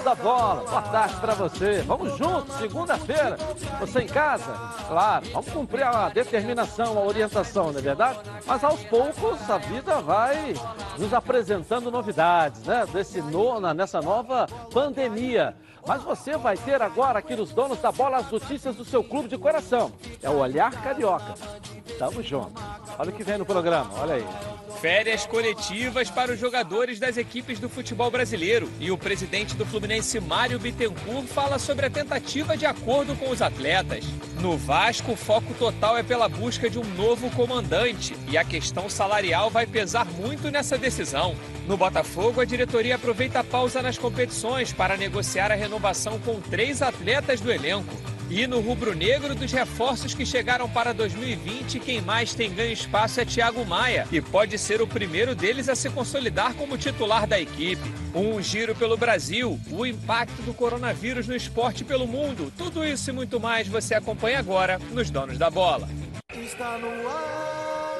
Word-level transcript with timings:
donos 0.00 0.04
da 0.04 0.14
bola. 0.14 0.64
Boa 0.68 0.82
tarde 0.82 1.16
para 1.16 1.34
você. 1.34 1.82
Vamos 1.82 2.16
juntos, 2.16 2.54
segunda-feira. 2.56 3.36
Você 3.80 4.00
em 4.00 4.06
casa? 4.06 4.52
Claro, 4.88 5.26
vamos 5.32 5.50
cumprir 5.50 5.84
a 5.84 6.08
determinação, 6.08 6.98
a 6.98 7.02
orientação, 7.02 7.72
não 7.72 7.78
é 7.78 7.82
verdade? 7.82 8.18
Mas 8.46 8.64
aos 8.64 8.82
poucos 8.84 9.48
a 9.48 9.58
vida 9.58 10.00
vai 10.00 10.54
nos 10.98 11.12
apresentando 11.12 11.90
novidades, 11.90 12.62
né? 12.64 12.86
Desse 12.92 13.20
no, 13.20 13.60
nessa 13.74 14.00
nova 14.00 14.46
pandemia. 14.72 15.54
Mas 15.86 16.02
você 16.02 16.36
vai 16.36 16.56
ter 16.56 16.80
agora 16.82 17.18
aqui 17.18 17.34
nos 17.34 17.52
Donos 17.52 17.80
da 17.80 17.90
Bola 17.90 18.18
as 18.18 18.30
notícias 18.30 18.76
do 18.76 18.84
seu 18.84 19.02
clube 19.02 19.28
de 19.28 19.38
coração. 19.38 19.92
É 20.22 20.28
o 20.28 20.38
Olhar 20.38 20.70
Carioca. 20.82 21.34
Tamo 21.98 22.22
junto. 22.22 22.52
Olha 22.98 23.10
o 23.10 23.12
que 23.12 23.22
vem 23.22 23.38
no 23.38 23.44
programa, 23.44 23.90
olha 23.98 24.14
aí. 24.14 24.26
Férias 24.80 25.26
coletivas 25.26 26.08
para 26.10 26.32
os 26.32 26.38
jogadores 26.38 26.98
das 26.98 27.16
equipes 27.16 27.58
do 27.58 27.68
futebol 27.68 28.10
brasileiro. 28.10 28.70
E 28.78 28.90
o 28.90 28.96
presidente 28.96 29.54
do 29.54 29.66
Fluminense, 29.66 30.18
Mário 30.20 30.58
Bittencourt, 30.58 31.26
fala 31.26 31.58
sobre 31.58 31.86
a 31.86 31.90
tentativa 31.90 32.56
de 32.56 32.64
acordo 32.64 33.14
com 33.16 33.30
os 33.30 33.42
atletas. 33.42 34.06
No 34.40 34.56
Vasco, 34.56 35.12
o 35.12 35.16
foco 35.16 35.52
total 35.54 35.98
é 35.98 36.02
pela 36.02 36.28
busca 36.28 36.70
de 36.70 36.78
um 36.78 36.84
novo 36.94 37.30
comandante. 37.32 38.16
E 38.28 38.38
a 38.38 38.44
questão 38.44 38.88
salarial 38.88 39.50
vai 39.50 39.66
pesar 39.66 40.06
muito 40.06 40.50
nessa 40.50 40.78
decisão. 40.78 41.36
No 41.70 41.76
Botafogo, 41.76 42.40
a 42.40 42.44
diretoria 42.44 42.96
aproveita 42.96 43.38
a 43.38 43.44
pausa 43.44 43.80
nas 43.80 43.96
competições 43.96 44.72
para 44.72 44.96
negociar 44.96 45.52
a 45.52 45.54
renovação 45.54 46.18
com 46.18 46.40
três 46.40 46.82
atletas 46.82 47.40
do 47.40 47.48
elenco. 47.48 47.94
E 48.28 48.44
no 48.44 48.58
rubro-negro 48.58 49.36
dos 49.36 49.52
reforços 49.52 50.12
que 50.12 50.26
chegaram 50.26 50.68
para 50.68 50.92
2020, 50.92 51.78
quem 51.78 52.00
mais 52.00 52.34
tem 52.34 52.52
ganho 52.52 52.72
espaço 52.72 53.20
é 53.20 53.24
Thiago 53.24 53.64
Maia 53.64 54.04
e 54.10 54.20
pode 54.20 54.58
ser 54.58 54.82
o 54.82 54.86
primeiro 54.86 55.32
deles 55.32 55.68
a 55.68 55.76
se 55.76 55.88
consolidar 55.90 56.54
como 56.54 56.76
titular 56.76 57.24
da 57.24 57.40
equipe. 57.40 57.94
Um 58.16 58.42
giro 58.42 58.74
pelo 58.74 58.96
Brasil, 58.96 59.56
o 59.70 59.86
impacto 59.86 60.42
do 60.42 60.52
coronavírus 60.52 61.28
no 61.28 61.36
esporte 61.36 61.84
pelo 61.84 62.08
mundo, 62.08 62.52
tudo 62.58 62.84
isso 62.84 63.10
e 63.10 63.12
muito 63.12 63.38
mais 63.38 63.68
você 63.68 63.94
acompanha 63.94 64.40
agora 64.40 64.80
nos 64.90 65.08
Donos 65.08 65.38
da 65.38 65.48
Bola. 65.48 65.88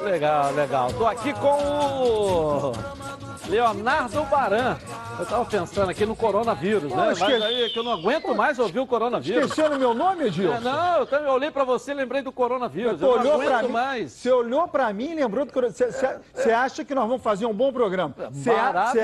Legal, 0.03 0.51
legal. 0.55 0.91
Tô 0.91 1.05
aqui 1.05 1.31
com 1.33 1.47
o 1.47 3.30
Leonardo 3.51 4.23
Baran. 4.25 4.77
Eu 5.19 5.25
tava 5.25 5.43
pensando 5.43 5.89
aqui 5.89 6.05
no 6.05 6.15
coronavírus, 6.15 6.89
né? 6.91 7.11
Esque... 7.11 7.25
Mas 7.25 7.43
aí 7.43 7.69
que 7.69 7.77
eu 7.77 7.83
não 7.83 7.91
aguento 7.91 8.33
mais 8.33 8.57
ouvir 8.57 8.79
o 8.79 8.87
coronavírus. 8.87 9.49
Esquecendo 9.49 9.77
meu 9.77 9.93
nome, 9.93 10.27
Edilson? 10.27 10.55
É, 10.55 10.59
não, 10.61 10.97
eu, 10.99 11.05
também, 11.05 11.29
olhei 11.29 11.51
pra 11.51 11.65
você 11.65 11.91
e 11.91 11.93
lembrei 11.93 12.21
do 12.21 12.31
coronavírus. 12.31 13.01
Eu 13.01 13.21
não 13.21 13.33
aguento 13.33 13.63
mim, 13.63 13.73
mais. 13.73 14.11
Você 14.13 14.31
olhou 14.31 14.67
pra 14.69 14.93
mim 14.93 15.11
e 15.11 15.15
lembrou 15.15 15.45
do 15.45 15.51
coronavírus. 15.51 15.95
Você 16.33 16.49
é. 16.49 16.53
acha 16.53 16.85
que 16.85 16.95
nós 16.95 17.05
vamos 17.05 17.21
fazer 17.21 17.45
um 17.45 17.53
bom 17.53 17.73
programa? 17.73 18.15
Você 18.31 18.51
abre, 18.51 19.01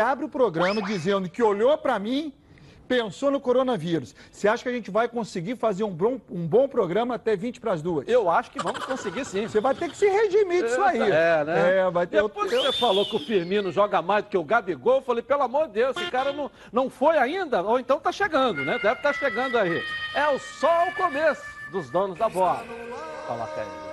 abre 0.00 0.24
o 0.24 0.28
programa 0.28 0.80
dizendo 0.80 1.28
que 1.28 1.42
olhou 1.42 1.76
pra 1.76 1.98
mim 1.98 2.32
pensou 2.86 3.30
no 3.30 3.40
coronavírus. 3.40 4.14
Você 4.30 4.48
acha 4.48 4.62
que 4.62 4.68
a 4.68 4.72
gente 4.72 4.90
vai 4.90 5.08
conseguir 5.08 5.56
fazer 5.56 5.84
um 5.84 5.90
bom, 5.90 6.20
um 6.30 6.46
bom 6.46 6.68
programa 6.68 7.14
até 7.14 7.36
20 7.36 7.60
para 7.60 7.72
as 7.72 7.82
duas? 7.82 8.08
Eu 8.08 8.30
acho 8.30 8.50
que 8.50 8.62
vamos 8.62 8.84
conseguir 8.84 9.24
sim. 9.24 9.46
Você 9.46 9.60
vai 9.60 9.74
ter 9.74 9.90
que 9.90 9.96
se 9.96 10.08
redimir 10.08 10.64
disso 10.64 10.82
aí. 10.82 11.00
É, 11.00 11.44
né? 11.44 11.78
É, 11.78 11.90
vai 11.90 12.06
ter 12.06 12.22
Depois 12.22 12.52
eu... 12.52 12.62
você 12.62 12.72
falou 12.78 13.04
que 13.04 13.16
o 13.16 13.18
Firmino 13.18 13.70
joga 13.72 14.00
mais 14.00 14.24
do 14.24 14.30
que 14.30 14.38
o 14.38 14.44
Gabigol, 14.44 14.96
eu 14.96 15.02
falei, 15.02 15.22
pelo 15.22 15.42
amor 15.42 15.66
de 15.66 15.74
Deus, 15.74 15.96
esse 15.96 16.10
cara 16.10 16.32
não, 16.32 16.50
não 16.72 16.88
foi 16.88 17.18
ainda, 17.18 17.62
ou 17.62 17.78
então 17.78 17.98
tá 17.98 18.12
chegando, 18.12 18.64
né? 18.64 18.78
Deve 18.78 18.94
estar 18.94 19.02
tá 19.02 19.12
chegando 19.12 19.58
aí. 19.58 19.82
É 20.14 20.28
o 20.28 20.38
só 20.38 20.88
o 20.88 20.94
começo 20.94 21.42
dos 21.70 21.90
donos 21.90 22.18
da 22.18 22.28
bola. 22.28 22.64
Coloca 23.26 23.60
aí. 23.60 23.86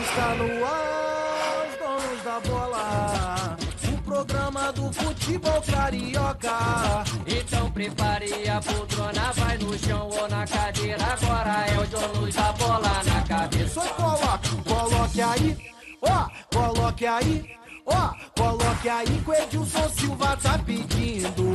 Está 0.00 0.34
no 0.34 0.64
ar, 0.64 1.66
os 1.68 1.76
donos 1.78 2.24
da 2.24 2.40
bola 2.40 3.39
programa 4.24 4.72
do 4.72 4.92
futebol 4.92 5.62
carioca. 5.62 7.04
Então 7.26 7.70
prepare 7.70 8.48
a 8.48 8.60
poltrona, 8.60 9.32
vai 9.32 9.58
no 9.58 9.78
chão 9.78 10.08
ou 10.08 10.28
na 10.28 10.46
cadeira. 10.46 11.04
Agora 11.04 11.66
é 11.66 11.78
o 11.78 11.86
dono 11.86 12.32
da 12.32 12.52
bola 12.52 13.02
na 13.04 13.22
cabeça. 13.22 13.80
Só 13.80 13.88
coloque, 13.94 14.62
coloque 14.68 15.22
aí, 15.22 15.56
ó, 16.02 16.28
coloque 16.54 17.06
aí. 17.06 17.60
Ó, 17.86 18.14
coloque 18.36 18.88
aí 18.88 19.06
que 19.06 19.30
o 19.30 19.34
Edilson 19.34 19.88
Silva 19.88 20.36
tá 20.36 20.58
pedindo. 20.58 21.52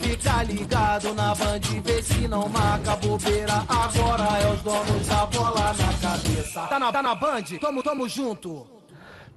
Fica 0.00 0.42
ligado 0.42 1.14
na 1.14 1.34
band, 1.34 1.60
vê 1.84 2.02
se 2.02 2.26
não 2.26 2.48
marca 2.48 2.96
bobeira. 2.96 3.62
Agora 3.68 4.38
é 4.40 4.52
os 4.52 4.62
donos 4.62 5.06
da 5.06 5.26
bola 5.26 5.74
na 5.74 5.92
cabeça. 6.08 6.60
Tá 6.62 6.78
na, 6.78 6.90
tá 6.90 7.02
na 7.02 7.14
band? 7.14 7.44
Tamo, 7.60 7.82
tamo 7.82 8.08
junto. 8.08 8.66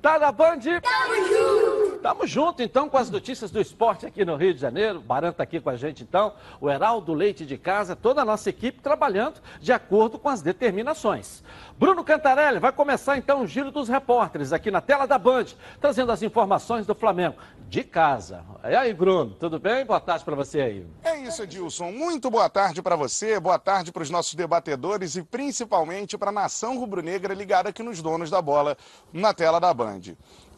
Tá 0.01 0.17
na 0.17 0.31
Band? 0.31 0.59
Tamo 0.81 1.27
junto! 1.27 1.99
Tamo 2.01 2.25
junto, 2.25 2.63
então, 2.63 2.87
com 2.87 2.97
as 2.97 3.09
notícias 3.09 3.51
do 3.51 3.59
esporte 3.59 4.05
aqui 4.05 4.23
no 4.23 4.37
Rio 4.37 4.53
de 4.53 4.59
Janeiro. 4.61 4.99
O 4.99 5.01
Baran 5.01 5.33
tá 5.33 5.43
aqui 5.43 5.59
com 5.59 5.69
a 5.69 5.75
gente, 5.75 6.03
então. 6.03 6.33
O 6.61 6.69
Heraldo 6.69 7.13
Leite 7.13 7.45
de 7.45 7.57
Casa, 7.57 7.97
toda 7.97 8.21
a 8.21 8.25
nossa 8.25 8.49
equipe 8.49 8.81
trabalhando 8.81 9.41
de 9.59 9.73
acordo 9.73 10.17
com 10.17 10.29
as 10.29 10.41
determinações. 10.41 11.43
Bruno 11.79 12.03
Cantarelli 12.03 12.59
vai 12.59 12.73
começar, 12.73 13.17
então, 13.17 13.41
o 13.41 13.47
giro 13.47 13.71
dos 13.71 13.87
repórteres 13.87 14.51
aqui 14.51 14.69
na 14.69 14.81
tela 14.81 15.05
da 15.05 15.17
Band, 15.17 15.45
trazendo 15.79 16.11
as 16.11 16.21
informações 16.21 16.85
do 16.85 16.93
Flamengo 16.93 17.37
de 17.69 17.85
casa. 17.85 18.43
E 18.65 18.75
aí, 18.75 18.93
Bruno, 18.93 19.33
tudo 19.39 19.57
bem? 19.57 19.85
Boa 19.85 20.01
tarde 20.01 20.25
para 20.25 20.35
você 20.35 20.59
aí. 20.59 20.87
É 21.01 21.17
isso, 21.19 21.41
Edilson. 21.41 21.89
Muito 21.93 22.29
boa 22.29 22.49
tarde 22.49 22.81
para 22.81 22.97
você, 22.97 23.39
boa 23.39 23.57
tarde 23.57 23.93
para 23.93 24.03
os 24.03 24.09
nossos 24.09 24.33
debatedores 24.33 25.15
e 25.15 25.23
principalmente 25.23 26.17
para 26.17 26.31
a 26.31 26.33
nação 26.33 26.77
rubro-negra 26.77 27.33
ligada 27.33 27.69
aqui 27.69 27.81
nos 27.81 28.01
donos 28.01 28.29
da 28.29 28.41
bola 28.41 28.75
na 29.13 29.33
tela 29.33 29.57
da 29.57 29.73
Band. 29.73 30.01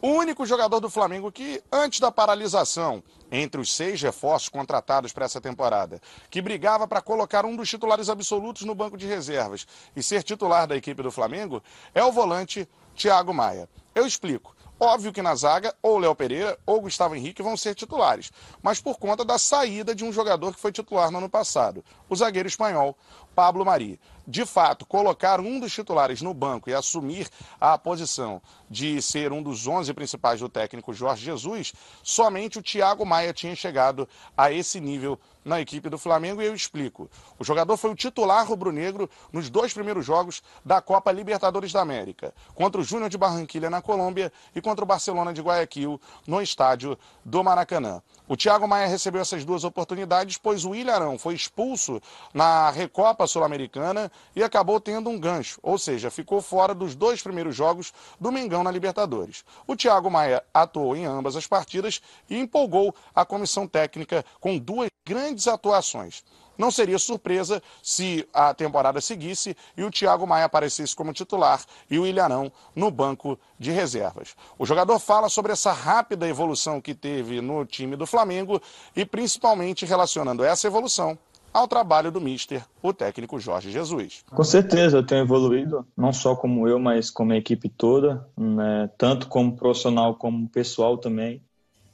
O 0.02 0.08
único 0.08 0.44
jogador 0.44 0.80
do 0.80 0.90
Flamengo 0.90 1.30
que, 1.30 1.62
antes 1.70 2.00
da 2.00 2.10
paralisação, 2.10 3.04
entre 3.30 3.60
os 3.60 3.72
seis 3.72 4.02
reforços 4.02 4.48
contratados 4.48 5.12
para 5.12 5.26
essa 5.26 5.40
temporada, 5.40 6.02
que 6.28 6.42
brigava 6.42 6.88
para 6.88 7.00
colocar 7.00 7.46
um 7.46 7.54
dos 7.54 7.70
titulares 7.70 8.08
absolutos 8.08 8.62
no 8.62 8.74
banco 8.74 8.96
de 8.96 9.06
reservas 9.06 9.64
e 9.94 10.02
ser 10.02 10.24
titular 10.24 10.66
da 10.66 10.76
equipe 10.76 11.04
do 11.04 11.12
Flamengo, 11.12 11.62
é 11.94 12.02
o 12.02 12.10
volante 12.10 12.68
Thiago 12.96 13.32
Maia. 13.32 13.68
Eu 13.94 14.04
explico. 14.04 14.56
Óbvio 14.84 15.12
que 15.12 15.22
na 15.22 15.36
zaga, 15.36 15.72
ou 15.80 15.96
Léo 15.96 16.12
Pereira 16.12 16.58
ou 16.66 16.80
Gustavo 16.80 17.14
Henrique 17.14 17.40
vão 17.40 17.56
ser 17.56 17.72
titulares, 17.72 18.32
mas 18.60 18.80
por 18.80 18.98
conta 18.98 19.24
da 19.24 19.38
saída 19.38 19.94
de 19.94 20.04
um 20.04 20.12
jogador 20.12 20.52
que 20.52 20.60
foi 20.60 20.72
titular 20.72 21.08
no 21.08 21.18
ano 21.18 21.28
passado, 21.28 21.84
o 22.08 22.16
zagueiro 22.16 22.48
espanhol 22.48 22.98
Pablo 23.32 23.64
Mari. 23.64 24.00
De 24.26 24.44
fato, 24.44 24.84
colocar 24.84 25.38
um 25.38 25.60
dos 25.60 25.72
titulares 25.72 26.20
no 26.20 26.34
banco 26.34 26.68
e 26.68 26.74
assumir 26.74 27.28
a 27.60 27.78
posição 27.78 28.42
de 28.68 29.00
ser 29.00 29.32
um 29.32 29.40
dos 29.40 29.68
11 29.68 29.94
principais 29.94 30.40
do 30.40 30.48
técnico 30.48 30.92
Jorge 30.92 31.26
Jesus, 31.26 31.72
somente 32.02 32.58
o 32.58 32.62
Thiago 32.62 33.06
Maia 33.06 33.32
tinha 33.32 33.54
chegado 33.54 34.08
a 34.36 34.50
esse 34.50 34.80
nível 34.80 35.16
na 35.44 35.60
equipe 35.60 35.88
do 35.88 35.98
Flamengo 35.98 36.40
e 36.40 36.46
eu 36.46 36.54
explico. 36.54 37.10
O 37.38 37.44
jogador 37.44 37.76
foi 37.76 37.90
o 37.90 37.94
titular 37.94 38.46
rubro-negro 38.46 39.08
nos 39.32 39.50
dois 39.50 39.72
primeiros 39.72 40.04
jogos 40.04 40.42
da 40.64 40.80
Copa 40.80 41.12
Libertadores 41.12 41.72
da 41.72 41.80
América, 41.80 42.34
contra 42.54 42.80
o 42.80 42.84
Júnior 42.84 43.08
de 43.08 43.18
Barranquilha 43.18 43.70
na 43.70 43.82
Colômbia 43.82 44.32
e 44.54 44.60
contra 44.60 44.84
o 44.84 44.86
Barcelona 44.86 45.32
de 45.32 45.40
Guayaquil 45.42 46.00
no 46.26 46.40
estádio 46.40 46.98
do 47.24 47.42
Maracanã. 47.42 48.02
O 48.28 48.36
Thiago 48.36 48.66
Maia 48.66 48.86
recebeu 48.86 49.20
essas 49.20 49.44
duas 49.44 49.64
oportunidades, 49.64 50.38
pois 50.38 50.64
o 50.64 50.74
Ilharão 50.74 51.18
foi 51.18 51.34
expulso 51.34 52.00
na 52.32 52.70
Recopa 52.70 53.26
Sul-Americana 53.26 54.10
e 54.34 54.42
acabou 54.42 54.80
tendo 54.80 55.10
um 55.10 55.18
gancho, 55.18 55.58
ou 55.62 55.76
seja, 55.76 56.10
ficou 56.10 56.40
fora 56.40 56.74
dos 56.74 56.94
dois 56.94 57.22
primeiros 57.22 57.54
jogos 57.54 57.92
do 58.20 58.32
Mengão 58.32 58.62
na 58.62 58.70
Libertadores. 58.70 59.44
O 59.66 59.76
Thiago 59.76 60.10
Maia 60.10 60.42
atuou 60.54 60.96
em 60.96 61.04
ambas 61.04 61.36
as 61.36 61.46
partidas 61.46 62.00
e 62.30 62.38
empolgou 62.38 62.94
a 63.14 63.24
comissão 63.24 63.66
técnica 63.66 64.24
com 64.40 64.58
duas 64.58 64.88
grandes 65.04 65.31
atuações. 65.46 66.22
Não 66.56 66.70
seria 66.70 66.98
surpresa 66.98 67.62
se 67.82 68.28
a 68.32 68.52
temporada 68.52 69.00
seguisse 69.00 69.56
e 69.76 69.82
o 69.82 69.90
Thiago 69.90 70.26
Maia 70.26 70.44
aparecesse 70.44 70.94
como 70.94 71.12
titular 71.12 71.60
e 71.90 71.98
o 71.98 72.06
Ilharão 72.06 72.52
no 72.74 72.90
banco 72.90 73.38
de 73.58 73.70
reservas. 73.70 74.36
O 74.58 74.66
jogador 74.66 74.98
fala 74.98 75.28
sobre 75.28 75.52
essa 75.52 75.72
rápida 75.72 76.28
evolução 76.28 76.80
que 76.80 76.94
teve 76.94 77.40
no 77.40 77.64
time 77.64 77.96
do 77.96 78.06
Flamengo 78.06 78.60
e 78.94 79.04
principalmente 79.04 79.86
relacionando 79.86 80.44
essa 80.44 80.66
evolução 80.66 81.18
ao 81.52 81.68
trabalho 81.68 82.10
do 82.10 82.20
Mister, 82.20 82.64
o 82.82 82.92
técnico 82.92 83.38
Jorge 83.38 83.70
Jesus. 83.70 84.24
Com 84.30 84.44
certeza, 84.44 84.98
eu 84.98 85.06
tenho 85.06 85.22
evoluído, 85.22 85.86
não 85.96 86.12
só 86.12 86.34
como 86.34 86.66
eu, 86.66 86.78
mas 86.78 87.10
como 87.10 87.32
a 87.32 87.36
equipe 87.36 87.68
toda, 87.68 88.26
né? 88.36 88.88
tanto 88.96 89.28
como 89.28 89.54
profissional 89.54 90.14
como 90.14 90.48
pessoal 90.48 90.96
também. 90.96 91.42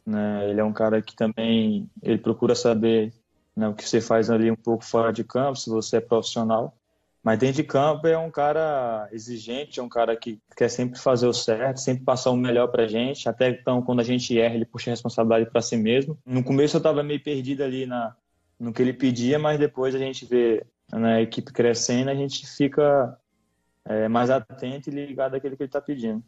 Né? 0.07 0.49
Ele 0.49 0.61
é 0.61 0.65
um 0.65 0.73
cara 0.73 1.03
que 1.03 1.15
também 1.15 1.91
ele 2.03 2.19
procura 2.19 2.55
saber 2.55 3.13
né, 3.59 3.69
o 3.69 3.75
que 3.75 3.87
você 3.87 4.01
faz 4.01 4.31
ali 4.31 4.49
um 4.49 4.57
pouco 4.57 4.85
fora 4.85 5.13
de 5.13 5.25
campo, 5.25 5.59
se 5.59 5.69
você 5.69 5.97
é 5.97 6.01
profissional. 6.01 6.73
Mas 7.25 7.41
dentro 7.41 7.57
de 7.57 7.65
campo 7.65 8.07
é 8.07 8.17
um 8.17 8.31
cara 8.31 9.09
exigente, 9.11 9.81
é 9.81 9.83
um 9.83 9.89
cara 9.89 10.17
que 10.17 10.41
quer 10.57 10.69
sempre 10.69 10.99
fazer 11.01 11.27
o 11.27 11.33
certo, 11.35 11.79
sempre 11.81 12.05
passar 12.05 12.31
o 12.31 12.37
melhor 12.37 12.69
pra 12.69 12.87
gente. 12.87 13.29
Até 13.29 13.49
então, 13.49 13.83
quando 13.83 13.99
a 13.99 14.05
gente 14.05 14.39
erra, 14.39 14.55
ele 14.55 14.65
puxa 14.65 14.91
a 14.91 14.93
responsabilidade 14.93 15.51
para 15.51 15.61
si 15.61 15.77
mesmo. 15.77 16.17
No 16.25 16.45
começo 16.45 16.77
eu 16.77 16.79
estava 16.79 17.03
meio 17.03 17.21
perdido 17.21 17.65
ali 17.65 17.85
na, 17.85 18.15
no 18.61 18.73
que 18.73 18.81
ele 18.81 18.93
pedia, 18.93 19.41
mas 19.41 19.59
depois 19.59 19.93
a 19.93 19.99
gente 19.99 20.25
vê 20.25 20.65
né, 20.93 21.17
a 21.17 21.21
equipe 21.21 21.53
crescendo, 21.53 22.11
a 22.11 22.15
gente 22.15 22.47
fica 22.47 23.19
é, 23.85 24.07
mais 24.07 24.31
atento 24.31 24.89
e 24.89 24.93
ligado 24.93 25.35
àquilo 25.35 25.57
que 25.57 25.65
ele 25.65 25.69
está 25.69 25.81
pedindo. 25.81 26.23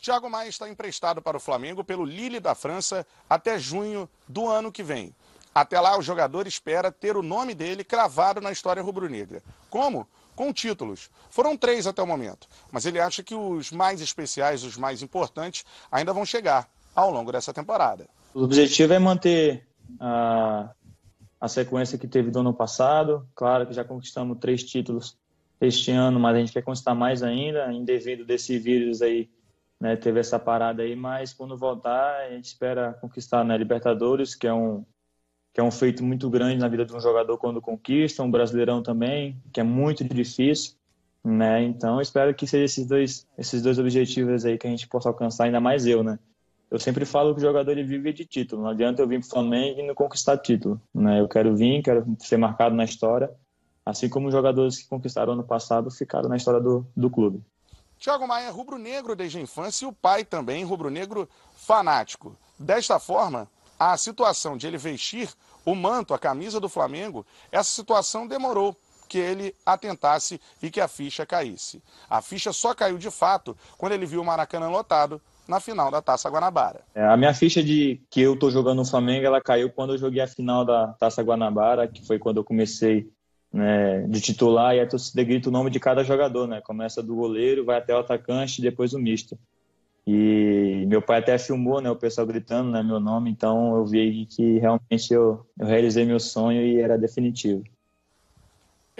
Thiago 0.00 0.30
Maia 0.30 0.48
está 0.48 0.68
emprestado 0.68 1.20
para 1.20 1.36
o 1.36 1.40
Flamengo 1.40 1.82
pelo 1.82 2.04
Lille 2.04 2.38
da 2.38 2.54
França 2.54 3.04
até 3.28 3.58
junho 3.58 4.08
do 4.28 4.48
ano 4.48 4.70
que 4.70 4.84
vem. 4.84 5.12
Até 5.54 5.80
lá, 5.80 5.98
o 5.98 6.02
jogador 6.02 6.46
espera 6.46 6.92
ter 6.92 7.16
o 7.16 7.22
nome 7.22 7.54
dele 7.54 7.82
cravado 7.82 8.40
na 8.40 8.52
história 8.52 8.82
rubro-negra. 8.82 9.42
Como? 9.68 10.06
Com 10.36 10.52
títulos. 10.52 11.10
Foram 11.28 11.56
três 11.56 11.86
até 11.86 12.02
o 12.02 12.06
momento, 12.06 12.48
mas 12.70 12.86
ele 12.86 13.00
acha 13.00 13.22
que 13.22 13.34
os 13.34 13.70
mais 13.70 14.00
especiais, 14.00 14.64
os 14.64 14.76
mais 14.76 15.02
importantes, 15.02 15.64
ainda 15.90 16.12
vão 16.12 16.24
chegar 16.24 16.68
ao 16.94 17.10
longo 17.10 17.32
dessa 17.32 17.52
temporada. 17.52 18.06
O 18.32 18.44
objetivo 18.44 18.92
é 18.92 18.98
manter 18.98 19.66
a, 19.98 20.70
a 21.40 21.48
sequência 21.48 21.98
que 21.98 22.06
teve 22.06 22.30
do 22.30 22.40
ano 22.40 22.54
passado. 22.54 23.26
Claro 23.34 23.66
que 23.66 23.74
já 23.74 23.84
conquistamos 23.84 24.38
três 24.38 24.62
títulos 24.62 25.16
este 25.60 25.90
ano, 25.90 26.18
mas 26.18 26.36
a 26.36 26.38
gente 26.38 26.52
quer 26.52 26.62
conquistar 26.62 26.94
mais 26.94 27.22
ainda, 27.22 27.70
em 27.72 27.84
devido 27.84 28.24
desse 28.24 28.58
vírus 28.58 29.02
aí 29.02 29.28
né, 29.80 29.96
teve 29.96 30.20
essa 30.20 30.38
parada 30.38 30.82
aí, 30.82 30.94
mas 30.94 31.32
quando 31.32 31.56
voltar 31.56 32.26
a 32.26 32.30
gente 32.30 32.44
espera 32.44 32.92
conquistar 33.00 33.44
né, 33.44 33.56
Libertadores, 33.56 34.34
que 34.34 34.46
é 34.46 34.52
um 34.52 34.84
que 35.52 35.60
é 35.60 35.62
um 35.62 35.70
feito 35.70 36.04
muito 36.04 36.30
grande 36.30 36.58
na 36.58 36.68
vida 36.68 36.84
de 36.84 36.94
um 36.94 37.00
jogador 37.00 37.36
quando 37.38 37.60
conquista, 37.60 38.22
um 38.22 38.30
brasileirão 38.30 38.82
também, 38.82 39.36
que 39.52 39.60
é 39.60 39.62
muito 39.62 40.04
difícil, 40.04 40.74
né? 41.24 41.62
Então 41.62 42.00
espero 42.00 42.34
que 42.34 42.46
seja 42.46 42.64
esses 42.64 42.86
dois 42.86 43.26
esses 43.36 43.60
dois 43.62 43.78
objetivos 43.78 44.44
aí 44.44 44.56
que 44.56 44.66
a 44.66 44.70
gente 44.70 44.88
possa 44.88 45.08
alcançar, 45.08 45.44
ainda 45.44 45.60
mais 45.60 45.86
eu, 45.86 46.02
né? 46.02 46.18
Eu 46.70 46.78
sempre 46.78 47.04
falo 47.04 47.34
que 47.34 47.40
o 47.40 47.42
jogador 47.42 47.72
ele 47.72 47.82
vive 47.82 48.12
de 48.12 48.24
título, 48.24 48.62
não 48.62 48.70
adianta 48.70 49.02
eu 49.02 49.08
vir 49.08 49.18
para 49.18 49.26
o 49.26 49.30
Flamengo 49.30 49.80
e 49.80 49.86
não 49.86 49.94
conquistar 49.94 50.38
título, 50.38 50.80
né? 50.94 51.20
Eu 51.20 51.28
quero 51.28 51.56
vir, 51.56 51.82
quero 51.82 52.06
ser 52.20 52.36
marcado 52.36 52.76
na 52.76 52.84
história, 52.84 53.30
assim 53.84 54.08
como 54.08 54.28
os 54.28 54.32
jogadores 54.32 54.78
que 54.78 54.88
conquistaram 54.88 55.32
ano 55.32 55.42
passado 55.42 55.90
ficaram 55.90 56.28
na 56.28 56.36
história 56.36 56.60
do, 56.60 56.86
do 56.96 57.10
clube. 57.10 57.42
Tiago 57.98 58.26
Maia 58.26 58.50
rubro-negro 58.50 59.14
desde 59.14 59.36
a 59.36 59.42
infância 59.42 59.84
e 59.84 59.88
o 59.88 59.92
pai 59.92 60.24
também 60.24 60.64
rubro-negro 60.64 61.28
fanático. 61.54 62.34
Desta 62.58 62.98
forma, 62.98 63.46
a 63.80 63.96
situação 63.96 64.58
de 64.58 64.66
ele 64.66 64.76
vestir 64.76 65.30
o 65.64 65.74
manto, 65.74 66.12
a 66.12 66.18
camisa 66.18 66.60
do 66.60 66.68
Flamengo, 66.68 67.24
essa 67.50 67.70
situação 67.70 68.26
demorou 68.26 68.76
que 69.08 69.16
ele 69.16 69.54
atentasse 69.64 70.38
e 70.62 70.70
que 70.70 70.80
a 70.80 70.86
ficha 70.86 71.24
caísse. 71.24 71.82
A 72.08 72.20
ficha 72.20 72.52
só 72.52 72.74
caiu 72.74 72.98
de 72.98 73.10
fato 73.10 73.56
quando 73.78 73.92
ele 73.92 74.04
viu 74.04 74.20
o 74.20 74.24
Maracanã 74.24 74.68
lotado 74.68 75.20
na 75.48 75.58
final 75.58 75.90
da 75.90 76.02
Taça 76.02 76.28
Guanabara. 76.28 76.82
É, 76.94 77.02
a 77.04 77.16
minha 77.16 77.32
ficha 77.32 77.62
de 77.62 78.00
que 78.10 78.20
eu 78.20 78.38
tô 78.38 78.50
jogando 78.50 78.76
no 78.76 78.84
Flamengo, 78.84 79.26
ela 79.26 79.40
caiu 79.40 79.70
quando 79.70 79.94
eu 79.94 79.98
joguei 79.98 80.22
a 80.22 80.28
final 80.28 80.64
da 80.64 80.88
Taça 81.00 81.22
Guanabara, 81.22 81.88
que 81.88 82.06
foi 82.06 82.18
quando 82.18 82.36
eu 82.36 82.44
comecei 82.44 83.10
né, 83.52 84.02
de 84.06 84.20
titular 84.20 84.76
e 84.76 84.80
a 84.80 84.86
torcida 84.86 85.24
grita 85.24 85.48
o 85.48 85.52
nome 85.52 85.70
de 85.70 85.80
cada 85.80 86.04
jogador, 86.04 86.46
né? 86.46 86.60
Começa 86.60 87.02
do 87.02 87.16
goleiro, 87.16 87.64
vai 87.64 87.78
até 87.78 87.94
o 87.94 87.98
atacante 87.98 88.60
e 88.60 88.62
depois 88.62 88.92
o 88.92 88.98
misto. 88.98 89.36
E 90.06 90.84
meu 90.86 91.02
pai 91.02 91.18
até 91.18 91.38
filmou, 91.38 91.80
né, 91.80 91.90
o 91.90 91.96
pessoal 91.96 92.26
gritando, 92.26 92.70
né, 92.70 92.82
meu 92.82 92.98
nome, 92.98 93.30
então 93.30 93.76
eu 93.76 93.84
vi 93.84 94.26
que 94.26 94.58
realmente 94.58 95.12
eu, 95.12 95.46
eu 95.58 95.66
realizei 95.66 96.04
meu 96.04 96.18
sonho 96.18 96.62
e 96.62 96.80
era 96.80 96.98
definitivo. 96.98 97.62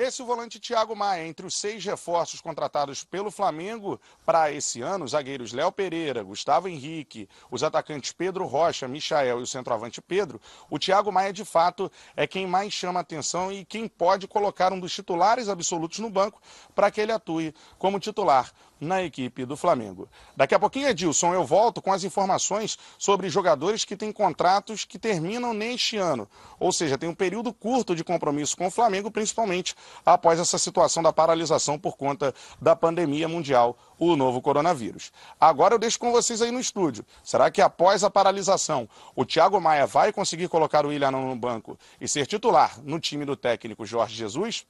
Esse 0.02 0.23
é 0.23 0.25
o 0.25 0.26
volante 0.26 0.58
Thiago 0.58 0.97
Maia, 0.97 1.26
entre 1.26 1.44
os 1.44 1.55
seis 1.55 1.85
reforços 1.85 2.41
contratados 2.41 3.05
pelo 3.05 3.31
Flamengo 3.31 4.00
para 4.25 4.50
esse 4.50 4.81
ano, 4.81 5.05
os 5.05 5.11
zagueiros 5.11 5.52
Léo 5.52 5.70
Pereira, 5.70 6.23
Gustavo 6.23 6.69
Henrique, 6.69 7.29
os 7.50 7.62
atacantes 7.62 8.11
Pedro 8.11 8.47
Rocha, 8.47 8.88
Michael 8.88 9.41
e 9.41 9.43
o 9.43 9.47
centroavante 9.47 10.00
Pedro, 10.00 10.41
o 10.70 10.79
Thiago 10.79 11.12
Maia 11.12 11.35
de 11.35 11.44
fato 11.44 11.93
é 12.17 12.26
quem 12.26 12.47
mais 12.47 12.73
chama 12.73 13.00
atenção 13.00 13.52
e 13.52 13.62
quem 13.62 13.87
pode 13.87 14.26
colocar 14.26 14.73
um 14.73 14.81
dos 14.81 14.94
titulares 14.94 15.50
absolutos 15.50 15.99
no 15.99 16.08
banco 16.08 16.41
para 16.75 16.91
que 16.91 16.99
ele 16.99 17.12
atue 17.12 17.55
como 17.79 18.00
titular 18.00 18.50
na 18.80 19.02
equipe 19.02 19.44
do 19.44 19.56
Flamengo. 19.56 20.08
Daqui 20.36 20.54
a 20.54 20.58
pouquinho, 20.58 20.88
Edilson, 20.88 21.34
eu 21.34 21.44
volto 21.44 21.82
com 21.82 21.92
as 21.92 22.02
informações 22.02 22.78
sobre 22.98 23.28
jogadores 23.28 23.84
que 23.84 23.96
têm 23.96 24.10
contratos 24.10 24.84
que 24.84 24.98
terminam 24.98 25.52
neste 25.52 25.96
ano. 25.98 26.28
Ou 26.58 26.72
seja, 26.72 26.96
tem 26.96 27.08
um 27.08 27.14
período 27.14 27.52
curto 27.52 27.94
de 27.94 28.02
compromisso 28.02 28.56
com 28.56 28.66
o 28.66 28.70
Flamengo, 28.70 29.10
principalmente 29.10 29.74
após 30.04 30.40
essa 30.40 30.56
situação 30.58 31.02
da 31.02 31.12
paralisação 31.12 31.78
por 31.78 31.96
conta 31.96 32.34
da 32.60 32.74
pandemia 32.74 33.28
mundial, 33.28 33.76
o 33.98 34.16
novo 34.16 34.40
coronavírus. 34.40 35.12
Agora 35.38 35.74
eu 35.74 35.78
deixo 35.78 35.98
com 35.98 36.10
vocês 36.10 36.40
aí 36.40 36.50
no 36.50 36.58
estúdio. 36.58 37.04
Será 37.22 37.50
que 37.50 37.60
após 37.60 38.02
a 38.02 38.10
paralisação, 38.10 38.88
o 39.14 39.24
Thiago 39.24 39.60
Maia 39.60 39.86
vai 39.86 40.12
conseguir 40.12 40.48
colocar 40.48 40.86
o 40.86 40.88
William 40.88 41.10
no 41.10 41.36
banco 41.36 41.78
e 42.00 42.08
ser 42.08 42.26
titular 42.26 42.80
no 42.82 42.98
time 42.98 43.24
do 43.24 43.36
técnico 43.36 43.84
Jorge 43.84 44.14
Jesus? 44.14 44.66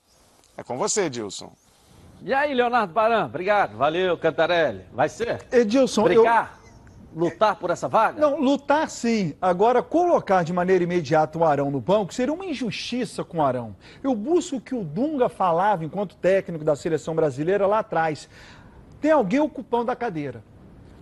É 0.57 0.65
com 0.65 0.77
você, 0.77 1.03
Edilson. 1.03 1.53
E 2.23 2.35
aí, 2.35 2.53
Leonardo 2.53 2.93
Baran, 2.93 3.27
obrigado. 3.27 3.77
Valeu, 3.77 4.17
Cantarelli. 4.19 4.85
Vai 4.93 5.09
ser? 5.09 5.43
Edilson, 5.51 6.03
Brigar? 6.05 6.55
Eu... 6.55 6.61
Lutar 7.13 7.57
por 7.57 7.71
essa 7.71 7.89
vaga? 7.89 8.21
Não, 8.21 8.39
lutar 8.39 8.89
sim. 8.89 9.35
Agora, 9.43 9.83
colocar 9.83 10.45
de 10.45 10.53
maneira 10.53 10.85
imediata 10.85 11.37
o 11.39 11.45
Arão 11.45 11.69
no 11.69 11.81
banco 11.81 12.15
seria 12.15 12.33
uma 12.33 12.47
injustiça 12.47 13.25
com 13.25 13.39
o 13.39 13.43
Arão. 13.43 13.75
Eu 14.01 14.15
busco 14.15 14.57
o 14.57 14.61
que 14.61 14.77
o 14.77 14.85
Dunga 14.85 15.29
falava 15.29 15.85
enquanto 15.85 16.15
técnico 16.15 16.63
da 16.63 16.77
seleção 16.77 17.15
brasileira 17.15 17.67
lá 17.67 17.81
atrás. 17.81 18.29
Tem 19.01 19.11
alguém 19.11 19.41
ocupando 19.41 19.91
a 19.91 19.97
cadeira. 19.97 20.45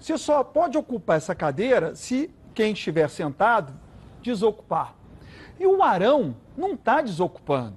Você 0.00 0.16
só 0.16 0.42
pode 0.42 0.78
ocupar 0.78 1.18
essa 1.18 1.34
cadeira 1.34 1.94
se 1.94 2.30
quem 2.54 2.72
estiver 2.72 3.10
sentado 3.10 3.74
desocupar. 4.22 4.94
E 5.60 5.66
o 5.66 5.82
Arão 5.82 6.34
não 6.56 6.72
está 6.72 7.02
desocupando. 7.02 7.74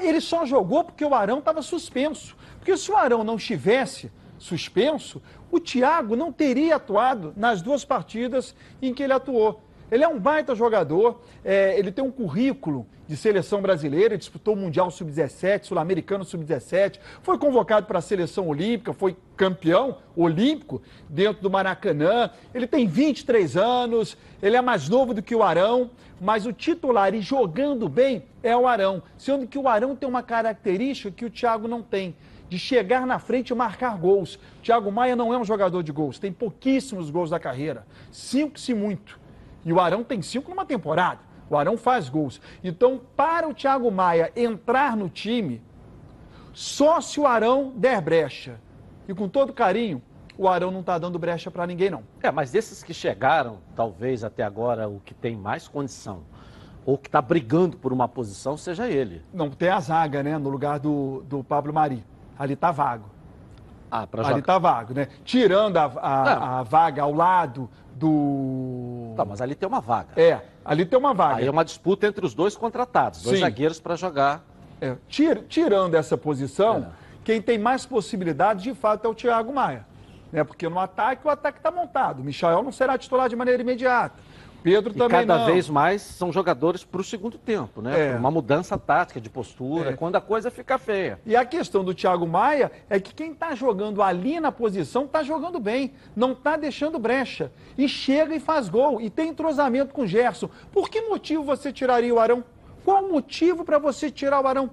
Ele 0.00 0.20
só 0.20 0.46
jogou 0.46 0.84
porque 0.84 1.04
o 1.04 1.12
Arão 1.12 1.40
estava 1.40 1.60
suspenso. 1.60 2.36
Porque 2.68 2.82
se 2.82 2.92
o 2.92 2.96
Arão 2.98 3.24
não 3.24 3.36
estivesse 3.36 4.12
suspenso, 4.38 5.22
o 5.50 5.58
Thiago 5.58 6.14
não 6.14 6.30
teria 6.30 6.76
atuado 6.76 7.32
nas 7.34 7.62
duas 7.62 7.82
partidas 7.82 8.54
em 8.82 8.92
que 8.92 9.02
ele 9.02 9.14
atuou. 9.14 9.62
Ele 9.90 10.04
é 10.04 10.08
um 10.08 10.18
baita 10.18 10.54
jogador, 10.54 11.18
é, 11.42 11.78
ele 11.78 11.90
tem 11.90 12.04
um 12.04 12.10
currículo 12.10 12.86
de 13.06 13.16
seleção 13.16 13.62
brasileira, 13.62 14.18
disputou 14.18 14.52
o 14.52 14.56
Mundial 14.58 14.90
Sub-17, 14.90 15.64
Sul-Americano 15.64 16.26
Sub-17, 16.26 16.98
foi 17.22 17.38
convocado 17.38 17.86
para 17.86 18.00
a 18.00 18.02
seleção 18.02 18.46
olímpica, 18.46 18.92
foi 18.92 19.16
campeão 19.34 19.96
olímpico 20.14 20.82
dentro 21.08 21.40
do 21.40 21.48
Maracanã. 21.48 22.28
Ele 22.52 22.66
tem 22.66 22.86
23 22.86 23.56
anos, 23.56 24.14
ele 24.42 24.58
é 24.58 24.60
mais 24.60 24.90
novo 24.90 25.14
do 25.14 25.22
que 25.22 25.34
o 25.34 25.42
Arão, 25.42 25.90
mas 26.20 26.44
o 26.44 26.52
titular 26.52 27.14
e 27.14 27.22
jogando 27.22 27.88
bem 27.88 28.24
é 28.42 28.54
o 28.54 28.68
Arão, 28.68 29.02
sendo 29.16 29.46
que 29.46 29.56
o 29.56 29.66
Arão 29.66 29.96
tem 29.96 30.06
uma 30.06 30.22
característica 30.22 31.10
que 31.10 31.24
o 31.24 31.30
Thiago 31.30 31.66
não 31.66 31.82
tem 31.82 32.14
de 32.48 32.58
chegar 32.58 33.06
na 33.06 33.18
frente 33.18 33.50
e 33.50 33.54
marcar 33.54 33.96
gols. 33.96 34.38
Thiago 34.62 34.90
Maia 34.90 35.14
não 35.14 35.32
é 35.32 35.38
um 35.38 35.44
jogador 35.44 35.82
de 35.82 35.92
gols, 35.92 36.18
tem 36.18 36.32
pouquíssimos 36.32 37.10
gols 37.10 37.30
da 37.30 37.38
carreira, 37.38 37.86
cinco 38.10 38.58
se 38.58 38.74
muito. 38.74 39.18
E 39.64 39.72
o 39.72 39.80
Arão 39.80 40.02
tem 40.02 40.22
cinco 40.22 40.50
numa 40.50 40.64
temporada. 40.64 41.20
O 41.50 41.56
Arão 41.56 41.76
faz 41.76 42.08
gols. 42.08 42.40
Então, 42.62 43.00
para 43.16 43.48
o 43.48 43.54
Thiago 43.54 43.90
Maia 43.90 44.30
entrar 44.36 44.96
no 44.96 45.08
time, 45.08 45.62
só 46.52 47.00
se 47.00 47.18
o 47.18 47.26
Arão 47.26 47.72
der 47.76 48.00
brecha. 48.00 48.60
E 49.06 49.14
com 49.14 49.28
todo 49.28 49.52
carinho, 49.52 50.02
o 50.36 50.46
Arão 50.46 50.70
não 50.70 50.80
está 50.80 50.98
dando 50.98 51.18
brecha 51.18 51.50
para 51.50 51.66
ninguém, 51.66 51.90
não. 51.90 52.02
É, 52.22 52.30
mas 52.30 52.50
desses 52.50 52.82
que 52.82 52.92
chegaram, 52.92 53.58
talvez 53.74 54.22
até 54.22 54.42
agora, 54.42 54.88
o 54.88 55.00
que 55.00 55.14
tem 55.14 55.36
mais 55.36 55.66
condição, 55.66 56.22
ou 56.84 56.96
que 56.96 57.08
está 57.08 57.20
brigando 57.20 57.76
por 57.76 57.92
uma 57.92 58.06
posição, 58.06 58.56
seja 58.56 58.88
ele. 58.88 59.22
Não, 59.32 59.50
tem 59.50 59.68
a 59.68 59.80
zaga, 59.80 60.22
né? 60.22 60.38
No 60.38 60.48
lugar 60.48 60.78
do, 60.78 61.24
do 61.28 61.42
Pablo 61.42 61.72
Mari. 61.72 62.04
Ali 62.38 62.54
está 62.54 62.70
vago. 62.70 63.04
Ah, 63.90 64.06
para 64.06 64.26
Ali 64.26 64.40
está 64.40 64.58
vago, 64.58 64.94
né? 64.94 65.08
Tirando 65.24 65.76
a, 65.78 65.84
a, 65.84 66.58
a 66.60 66.62
vaga 66.62 67.02
ao 67.02 67.12
lado 67.12 67.68
do. 67.94 69.14
Tá, 69.16 69.24
mas 69.24 69.40
ali 69.40 69.54
tem 69.54 69.68
uma 69.68 69.80
vaga. 69.80 70.08
É, 70.16 70.40
ali 70.64 70.84
tem 70.84 70.98
uma 70.98 71.14
vaga. 71.14 71.36
Aí 71.36 71.46
é 71.46 71.50
uma 71.50 71.64
disputa 71.64 72.06
entre 72.06 72.24
os 72.24 72.34
dois 72.34 72.56
contratados, 72.56 73.22
dois 73.22 73.38
Sim. 73.38 73.44
zagueiros 73.44 73.80
para 73.80 73.96
jogar. 73.96 74.44
É, 74.80 74.94
tir, 75.08 75.42
tirando 75.48 75.94
essa 75.94 76.16
posição, 76.16 76.78
é. 76.78 76.86
quem 77.24 77.42
tem 77.42 77.58
mais 77.58 77.84
possibilidades 77.84 78.62
de 78.62 78.74
fato 78.74 79.06
é 79.06 79.08
o 79.08 79.14
Thiago 79.14 79.52
Maia. 79.52 79.86
Né? 80.30 80.44
Porque 80.44 80.68
no 80.68 80.78
ataque, 80.78 81.26
o 81.26 81.30
ataque 81.30 81.58
está 81.58 81.70
montado. 81.70 82.20
O 82.20 82.24
Michael 82.24 82.62
não 82.62 82.70
será 82.70 82.96
titular 82.96 83.28
de 83.28 83.34
maneira 83.36 83.62
imediata. 83.62 84.14
Pedro 84.62 84.92
e 84.92 84.98
também 84.98 85.20
cada 85.20 85.38
não. 85.38 85.46
vez 85.46 85.68
mais 85.68 86.02
são 86.02 86.32
jogadores 86.32 86.84
para 86.84 87.00
o 87.00 87.04
segundo 87.04 87.38
tempo, 87.38 87.80
né? 87.80 88.12
É. 88.12 88.16
Uma 88.16 88.30
mudança 88.30 88.76
tática 88.76 89.20
de 89.20 89.30
postura, 89.30 89.90
é. 89.90 89.96
quando 89.96 90.16
a 90.16 90.20
coisa 90.20 90.50
fica 90.50 90.78
feia. 90.78 91.20
E 91.24 91.36
a 91.36 91.44
questão 91.44 91.84
do 91.84 91.94
Thiago 91.94 92.26
Maia 92.26 92.70
é 92.90 92.98
que 92.98 93.14
quem 93.14 93.32
está 93.32 93.54
jogando 93.54 94.02
ali 94.02 94.40
na 94.40 94.50
posição 94.50 95.04
está 95.04 95.22
jogando 95.22 95.60
bem, 95.60 95.92
não 96.14 96.32
está 96.32 96.56
deixando 96.56 96.98
brecha. 96.98 97.52
E 97.76 97.88
chega 97.88 98.34
e 98.34 98.40
faz 98.40 98.68
gol, 98.68 99.00
e 99.00 99.08
tem 99.08 99.30
entrosamento 99.30 99.94
com 99.94 100.02
o 100.02 100.06
Gerson. 100.06 100.50
Por 100.72 100.88
que 100.88 101.02
motivo 101.02 101.42
você 101.42 101.72
tiraria 101.72 102.14
o 102.14 102.18
Arão? 102.18 102.44
Qual 102.84 103.04
o 103.04 103.12
motivo 103.12 103.64
para 103.64 103.78
você 103.78 104.10
tirar 104.10 104.40
o 104.40 104.46
Arão? 104.46 104.70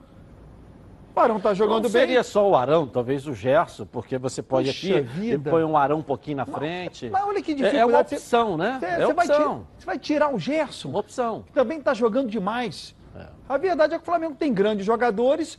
O 1.16 1.20
Arão 1.20 1.38
está 1.38 1.54
jogando 1.54 1.84
não 1.84 1.90
bem. 1.90 2.02
seria 2.02 2.24
só 2.24 2.50
o 2.50 2.56
Arão, 2.56 2.86
talvez 2.86 3.26
o 3.26 3.34
Gerson, 3.34 3.86
porque 3.86 4.18
você 4.18 4.42
pode 4.42 4.68
Puxa 4.68 4.98
aqui 4.98 5.02
vida. 5.02 5.50
põe 5.50 5.64
um 5.64 5.78
Arão 5.78 6.00
um 6.00 6.04
pouquinho 6.04 6.38
na 6.38 6.46
frente. 6.46 7.10
Mas, 7.10 7.24
olha 7.24 7.42
que 7.42 7.54
dificuldade. 7.54 7.78
É, 7.78 7.80
é 7.80 7.86
uma 7.86 8.00
opção, 8.00 8.58
né? 8.58 8.78
Você, 8.80 8.86
é 8.86 8.96
você 8.98 9.12
opção. 9.14 9.54
Vai, 9.54 9.66
você 9.78 9.86
vai 9.86 10.00
tirar 10.00 10.34
o 10.34 10.38
Gerson. 10.38 10.90
Uma 10.90 11.00
opção. 11.00 11.44
Que 11.44 11.54
também 11.54 11.78
está 11.78 11.94
jogando 11.94 12.30
demais. 12.30 12.94
É. 13.16 13.28
A 13.48 13.58
verdade 13.58 13.94
é 13.94 13.98
que 13.98 14.04
o 14.04 14.06
Flamengo 14.06 14.36
tem 14.36 14.54
grandes 14.54 14.86
jogadores 14.86 15.58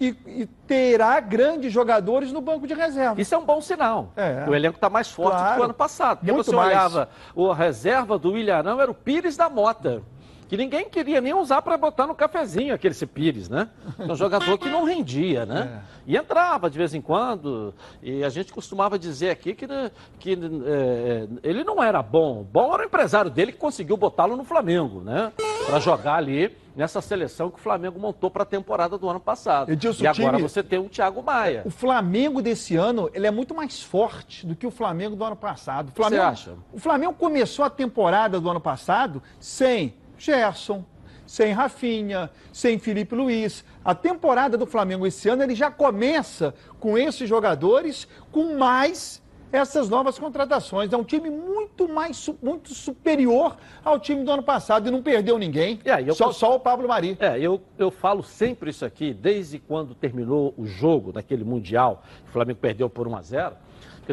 e, 0.00 0.08
e, 0.26 0.46
terá 0.66 1.20
grandes 1.20 1.72
jogadores 1.72 2.32
no 2.32 2.40
banco 2.40 2.66
de 2.66 2.74
reserva. 2.74 3.20
Isso 3.20 3.32
é 3.32 3.38
um 3.38 3.44
bom 3.44 3.60
sinal. 3.60 4.12
É. 4.16 4.44
O 4.48 4.54
elenco 4.54 4.76
está 4.76 4.90
mais 4.90 5.08
forte 5.08 5.36
claro. 5.36 5.48
do 5.48 5.54
que 5.54 5.60
o 5.60 5.64
ano 5.64 5.74
passado. 5.74 6.18
Porque 6.18 6.32
Muito 6.32 6.46
você 6.46 6.56
mais. 6.56 6.68
olhava, 6.68 7.08
a 7.36 7.54
reserva 7.54 8.18
do 8.18 8.36
Ilharão 8.36 8.80
era 8.80 8.90
o 8.90 8.94
Pires 8.94 9.36
da 9.36 9.48
Mota 9.48 10.02
que 10.48 10.56
ninguém 10.56 10.88
queria 10.88 11.20
nem 11.20 11.34
usar 11.34 11.62
para 11.62 11.76
botar 11.76 12.06
no 12.06 12.14
cafezinho 12.14 12.74
aquele 12.74 12.94
Pires, 13.06 13.48
né? 13.48 13.68
Um 13.98 14.14
jogador 14.14 14.58
que 14.58 14.68
não 14.68 14.84
rendia, 14.84 15.44
né? 15.44 15.82
É. 15.82 16.12
E 16.12 16.16
entrava 16.16 16.70
de 16.70 16.78
vez 16.78 16.94
em 16.94 17.00
quando, 17.00 17.74
e 18.02 18.24
a 18.24 18.28
gente 18.28 18.52
costumava 18.52 18.98
dizer 18.98 19.30
aqui 19.30 19.54
que, 19.54 19.66
né, 19.66 19.90
que 20.18 20.32
é, 20.32 21.26
ele 21.42 21.64
não 21.64 21.82
era 21.82 22.02
bom. 22.02 22.42
Bom 22.42 22.72
era 22.72 22.82
o 22.82 22.86
empresário 22.86 23.30
dele 23.30 23.52
que 23.52 23.58
conseguiu 23.58 23.96
botá-lo 23.96 24.36
no 24.36 24.44
Flamengo, 24.44 25.00
né? 25.00 25.32
Para 25.66 25.80
jogar 25.80 26.14
ali 26.14 26.56
nessa 26.76 27.00
seleção 27.00 27.50
que 27.50 27.58
o 27.58 27.62
Flamengo 27.62 27.98
montou 27.98 28.30
para 28.30 28.42
a 28.42 28.46
temporada 28.46 28.98
do 28.98 29.08
ano 29.08 29.18
passado. 29.18 29.72
Edilson, 29.72 30.04
e 30.04 30.06
agora 30.06 30.36
time... 30.36 30.42
você 30.42 30.62
tem 30.62 30.78
o 30.78 30.88
Thiago 30.88 31.22
Maia. 31.22 31.62
O 31.64 31.70
Flamengo 31.70 32.42
desse 32.42 32.76
ano 32.76 33.10
ele 33.14 33.26
é 33.26 33.30
muito 33.30 33.54
mais 33.54 33.82
forte 33.82 34.46
do 34.46 34.54
que 34.54 34.66
o 34.66 34.70
Flamengo 34.70 35.16
do 35.16 35.24
ano 35.24 35.36
passado. 35.36 35.88
O 35.88 35.92
Flamengo, 35.92 36.22
você 36.22 36.28
acha? 36.28 36.54
O 36.72 36.78
Flamengo 36.78 37.14
começou 37.14 37.64
a 37.64 37.70
temporada 37.70 38.38
do 38.38 38.48
ano 38.50 38.60
passado 38.60 39.22
sem 39.40 39.94
Gerson, 40.18 40.84
sem 41.26 41.52
Rafinha, 41.52 42.30
sem 42.52 42.78
Felipe 42.78 43.14
Luiz. 43.14 43.64
A 43.84 43.94
temporada 43.94 44.56
do 44.56 44.66
Flamengo 44.66 45.06
esse 45.06 45.28
ano 45.28 45.42
ele 45.42 45.54
já 45.54 45.70
começa 45.70 46.54
com 46.78 46.96
esses 46.96 47.28
jogadores, 47.28 48.06
com 48.30 48.56
mais 48.56 49.22
essas 49.52 49.88
novas 49.88 50.18
contratações. 50.18 50.92
É 50.92 50.96
um 50.96 51.04
time 51.04 51.30
muito 51.30 51.88
mais 51.88 52.28
muito 52.42 52.74
superior 52.74 53.56
ao 53.84 53.98
time 53.98 54.24
do 54.24 54.30
ano 54.30 54.42
passado 54.42 54.88
e 54.88 54.90
não 54.90 55.02
perdeu 55.02 55.38
ninguém. 55.38 55.80
É, 55.84 56.12
só, 56.12 56.32
só, 56.32 56.56
o 56.56 56.60
Pablo 56.60 56.88
Mari. 56.88 57.16
É, 57.20 57.38
eu, 57.38 57.60
eu 57.78 57.90
falo 57.90 58.22
sempre 58.22 58.70
isso 58.70 58.84
aqui, 58.84 59.12
desde 59.12 59.58
quando 59.58 59.94
terminou 59.94 60.54
o 60.56 60.66
jogo 60.66 61.12
daquele 61.12 61.44
Mundial, 61.44 62.02
o 62.28 62.30
Flamengo 62.30 62.58
perdeu 62.60 62.90
por 62.90 63.06
1 63.06 63.16
a 63.16 63.22
0 63.22 63.56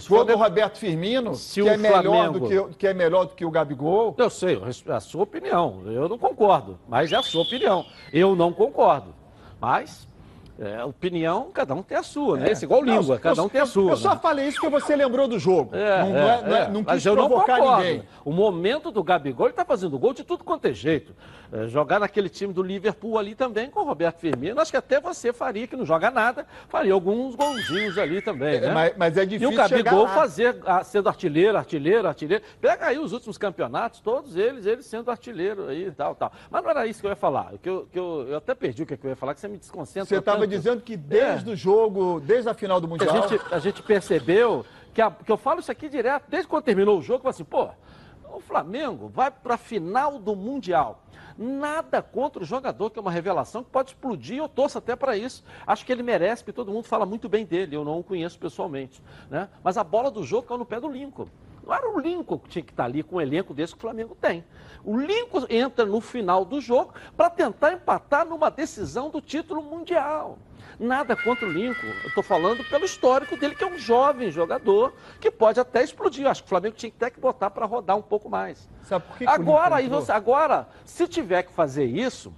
se 0.01 0.07
for 0.07 0.25
do 0.25 0.35
Roberto 0.35 0.77
Firmino, 0.77 1.33
que, 1.33 1.67
é 1.67 1.77
melhor 1.77 2.31
do 2.31 2.47
que, 2.47 2.75
que 2.75 2.87
é 2.87 2.93
melhor 2.93 3.25
do 3.25 3.35
que 3.35 3.45
o 3.45 3.51
Gabigol. 3.51 4.15
Eu 4.17 4.29
sei, 4.29 4.59
é 4.87 4.91
a 4.91 4.99
sua 4.99 5.23
opinião. 5.23 5.83
Eu 5.85 6.09
não 6.09 6.17
concordo, 6.17 6.79
mas 6.87 7.11
é 7.11 7.15
a 7.15 7.23
sua 7.23 7.43
opinião. 7.43 7.85
Eu 8.11 8.35
não 8.35 8.51
concordo. 8.51 9.13
Mas 9.59 10.07
é, 10.59 10.83
opinião, 10.83 11.49
cada 11.51 11.73
um 11.73 11.81
tem 11.81 11.97
a 11.97 12.03
sua, 12.03 12.37
né? 12.37 12.49
É. 12.49 12.51
Esse 12.51 12.65
igual 12.65 12.83
língua, 12.83 13.17
cada 13.17 13.41
um 13.41 13.49
tem 13.49 13.61
a 13.61 13.65
sua. 13.65 13.83
Eu 13.83 13.89
né? 13.89 13.95
só 13.95 14.15
falei 14.17 14.47
isso 14.47 14.61
porque 14.61 14.79
você 14.79 14.95
lembrou 14.95 15.27
do 15.27 15.39
jogo. 15.39 15.75
É, 15.75 16.03
não, 16.03 16.17
é, 16.17 16.41
não, 16.41 16.55
é, 16.55 16.61
é, 16.61 16.69
não 16.69 16.83
quis 16.83 17.03
provocar 17.03 17.59
ninguém. 17.59 18.03
O 18.23 18.31
momento 18.31 18.91
do 18.91 19.03
Gabigol, 19.03 19.47
ele 19.47 19.53
tá 19.53 19.65
fazendo 19.65 19.97
gol 19.97 20.13
de 20.13 20.23
tudo 20.23 20.43
quanto 20.43 20.65
é 20.65 20.73
jeito. 20.73 21.13
É, 21.51 21.67
jogar 21.67 21.99
naquele 21.99 22.29
time 22.29 22.53
do 22.53 22.63
Liverpool 22.63 23.17
ali 23.17 23.35
também 23.35 23.69
com 23.69 23.79
o 23.79 23.83
Roberto 23.83 24.19
Firmino, 24.19 24.59
acho 24.59 24.71
que 24.71 24.77
até 24.77 24.99
você 24.99 25.31
faria, 25.31 25.67
que 25.67 25.75
não 25.75 25.85
joga 25.85 26.09
nada, 26.09 26.47
faria 26.67 26.93
alguns 26.93 27.35
golzinhos 27.35 27.97
ali 27.97 28.21
também, 28.21 28.59
né? 28.59 28.71
Mas, 28.71 28.93
mas, 28.97 29.17
é 29.17 29.25
difícil 29.25 29.51
E 29.51 29.53
o 29.53 29.57
Gabigol 29.57 30.07
fazer, 30.07 30.55
sendo 30.83 31.09
artilheiro, 31.09 31.57
artilheiro, 31.57 32.07
artilheiro. 32.07 32.43
Pega 32.59 32.87
aí 32.87 32.97
os 32.97 33.11
últimos 33.11 33.37
campeonatos, 33.37 33.99
todos 33.99 34.35
eles, 34.35 34.65
eles 34.65 34.85
sendo 34.85 35.11
artilheiro 35.11 35.67
aí 35.67 35.87
e 35.87 35.91
tal, 35.91 36.15
tal. 36.15 36.31
Mas 36.49 36.63
não 36.63 36.69
era 36.69 36.87
isso 36.87 37.01
que 37.01 37.05
eu 37.05 37.11
ia 37.11 37.15
falar. 37.15 37.53
Que 37.61 37.69
eu, 37.69 37.87
que 37.91 37.99
eu, 37.99 38.25
eu 38.29 38.37
até 38.37 38.55
perdi 38.55 38.83
o 38.83 38.85
que 38.85 38.93
eu 38.93 39.09
ia 39.09 39.15
falar, 39.15 39.35
que 39.35 39.39
você 39.39 39.47
me 39.47 39.57
desconcentra 39.57 40.05
Você 40.05 40.21
estava 40.43 40.47
dizendo 40.47 40.81
que 40.81 40.97
desde 40.97 41.49
é. 41.49 41.53
o 41.53 41.55
jogo, 41.55 42.19
desde 42.19 42.49
a 42.49 42.53
final 42.53 42.79
do 42.79 42.87
Mundial... 42.87 43.23
A 43.23 43.27
gente, 43.27 43.53
a 43.53 43.59
gente 43.59 43.83
percebeu 43.83 44.65
que, 44.93 45.01
a, 45.01 45.11
que 45.11 45.31
eu 45.31 45.37
falo 45.37 45.59
isso 45.59 45.71
aqui 45.71 45.89
direto, 45.89 46.25
desde 46.29 46.47
quando 46.47 46.63
terminou 46.63 46.99
o 46.99 47.01
jogo, 47.01 47.25
eu 47.25 47.29
assim, 47.29 47.43
pô, 47.43 47.69
o 48.33 48.39
Flamengo 48.39 49.07
vai 49.07 49.29
para 49.31 49.55
a 49.55 49.57
final 49.57 50.19
do 50.19 50.35
Mundial. 50.35 51.03
Nada 51.37 52.01
contra 52.01 52.43
o 52.43 52.45
jogador, 52.45 52.91
que 52.91 52.99
é 52.99 53.01
uma 53.01 53.11
revelação 53.11 53.63
que 53.63 53.69
pode 53.69 53.91
explodir, 53.91 54.37
eu 54.37 54.47
torço 54.47 54.77
até 54.77 54.95
para 54.95 55.17
isso. 55.17 55.43
Acho 55.65 55.85
que 55.85 55.91
ele 55.91 56.03
merece, 56.03 56.43
porque 56.43 56.53
todo 56.53 56.71
mundo 56.71 56.85
fala 56.85 57.05
muito 57.05 57.27
bem 57.27 57.45
dele, 57.45 57.75
eu 57.75 57.83
não 57.83 57.99
o 57.99 58.03
conheço 58.03 58.37
pessoalmente. 58.37 59.01
Né? 59.29 59.49
Mas 59.63 59.77
a 59.77 59.83
bola 59.83 60.11
do 60.11 60.23
jogo 60.23 60.47
caiu 60.47 60.59
no 60.59 60.65
pé 60.65 60.79
do 60.79 60.87
Lincoln. 60.87 61.27
Não 61.65 61.73
era 61.73 61.89
o 61.89 61.99
Lincoln 61.99 62.39
que 62.39 62.49
tinha 62.49 62.63
que 62.63 62.71
estar 62.71 62.85
ali 62.85 63.01
com 63.03 63.15
um 63.15 63.21
elenco 63.21 63.53
desse 63.53 63.73
que 63.73 63.79
o 63.79 63.81
Flamengo 63.81 64.15
tem. 64.19 64.43
O 64.83 64.97
Lincoln 64.97 65.45
entra 65.49 65.85
no 65.85 66.01
final 66.01 66.43
do 66.43 66.59
jogo 66.59 66.93
para 67.15 67.29
tentar 67.29 67.73
empatar 67.73 68.25
numa 68.25 68.51
decisão 68.51 69.09
do 69.09 69.21
título 69.21 69.61
mundial. 69.61 70.37
Nada 70.79 71.15
contra 71.15 71.45
o 71.45 71.51
Lincoln. 71.51 71.87
Eu 72.03 72.09
estou 72.09 72.23
falando 72.23 72.63
pelo 72.69 72.83
histórico 72.83 73.37
dele, 73.37 73.55
que 73.55 73.63
é 73.63 73.67
um 73.67 73.77
jovem 73.77 74.29
jogador 74.29 74.93
que 75.21 75.31
pode 75.31 75.59
até 75.59 75.83
explodir. 75.83 76.25
Eu 76.25 76.31
acho 76.31 76.41
que 76.41 76.47
o 76.47 76.49
Flamengo 76.49 76.75
tinha 76.75 76.91
até 76.93 77.09
que 77.09 77.19
botar 77.19 77.49
para 77.49 77.65
rodar 77.65 77.95
um 77.95 78.01
pouco 78.01 78.29
mais. 78.29 78.69
Sabe 78.81 79.05
por 79.07 79.17
que 79.17 79.27
agora, 79.27 79.75
aí 79.75 79.87
você, 79.87 80.11
agora, 80.11 80.67
se 80.83 81.07
tiver 81.07 81.43
que 81.43 81.53
fazer 81.53 81.85
isso, 81.85 82.33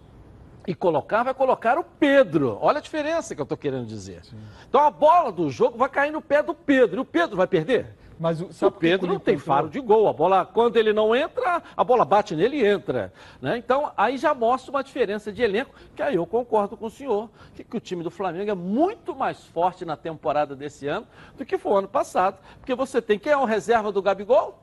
e 0.67 0.74
colocar, 0.74 1.24
vai 1.24 1.34
colocar 1.34 1.77
o 1.77 1.84
Pedro. 1.84 2.58
Olha 2.60 2.79
a 2.79 2.82
diferença 2.82 3.36
que 3.36 3.41
eu 3.41 3.44
estou 3.44 3.58
querendo 3.58 3.86
dizer. 3.86 4.25
Sim. 4.25 4.38
Então 4.67 4.82
a 4.82 4.89
bola 4.89 5.32
do 5.32 5.50
jogo 5.50 5.77
vai 5.77 5.89
cair 5.89 6.12
no 6.12 6.22
pé 6.22 6.41
do 6.41 6.53
Pedro. 6.53 6.98
E 6.98 7.01
o 7.01 7.05
Pedro 7.05 7.38
vai 7.38 7.48
perder? 7.48 7.96
Mas 8.19 8.39
o, 8.39 8.48
o 8.65 8.72
Pedro 8.72 9.07
não 9.07 9.19
tem 9.19 9.38
faro 9.38 9.69
de 9.69 9.79
gol. 9.79 10.07
A 10.07 10.13
bola, 10.13 10.45
quando 10.45 10.77
ele 10.77 10.93
não 10.93 11.15
entra, 11.15 11.62
a 11.75 11.84
bola 11.84 12.05
bate 12.05 12.36
nele 12.36 12.57
e 12.57 12.65
entra. 12.65 13.12
Né? 13.41 13.57
Então, 13.57 13.91
aí 13.98 14.17
já 14.17 14.34
mostra 14.34 14.72
uma 14.72 14.84
diferença 14.84 15.31
de 15.31 15.41
elenco, 15.41 15.75
que 15.95 16.01
aí 16.01 16.15
eu 16.15 16.25
concordo 16.25 16.77
com 16.77 16.86
o 16.86 16.89
senhor, 16.89 17.29
que, 17.53 17.63
que, 17.63 17.77
o 17.77 17.79
time 17.79 18.03
do 18.03 18.12
Flamengo 18.12 18.50
é 18.50 18.55
muito 18.55 19.15
mais 19.15 19.43
forte 19.45 19.84
na 19.84 19.98
temporada 19.98 20.55
desse 20.55 20.88
ano 20.88 21.05
do 21.38 21.45
que 21.45 21.57
foi 21.57 21.74
o 21.74 21.77
ano 21.77 21.88
passado. 21.88 22.38
Porque 22.60 22.74
você 22.74 23.01
tem 23.01 23.19
quem 23.19 23.34
é 23.34 23.38
o 23.38 23.45
reserva 23.45 23.91
do 23.91 24.01
Gabigol? 24.01 24.60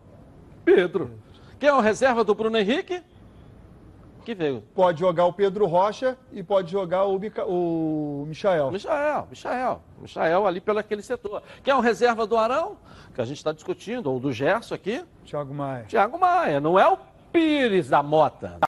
Pedro. 0.64 1.10
Quem 1.58 1.68
é 1.68 1.74
o 1.74 1.80
reserva 1.80 2.24
do 2.24 2.34
Bruno 2.34 2.56
Henrique? 2.56 3.02
Que 4.22 4.34
veio. 4.34 4.62
Pode 4.74 5.00
jogar 5.00 5.26
o 5.26 5.32
Pedro 5.32 5.66
Rocha 5.66 6.16
e 6.32 6.42
pode 6.42 6.70
jogar 6.70 7.04
o, 7.04 7.18
Mica... 7.18 7.44
o 7.44 8.24
Michael. 8.26 8.70
Michael, 8.70 9.28
Michael. 9.30 9.82
Michael 10.00 10.46
ali 10.46 10.60
pelo 10.60 10.78
aquele 10.78 11.02
setor. 11.02 11.42
Quem 11.62 11.72
é 11.72 11.76
o 11.76 11.80
reserva 11.80 12.26
do 12.26 12.36
Arão? 12.36 12.76
Que 13.14 13.20
a 13.20 13.24
gente 13.24 13.36
está 13.38 13.52
discutindo, 13.52 14.10
ou 14.10 14.18
do 14.18 14.32
Gerson 14.32 14.74
aqui? 14.74 15.04
Thiago 15.24 15.52
Maia. 15.52 15.84
Thiago 15.84 16.18
Maia, 16.18 16.60
não 16.60 16.78
é 16.78 16.88
o 16.88 16.96
Pires 17.32 17.88
da 17.88 18.02
Mota. 18.02 18.60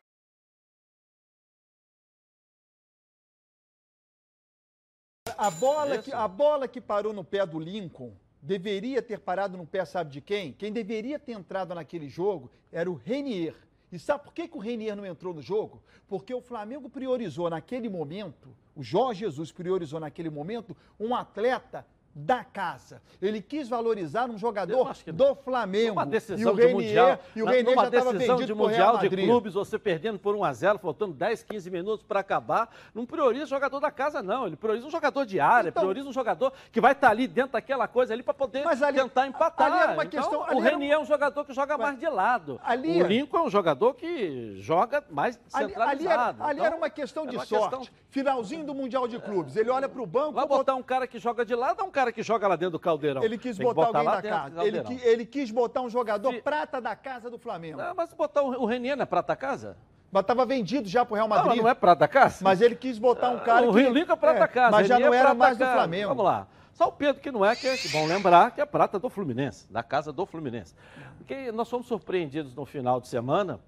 A 5.36 5.50
bola, 5.50 5.98
que, 5.98 6.12
a 6.12 6.28
bola 6.28 6.68
que 6.68 6.80
parou 6.80 7.12
no 7.12 7.24
pé 7.24 7.44
do 7.44 7.58
Lincoln 7.58 8.12
deveria 8.40 9.02
ter 9.02 9.18
parado 9.18 9.56
no 9.56 9.66
pé, 9.66 9.84
sabe 9.84 10.10
de 10.10 10.20
quem? 10.20 10.52
Quem 10.52 10.72
deveria 10.72 11.18
ter 11.18 11.32
entrado 11.32 11.74
naquele 11.74 12.08
jogo 12.08 12.50
era 12.70 12.90
o 12.90 12.94
Renier. 12.94 13.54
E 13.94 13.98
sabe 13.98 14.24
por 14.24 14.34
que, 14.34 14.48
que 14.48 14.56
o 14.56 14.60
Renier 14.60 14.96
não 14.96 15.06
entrou 15.06 15.32
no 15.32 15.40
jogo? 15.40 15.80
Porque 16.08 16.34
o 16.34 16.40
Flamengo 16.40 16.90
priorizou 16.90 17.48
naquele 17.48 17.88
momento, 17.88 18.48
o 18.74 18.82
Jorge 18.82 19.20
Jesus 19.20 19.52
priorizou 19.52 20.00
naquele 20.00 20.28
momento, 20.28 20.76
um 20.98 21.14
atleta 21.14 21.86
da 22.14 22.44
casa. 22.44 23.02
Ele 23.20 23.42
quis 23.42 23.68
valorizar 23.68 24.30
um 24.30 24.38
jogador 24.38 24.94
do 25.12 25.34
Flamengo. 25.34 25.94
Uma 25.94 26.06
decisão 26.06 26.52
e 26.52 26.54
o 26.54 26.54
Renier, 26.54 26.68
de 26.68 26.74
mundial, 26.74 27.18
e 27.34 27.42
o 27.42 27.46
Renier 27.46 27.74
já 27.74 27.84
estava 27.84 28.12
vendido 28.12 28.46
de 28.46 28.54
mundial 28.54 28.98
de 28.98 29.08
clubes, 29.08 29.54
você 29.54 29.78
perdendo 29.78 30.18
por 30.18 30.36
1 30.36 30.44
a 30.44 30.52
0, 30.52 30.78
faltando 30.78 31.12
10, 31.14 31.42
15 31.42 31.70
minutos 31.70 32.04
para 32.06 32.20
acabar, 32.20 32.72
não 32.94 33.04
prioriza 33.04 33.44
o 33.44 33.48
jogador 33.48 33.80
da 33.80 33.90
casa 33.90 34.22
não, 34.22 34.46
ele 34.46 34.56
prioriza 34.56 34.86
um 34.86 34.90
jogador 34.90 35.26
de 35.26 35.40
área, 35.40 35.70
então, 35.70 35.82
prioriza 35.82 36.08
um 36.08 36.12
jogador 36.12 36.52
que 36.70 36.80
vai 36.80 36.92
estar 36.92 37.08
tá 37.08 37.12
ali 37.12 37.26
dentro 37.26 37.52
daquela 37.52 37.88
coisa 37.88 38.14
ali 38.14 38.22
para 38.22 38.34
poder 38.34 38.64
ali, 38.66 39.00
tentar 39.00 39.26
empatar. 39.26 39.72
Ali 39.72 39.82
era 39.82 39.92
uma 39.92 40.04
então, 40.04 40.20
questão, 40.20 40.40
o 40.40 40.60
Renier 40.60 40.92
era... 40.92 41.00
é 41.00 41.02
um 41.02 41.06
jogador 41.06 41.44
que 41.44 41.52
joga 41.52 41.76
mais 41.76 41.98
de 41.98 42.08
lado. 42.08 42.60
Ali, 42.62 43.02
o 43.02 43.06
Lincoln 43.06 43.38
é 43.38 43.42
um 43.42 43.50
jogador 43.50 43.94
que 43.94 44.60
joga 44.60 45.02
mais 45.10 45.38
centralizado. 45.48 45.88
Ali, 45.90 46.06
era, 46.06 46.22
ali 46.22 46.54
então, 46.54 46.66
era 46.66 46.76
uma 46.76 46.90
questão 46.90 47.26
de 47.26 47.34
sorte. 47.46 47.78
Questão... 47.78 48.04
Finalzinho 48.10 48.64
do 48.64 48.74
Mundial 48.74 49.08
de 49.08 49.18
Clubes, 49.18 49.56
ele 49.56 49.70
olha 49.70 49.88
para 49.88 50.00
o 50.00 50.06
banco... 50.06 50.34
Vai 50.34 50.46
botar 50.46 50.76
um 50.76 50.82
cara 50.82 51.04
que 51.04 51.18
joga 51.18 51.44
de 51.44 51.54
lado 51.54 51.80
ou 51.80 51.88
um 51.88 51.90
cara 51.90 52.03
cara 52.04 52.12
que 52.12 52.22
joga 52.22 52.48
lá 52.48 52.56
dentro 52.56 52.72
do 52.72 52.78
caldeirão. 52.78 53.22
Ele 53.22 53.38
quis 53.38 53.58
botar, 53.58 53.86
botar, 53.86 53.98
alguém 53.98 54.14
da 54.14 54.22
casa. 54.22 54.64
Ele, 54.64 55.00
ele, 55.02 55.26
quis 55.26 55.50
botar 55.50 55.80
um 55.80 55.88
jogador 55.88 56.32
Se... 56.32 56.42
prata 56.42 56.80
da 56.80 56.94
casa 56.94 57.30
do 57.30 57.38
Flamengo. 57.38 57.78
Não, 57.78 57.94
mas 57.94 58.12
botar 58.12 58.42
o, 58.42 58.62
o 58.62 58.66
Renier 58.66 58.96
não 58.96 59.02
é 59.02 59.06
prata 59.06 59.34
casa? 59.34 59.76
Mas 60.12 60.20
estava 60.22 60.46
vendido 60.46 60.88
já 60.88 61.04
pro 61.04 61.16
Real 61.16 61.26
Madrid. 61.26 61.56
Não, 61.56 61.64
não 61.64 61.68
é 61.68 61.74
prata 61.74 62.06
casa? 62.06 62.44
Mas 62.44 62.60
ele 62.60 62.76
quis 62.76 62.98
botar 62.98 63.30
um 63.30 63.40
cara 63.40 63.68
o 63.68 63.74
que... 63.74 63.80
O 63.80 63.92
Rio 63.92 63.98
é 63.98 64.16
prata 64.16 64.44
é, 64.44 64.48
casa. 64.48 64.70
Mas 64.70 64.86
já 64.86 64.98
não 64.98 65.12
é 65.12 65.16
era 65.16 65.34
mais 65.34 65.58
do 65.58 65.64
Flamengo. 65.64 66.08
Vamos 66.08 66.24
lá. 66.24 66.46
Só 66.72 66.88
o 66.88 66.92
Pedro 66.92 67.22
que 67.22 67.30
não 67.30 67.44
é, 67.44 67.54
que 67.54 67.66
é 67.66 67.76
bom 67.92 68.06
lembrar 68.06 68.50
que 68.50 68.60
é 68.60 68.66
prata 68.66 68.98
do 68.98 69.08
Fluminense, 69.08 69.72
da 69.72 69.82
casa 69.82 70.12
do 70.12 70.26
Fluminense. 70.26 70.74
Porque 71.18 71.50
nós 71.52 71.70
fomos 71.70 71.86
surpreendidos 71.86 72.54
no 72.54 72.64
final 72.64 73.00
de 73.00 73.08
semana 73.08 73.60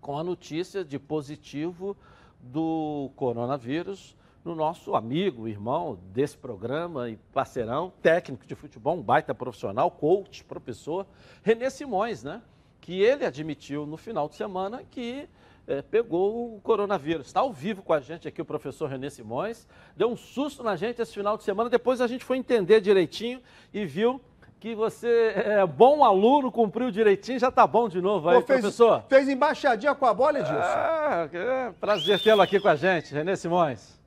com 0.00 0.18
a 0.18 0.24
notícia 0.24 0.82
de 0.82 0.98
positivo 0.98 1.96
do 2.40 3.10
coronavírus 3.16 4.16
no 4.44 4.54
nosso 4.54 4.94
amigo, 4.94 5.46
irmão 5.46 5.98
desse 6.12 6.36
programa 6.36 7.10
e 7.10 7.16
parceirão, 7.32 7.92
técnico 8.00 8.46
de 8.46 8.54
futebol, 8.54 8.96
um 8.96 9.02
baita 9.02 9.34
profissional, 9.34 9.90
coach, 9.90 10.44
professor, 10.44 11.06
Renê 11.42 11.68
Simões, 11.70 12.22
né? 12.22 12.40
Que 12.80 13.02
ele 13.02 13.24
admitiu 13.24 13.84
no 13.84 13.96
final 13.96 14.28
de 14.28 14.36
semana 14.36 14.82
que 14.90 15.28
é, 15.66 15.82
pegou 15.82 16.56
o 16.56 16.60
coronavírus. 16.60 17.26
Está 17.26 17.40
ao 17.40 17.52
vivo 17.52 17.82
com 17.82 17.92
a 17.92 18.00
gente 18.00 18.26
aqui 18.26 18.40
o 18.40 18.44
professor 18.44 18.88
Renê 18.88 19.10
Simões. 19.10 19.68
Deu 19.94 20.10
um 20.10 20.16
susto 20.16 20.62
na 20.62 20.74
gente 20.74 21.02
esse 21.02 21.12
final 21.12 21.36
de 21.36 21.44
semana. 21.44 21.68
Depois 21.68 22.00
a 22.00 22.06
gente 22.06 22.24
foi 22.24 22.38
entender 22.38 22.80
direitinho 22.80 23.40
e 23.72 23.84
viu 23.84 24.20
que 24.58 24.74
você 24.74 25.32
é 25.36 25.66
bom 25.66 26.04
aluno, 26.04 26.52
cumpriu 26.52 26.90
direitinho, 26.90 27.38
já 27.38 27.48
está 27.48 27.66
bom 27.66 27.88
de 27.88 28.00
novo 28.00 28.28
aí, 28.28 28.40
Pô, 28.40 28.46
fez, 28.46 28.60
professor. 28.60 29.04
Fez 29.08 29.28
embaixadinha 29.28 29.94
com 29.94 30.04
a 30.04 30.12
bola, 30.12 30.40
Edilson? 30.40 30.60
É, 30.60 31.30
é 31.32 31.72
prazer 31.80 32.20
tê-lo 32.22 32.42
aqui 32.42 32.60
com 32.60 32.68
a 32.68 32.76
gente, 32.76 33.14
Renê 33.14 33.36
Simões. 33.36 33.99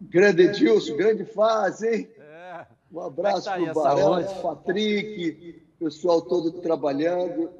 Grande 0.00 0.42
Edilson, 0.42 0.96
grande 0.96 1.24
fase, 1.24 1.88
hein? 1.88 2.10
É. 2.18 2.66
Um 2.92 3.00
abraço 3.00 3.48
é 3.48 3.52
tá 3.52 3.58
para 3.58 3.70
o 3.70 3.74
Barão, 3.74 4.42
Patrick, 4.42 5.62
pessoal 5.78 6.22
todo 6.22 6.52
trabalhando. 6.60 7.50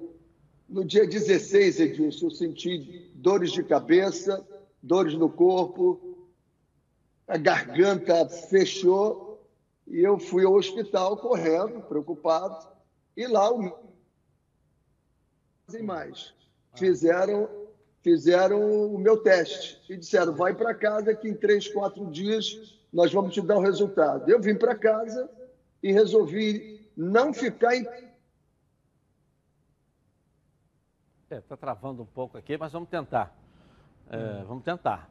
No 0.69 0.85
dia 0.85 1.07
16, 1.07 1.81
Edilson, 1.81 2.27
eu 2.27 2.31
senti 2.31 3.11
dores 3.15 3.53
de 3.53 3.63
cabeça, 3.63 4.47
dores 4.83 5.15
no 5.15 5.29
corpo, 5.29 6.27
a 7.27 7.37
garganta 7.37 8.29
fechou 8.29 9.27
e 9.87 10.01
eu 10.01 10.19
fui 10.19 10.45
ao 10.45 10.55
hospital 10.55 11.17
correndo, 11.17 11.81
preocupado, 11.83 12.69
e 13.17 13.27
lá 13.27 13.53
o 13.53 13.73
mais. 15.83 16.35
Fizeram, 16.75 17.49
fizeram 18.07 18.95
o 18.95 18.97
meu 18.97 19.17
teste 19.17 19.83
e 19.93 19.97
disseram: 19.97 20.33
vai 20.33 20.55
para 20.55 20.73
casa 20.73 21.13
que 21.13 21.29
em 21.29 21.35
três, 21.35 21.67
quatro 21.67 22.09
dias 22.09 22.79
nós 22.93 23.13
vamos 23.13 23.35
te 23.35 23.43
dar 23.43 23.57
o 23.57 23.61
resultado. 23.61 24.31
Eu 24.31 24.41
vim 24.41 24.55
para 24.55 24.77
casa 24.77 25.29
e 25.83 25.91
resolvi 25.91 26.89
não 26.97 27.35
ficar 27.35 27.75
em. 27.75 27.85
É, 31.29 31.39
está 31.39 31.57
travando 31.57 32.01
um 32.01 32.07
pouco 32.07 32.39
aqui, 32.39 32.57
mas 32.57 32.73
vamos 32.73 32.89
tentar. 32.89 33.37
É, 34.09 34.45
vamos 34.45 34.63
tentar. 34.63 35.11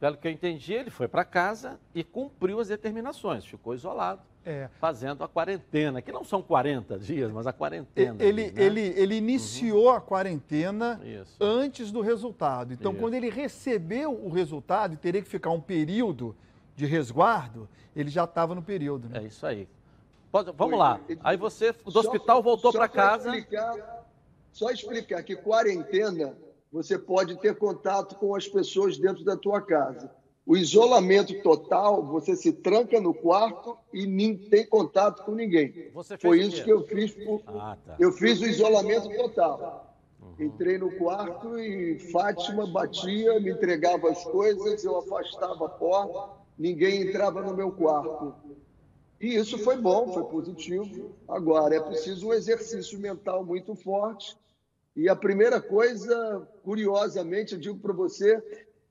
Pelo 0.00 0.16
que 0.16 0.26
eu 0.26 0.32
entendi, 0.32 0.72
ele 0.72 0.88
foi 0.88 1.08
para 1.08 1.26
casa 1.26 1.78
e 1.94 2.02
cumpriu 2.02 2.60
as 2.60 2.68
determinações, 2.68 3.44
ficou 3.44 3.74
isolado, 3.74 4.22
é. 4.44 4.68
fazendo 4.80 5.22
a 5.24 5.28
quarentena, 5.28 6.02
que 6.02 6.12
não 6.12 6.24
são 6.24 6.42
40 6.42 6.98
dias, 6.98 7.30
mas 7.30 7.46
a 7.46 7.52
quarentena. 7.52 8.22
Ele, 8.22 8.44
ali, 8.44 8.52
né? 8.52 8.62
ele, 8.62 8.80
ele 8.96 9.14
iniciou 9.16 9.84
uhum. 9.84 9.96
a 9.96 10.00
quarentena 10.00 11.00
Isso. 11.04 11.36
antes 11.40 11.90
do 11.90 12.00
resultado. 12.00 12.72
Então, 12.72 12.92
Isso. 12.92 13.00
quando 13.00 13.14
ele 13.14 13.30
recebeu 13.30 14.12
o 14.12 14.28
resultado 14.28 14.94
e 14.94 14.96
teria 14.96 15.22
que 15.22 15.28
ficar 15.28 15.50
um 15.50 15.60
período 15.60 16.36
de 16.74 16.86
resguardo, 16.86 17.68
ele 17.94 18.10
já 18.10 18.24
estava 18.24 18.54
no 18.54 18.62
período. 18.62 19.08
Né? 19.08 19.20
É 19.20 19.22
isso 19.24 19.46
aí. 19.46 19.68
Pode, 20.30 20.50
vamos 20.52 20.78
lá. 20.78 20.98
Aí 21.22 21.36
você 21.36 21.72
do 21.72 21.98
hospital 21.98 22.42
voltou 22.42 22.72
para 22.72 22.88
casa. 22.88 23.28
Explicar, 23.28 24.06
só 24.50 24.70
explicar 24.70 25.22
que 25.22 25.36
quarentena 25.36 26.34
você 26.72 26.98
pode 26.98 27.38
ter 27.38 27.54
contato 27.56 28.16
com 28.16 28.34
as 28.34 28.48
pessoas 28.48 28.96
dentro 28.96 29.22
da 29.24 29.36
tua 29.36 29.60
casa. 29.60 30.10
O 30.44 30.56
isolamento 30.56 31.40
total, 31.42 32.04
você 32.04 32.34
se 32.34 32.52
tranca 32.52 33.00
no 33.00 33.14
quarto 33.14 33.78
e 33.92 34.06
nem 34.06 34.36
tem 34.36 34.66
contato 34.66 35.24
com 35.24 35.32
ninguém. 35.32 35.90
Foi 36.20 36.40
isso 36.40 36.64
que 36.64 36.70
eu 36.70 36.84
fiz. 36.84 37.12
Por... 37.12 37.42
Ah, 37.46 37.76
tá. 37.84 37.96
Eu 37.98 38.10
fiz 38.12 38.40
o 38.40 38.46
isolamento 38.46 39.08
total. 39.16 39.96
Uhum. 40.20 40.46
Entrei 40.46 40.78
no 40.78 40.90
quarto 40.96 41.58
e 41.58 41.98
Fátima 42.10 42.66
batia, 42.66 43.38
me 43.38 43.52
entregava 43.52 44.10
as 44.10 44.24
coisas, 44.24 44.82
eu 44.82 44.98
afastava 44.98 45.66
a 45.66 45.68
porta, 45.68 46.40
ninguém 46.58 47.02
entrava 47.02 47.40
no 47.40 47.54
meu 47.54 47.70
quarto. 47.70 48.34
E 49.20 49.36
isso 49.36 49.56
foi 49.58 49.76
bom, 49.76 50.12
foi 50.12 50.24
positivo. 50.24 51.12
Agora, 51.28 51.76
é 51.76 51.80
preciso 51.80 52.28
um 52.28 52.32
exercício 52.32 52.98
mental 52.98 53.44
muito 53.44 53.76
forte 53.76 54.36
e 54.94 55.08
a 55.08 55.16
primeira 55.16 55.60
coisa, 55.60 56.46
curiosamente, 56.62 57.54
eu 57.54 57.60
digo 57.60 57.78
para 57.78 57.94
você 57.94 58.42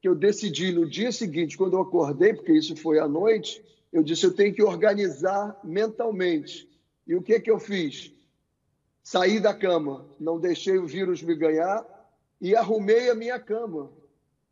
que 0.01 0.07
eu 0.07 0.15
decidi 0.15 0.71
no 0.71 0.89
dia 0.89 1.11
seguinte, 1.11 1.57
quando 1.57 1.73
eu 1.73 1.81
acordei, 1.81 2.33
porque 2.33 2.51
isso 2.51 2.75
foi 2.75 2.99
à 2.99 3.07
noite, 3.07 3.63
eu 3.93 4.01
disse 4.01 4.25
eu 4.25 4.33
tenho 4.33 4.53
que 4.53 4.63
organizar 4.63 5.59
mentalmente. 5.63 6.67
E 7.05 7.15
o 7.15 7.21
que 7.21 7.39
que 7.39 7.51
eu 7.51 7.59
fiz? 7.59 8.11
Saí 9.03 9.39
da 9.39 9.53
cama, 9.53 10.05
não 10.19 10.39
deixei 10.39 10.77
o 10.77 10.87
vírus 10.87 11.21
me 11.21 11.35
ganhar 11.35 11.85
e 12.39 12.55
arrumei 12.55 13.09
a 13.09 13.15
minha 13.15 13.39
cama, 13.39 13.91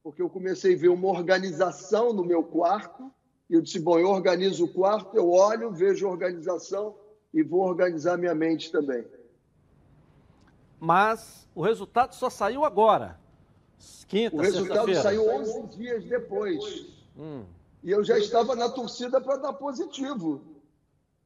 porque 0.04 0.22
eu 0.22 0.30
comecei 0.30 0.76
a 0.76 0.78
ver 0.78 0.90
uma 0.90 1.08
organização 1.08 2.14
no 2.14 2.24
meu 2.24 2.44
quarto. 2.44 3.12
E 3.50 3.56
eu 3.56 3.62
disse: 3.62 3.80
bom, 3.80 3.98
eu 3.98 4.10
organizo 4.10 4.66
o 4.66 4.74
quarto, 4.74 5.16
eu 5.16 5.32
olho, 5.32 5.72
vejo 5.72 6.08
a 6.08 6.12
organização 6.12 6.96
e 7.34 7.42
vou 7.42 7.62
organizar 7.62 8.18
minha 8.18 8.36
mente 8.36 8.72
também 8.72 9.06
mas 10.80 11.48
o 11.54 11.62
resultado 11.62 12.16
só 12.16 12.30
saiu 12.30 12.64
agora. 12.64 13.20
Quinta, 14.08 14.36
o 14.36 14.40
resultado 14.40 14.94
saiu 14.96 15.30
11 15.30 15.68
dias 15.78 16.04
depois. 16.06 16.88
Hum. 17.18 17.44
E 17.84 17.92
eu 17.92 18.04
já 18.04 18.18
estava 18.18 18.56
na 18.56 18.70
torcida 18.70 19.22
para 19.22 19.38
dar 19.38 19.54
positivo. 19.54 20.42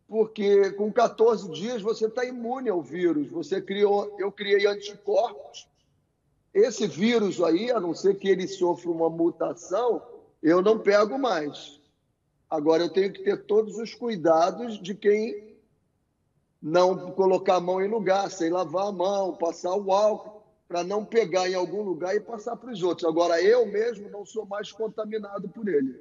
Porque 0.08 0.72
com 0.72 0.92
14 0.92 1.50
dias 1.52 1.82
você 1.82 2.06
está 2.06 2.26
imune 2.26 2.70
ao 2.70 2.82
vírus. 2.82 3.30
Você 3.30 3.62
criou, 3.62 4.16
eu 4.20 4.32
criei 4.32 4.68
anticorpos. 4.68 5.68
Esse 6.54 6.86
vírus 6.86 7.42
aí, 7.42 7.72
a 7.72 7.80
não 7.80 7.96
ser 7.96 8.16
que 8.20 8.28
ele 8.28 8.48
sofra 8.48 8.92
uma 8.92 9.10
mutação, 9.10 10.02
eu 10.42 10.62
não 10.62 10.78
pego 10.78 11.18
mais. 11.18 11.80
Agora 12.50 12.84
eu 12.84 12.90
tenho 12.90 13.12
que 13.12 13.24
ter 13.24 13.46
todos 13.46 13.78
os 13.78 13.96
cuidados 13.96 14.80
de 14.80 14.94
quem 14.94 15.58
não 16.62 17.12
colocar 17.12 17.56
a 17.56 17.60
mão 17.60 17.82
em 17.82 17.90
lugar, 17.90 18.30
sem 18.30 18.50
lavar 18.50 18.88
a 18.88 18.92
mão, 18.92 19.36
passar 19.36 19.76
o 19.76 19.92
álcool, 19.92 20.33
para 20.74 20.84
não 20.84 21.06
pegar 21.06 21.48
em 21.48 21.54
algum 21.54 21.84
lugar 21.84 22.16
e 22.16 22.20
passar 22.20 22.56
para 22.56 22.72
os 22.72 22.82
outros. 22.82 23.08
Agora, 23.08 23.40
eu 23.40 23.64
mesmo 23.64 24.10
não 24.10 24.26
sou 24.26 24.44
mais 24.44 24.72
contaminado 24.72 25.48
por 25.48 25.68
ele. 25.68 25.96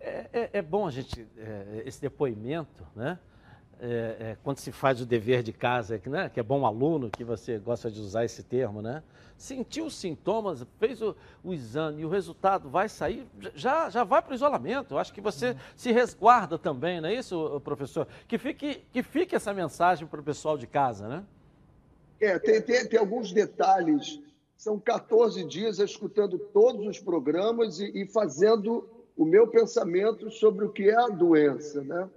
É, 0.00 0.28
é, 0.32 0.50
é 0.54 0.62
bom 0.62 0.88
a 0.88 0.90
gente, 0.90 1.24
é, 1.36 1.84
esse 1.86 2.00
depoimento, 2.00 2.84
né? 2.96 3.16
É, 3.80 3.86
é, 3.86 4.36
quando 4.42 4.58
se 4.58 4.72
faz 4.72 5.00
o 5.00 5.06
dever 5.06 5.44
de 5.44 5.52
casa, 5.52 6.02
né, 6.06 6.28
que 6.28 6.40
é 6.40 6.42
bom 6.42 6.66
aluno, 6.66 7.10
que 7.10 7.22
você 7.22 7.58
gosta 7.58 7.88
de 7.88 8.00
usar 8.00 8.24
esse 8.24 8.42
termo, 8.42 8.82
né? 8.82 9.04
Sentiu 9.38 9.86
os 9.86 9.94
sintomas, 9.94 10.66
fez 10.80 11.00
o, 11.00 11.14
o 11.44 11.54
exame 11.54 12.02
e 12.02 12.04
o 12.04 12.08
resultado 12.08 12.68
vai 12.68 12.88
sair, 12.88 13.24
já, 13.54 13.88
já 13.88 14.02
vai 14.02 14.20
para 14.20 14.32
o 14.32 14.34
isolamento. 14.34 14.94
Eu 14.94 14.98
acho 14.98 15.12
que 15.12 15.20
você 15.20 15.50
uhum. 15.50 15.56
se 15.76 15.92
resguarda 15.92 16.58
também, 16.58 17.00
não 17.00 17.08
é 17.08 17.14
isso, 17.14 17.60
professor? 17.62 18.08
Que 18.26 18.36
fique, 18.36 18.84
que 18.92 19.00
fique 19.00 19.36
essa 19.36 19.54
mensagem 19.54 20.08
para 20.08 20.20
o 20.20 20.24
pessoal 20.24 20.58
de 20.58 20.66
casa, 20.66 21.06
né? 21.06 21.24
É, 22.20 22.38
tem, 22.38 22.60
tem, 22.60 22.86
tem 22.86 22.98
alguns 22.98 23.32
detalhes. 23.32 24.20
São 24.56 24.78
14 24.78 25.42
dias 25.44 25.78
escutando 25.78 26.38
todos 26.38 26.86
os 26.86 26.98
programas 26.98 27.80
e, 27.80 28.02
e 28.02 28.06
fazendo 28.06 28.86
o 29.16 29.24
meu 29.24 29.48
pensamento 29.48 30.30
sobre 30.30 30.66
o 30.66 30.72
que 30.72 30.90
é 30.90 30.96
a 30.96 31.08
doença, 31.08 31.82
né? 31.82 32.08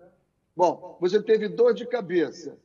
Bom, 0.56 0.98
você 1.00 1.22
teve 1.22 1.48
dor 1.48 1.74
de 1.74 1.88
cabeça, 1.88 2.58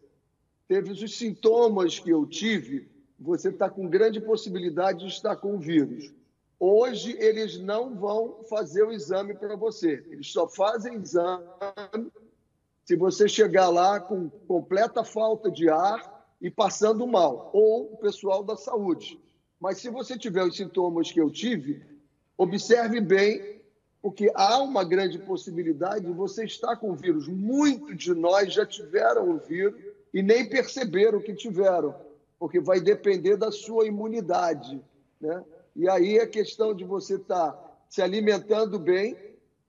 teve 0.66 0.92
os 0.92 1.16
sintomas 1.16 1.98
que 1.98 2.10
eu 2.10 2.26
tive, 2.26 2.88
você 3.18 3.48
está 3.48 3.70
com 3.70 3.88
grande 3.88 4.20
possibilidade 4.20 5.00
de 5.00 5.06
estar 5.06 5.36
com 5.36 5.54
o 5.54 5.58
vírus. 5.58 6.12
Hoje, 6.60 7.16
eles 7.18 7.58
não 7.58 7.94
vão 7.94 8.42
fazer 8.48 8.82
o 8.82 8.92
exame 8.92 9.32
para 9.32 9.56
você. 9.56 10.04
Eles 10.10 10.30
só 10.30 10.48
fazem 10.48 10.96
exame 10.96 11.44
se 12.84 12.96
você 12.96 13.28
chegar 13.28 13.68
lá 13.68 14.00
com 14.00 14.28
completa 14.28 15.04
falta 15.04 15.50
de 15.50 15.68
ar 15.68 16.17
e 16.40 16.50
passando 16.50 17.06
mal, 17.06 17.50
ou 17.52 17.92
o 17.92 17.96
pessoal 17.96 18.44
da 18.44 18.56
saúde. 18.56 19.20
Mas 19.60 19.78
se 19.78 19.90
você 19.90 20.16
tiver 20.16 20.44
os 20.44 20.56
sintomas 20.56 21.10
que 21.10 21.20
eu 21.20 21.30
tive, 21.30 21.84
observe 22.36 23.00
bem 23.00 23.58
porque 24.00 24.30
há 24.34 24.62
uma 24.62 24.84
grande 24.84 25.18
possibilidade 25.18 26.06
de 26.06 26.12
você 26.12 26.44
estar 26.44 26.76
com 26.76 26.90
o 26.90 26.94
vírus. 26.94 27.26
Muitos 27.26 27.96
de 27.98 28.14
nós 28.14 28.52
já 28.52 28.64
tiveram 28.64 29.30
o 29.30 29.38
vírus 29.38 29.80
e 30.14 30.22
nem 30.22 30.48
perceberam 30.48 31.20
que 31.20 31.34
tiveram, 31.34 31.94
porque 32.38 32.60
vai 32.60 32.80
depender 32.80 33.36
da 33.36 33.50
sua 33.50 33.86
imunidade. 33.86 34.80
Né? 35.20 35.44
E 35.74 35.88
aí 35.88 36.18
é 36.18 36.26
questão 36.26 36.74
de 36.74 36.84
você 36.84 37.16
estar 37.16 37.52
tá 37.52 37.78
se 37.88 38.00
alimentando 38.00 38.78
bem, 38.78 39.16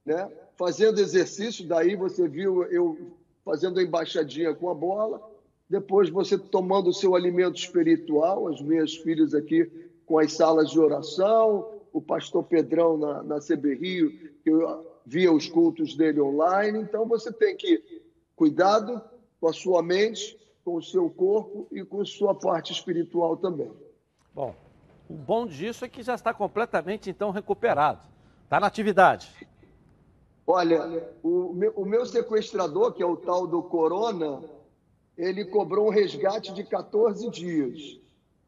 né? 0.05 0.31
fazendo 0.55 0.99
exercício, 0.99 1.67
daí 1.67 1.95
você 1.95 2.27
viu 2.27 2.63
eu 2.65 3.13
fazendo 3.43 3.79
a 3.79 3.83
embaixadinha 3.83 4.53
com 4.53 4.69
a 4.69 4.75
bola, 4.75 5.21
depois 5.69 6.09
você 6.09 6.37
tomando 6.37 6.89
o 6.89 6.93
seu 6.93 7.15
alimento 7.15 7.57
espiritual, 7.57 8.47
as 8.47 8.59
minhas 8.59 8.95
filhas 8.95 9.35
aqui 9.35 9.69
com 10.05 10.17
as 10.17 10.33
salas 10.33 10.71
de 10.71 10.79
oração, 10.79 11.69
o 11.93 12.01
pastor 12.01 12.43
Pedrão 12.43 12.97
na, 12.97 13.21
na 13.21 13.39
CB 13.39 13.75
Rio, 13.75 14.11
que 14.43 14.49
eu 14.49 14.87
via 15.05 15.31
os 15.31 15.47
cultos 15.47 15.95
dele 15.95 16.19
online. 16.19 16.79
Então 16.79 17.05
você 17.05 17.31
tem 17.31 17.55
que 17.55 18.01
cuidado 18.35 18.99
com 19.39 19.47
a 19.47 19.53
sua 19.53 19.83
mente, 19.83 20.39
com 20.65 20.75
o 20.75 20.81
seu 20.81 21.07
corpo 21.09 21.67
e 21.71 21.83
com 21.83 22.01
a 22.01 22.05
sua 22.05 22.33
parte 22.33 22.73
espiritual 22.73 23.37
também. 23.37 23.71
Bom, 24.33 24.55
o 25.07 25.13
bom 25.13 25.45
disso 25.45 25.85
é 25.85 25.89
que 25.89 26.01
já 26.01 26.15
está 26.15 26.33
completamente 26.33 27.11
então 27.11 27.29
recuperado. 27.29 28.01
Está 28.43 28.59
na 28.59 28.65
atividade. 28.65 29.29
Olha, 30.47 31.07
o 31.21 31.53
meu, 31.53 31.71
o 31.75 31.85
meu 31.85 32.05
sequestrador, 32.07 32.93
que 32.93 33.03
é 33.03 33.05
o 33.05 33.15
tal 33.15 33.45
do 33.45 33.61
Corona, 33.61 34.41
ele 35.19 35.43
cobrou 35.43 35.87
um 35.87 35.91
resgate 35.91 36.53
de 36.53 36.63
14 36.63 37.29
dias. 37.29 37.99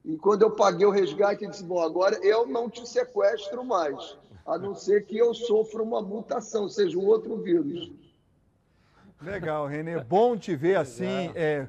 E 0.05 0.15
quando 0.17 0.43
eu 0.43 0.51
paguei 0.51 0.85
o 0.85 0.89
resgate, 0.89 1.43
ele 1.43 1.51
disse: 1.51 1.65
Bom, 1.65 1.81
agora 1.81 2.17
eu 2.25 2.47
não 2.47 2.69
te 2.69 2.87
sequestro 2.87 3.63
mais, 3.63 4.17
a 4.45 4.57
não 4.57 4.73
ser 4.73 5.05
que 5.05 5.17
eu 5.17 5.33
sofra 5.33 5.83
uma 5.83 6.01
mutação, 6.01 6.69
seja 6.69 6.97
um 6.97 7.05
outro 7.05 7.35
vírus. 7.37 7.91
Legal, 9.21 9.67
Renê. 9.67 9.99
Bom 9.99 10.37
te 10.37 10.55
ver 10.55 10.77
assim, 10.77 11.31
é, 11.35 11.67